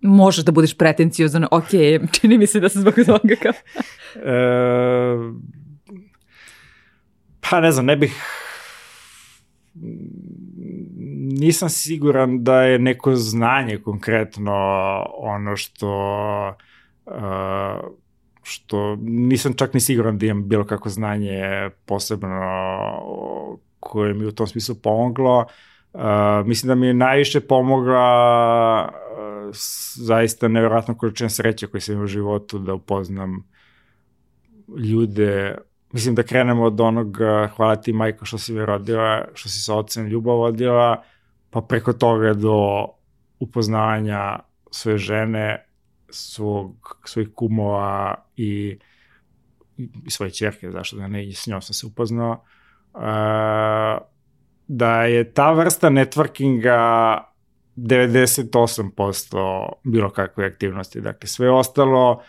Možeš 0.00 0.44
da 0.44 0.52
budeš 0.52 0.76
pretenciozan, 0.76 1.46
ok, 1.50 1.70
čini 2.20 2.38
mi 2.38 2.46
se 2.46 2.60
da 2.60 2.68
se 2.68 2.80
zbog 2.80 2.94
toga 2.94 3.34
kao... 3.42 3.52
e, 4.14 5.16
pa 7.50 7.60
ne 7.60 7.72
znam, 7.72 7.86
ne 7.86 7.96
bih 7.96 8.22
nisam 11.38 11.68
siguran 11.68 12.44
da 12.44 12.62
je 12.62 12.78
neko 12.78 13.16
znanje 13.16 13.78
konkretno 13.78 14.52
ono 15.16 15.56
što 15.56 16.54
uh, 17.06 17.12
što 18.42 18.96
nisam 19.02 19.52
čak 19.52 19.74
ni 19.74 19.80
siguran 19.80 20.18
da 20.18 20.26
imam 20.26 20.48
bilo 20.48 20.64
kako 20.64 20.88
znanje 20.88 21.70
posebno 21.86 22.40
koje 23.80 24.14
mi 24.14 24.26
u 24.26 24.32
tom 24.32 24.46
smislu 24.46 24.74
pomoglo. 24.74 25.46
Uh, 25.92 26.00
mislim 26.46 26.68
da 26.68 26.74
mi 26.74 26.86
je 26.86 26.94
najviše 26.94 27.40
pomogla 27.40 28.88
uh, 28.88 29.48
zaista 29.94 30.48
nevjerojatno 30.48 30.94
količina 30.94 31.30
sreće 31.30 31.66
koje 31.66 31.80
sam 31.80 32.02
u 32.02 32.06
životu 32.06 32.58
da 32.58 32.74
upoznam 32.74 33.48
ljude 34.78 35.56
mislim 35.92 36.14
da 36.14 36.22
krenemo 36.22 36.64
od 36.64 36.80
onog 36.80 37.18
hvala 37.56 37.76
ti 37.76 37.92
majko 37.92 38.24
što 38.24 38.38
si 38.38 38.52
me 38.52 38.66
rodila, 38.66 39.24
što 39.34 39.48
si 39.48 39.60
sa 39.60 39.74
ocem 39.74 40.06
ljubav 40.06 40.36
vodila, 40.36 41.02
pa 41.52 41.60
preko 41.60 41.92
toga 41.92 42.34
do 42.34 42.86
upoznavanja 43.40 44.38
svoje 44.70 44.98
žene, 44.98 45.66
svog, 46.08 47.00
svojih 47.04 47.28
kumova 47.34 48.24
i, 48.36 48.78
i 49.76 50.10
svoje 50.10 50.30
čerke, 50.30 50.70
zašto 50.70 50.96
da 50.96 51.08
ne, 51.08 51.26
i 51.28 51.32
s 51.32 51.46
njom 51.46 51.62
sam 51.62 51.74
se 51.74 51.86
upoznao, 51.86 52.44
uh, 52.94 53.00
da 54.68 55.02
je 55.04 55.32
ta 55.32 55.52
vrsta 55.52 55.90
networkinga 55.90 57.18
98% 57.76 59.68
bilo 59.84 60.10
kakve 60.10 60.46
aktivnosti. 60.46 61.00
Dakle, 61.00 61.28
sve 61.28 61.50
ostalo 61.50 62.22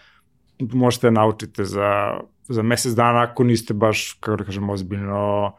možete 0.59 1.11
naučite 1.11 1.65
za, 1.65 2.19
za 2.43 2.61
mesec 2.61 2.93
dana 2.93 3.21
ako 3.21 3.43
niste 3.43 3.73
baš, 3.73 4.17
kako 4.19 4.37
da 4.37 4.43
kažem, 4.43 4.69
ozbiljno 4.69 5.53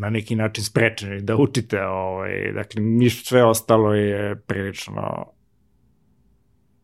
na 0.00 0.10
neki 0.10 0.36
način 0.36 0.64
sprečeni 0.64 1.20
da 1.20 1.36
učite, 1.36 1.86
ovaj, 1.86 2.52
dakle, 2.52 2.82
ništa 2.82 3.28
sve 3.28 3.44
ostalo 3.44 3.94
je 3.94 4.36
prilično 4.36 5.26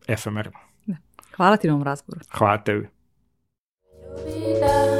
efemerno. 0.07 0.59
Da. 0.85 0.95
Hvala 1.35 1.57
ti 1.57 1.67
na 1.67 1.73
ovom 1.73 1.83
razgovoru. 1.83 2.25
Hvala 2.31 2.63
tebi. 2.63 2.87
Da 4.61 4.97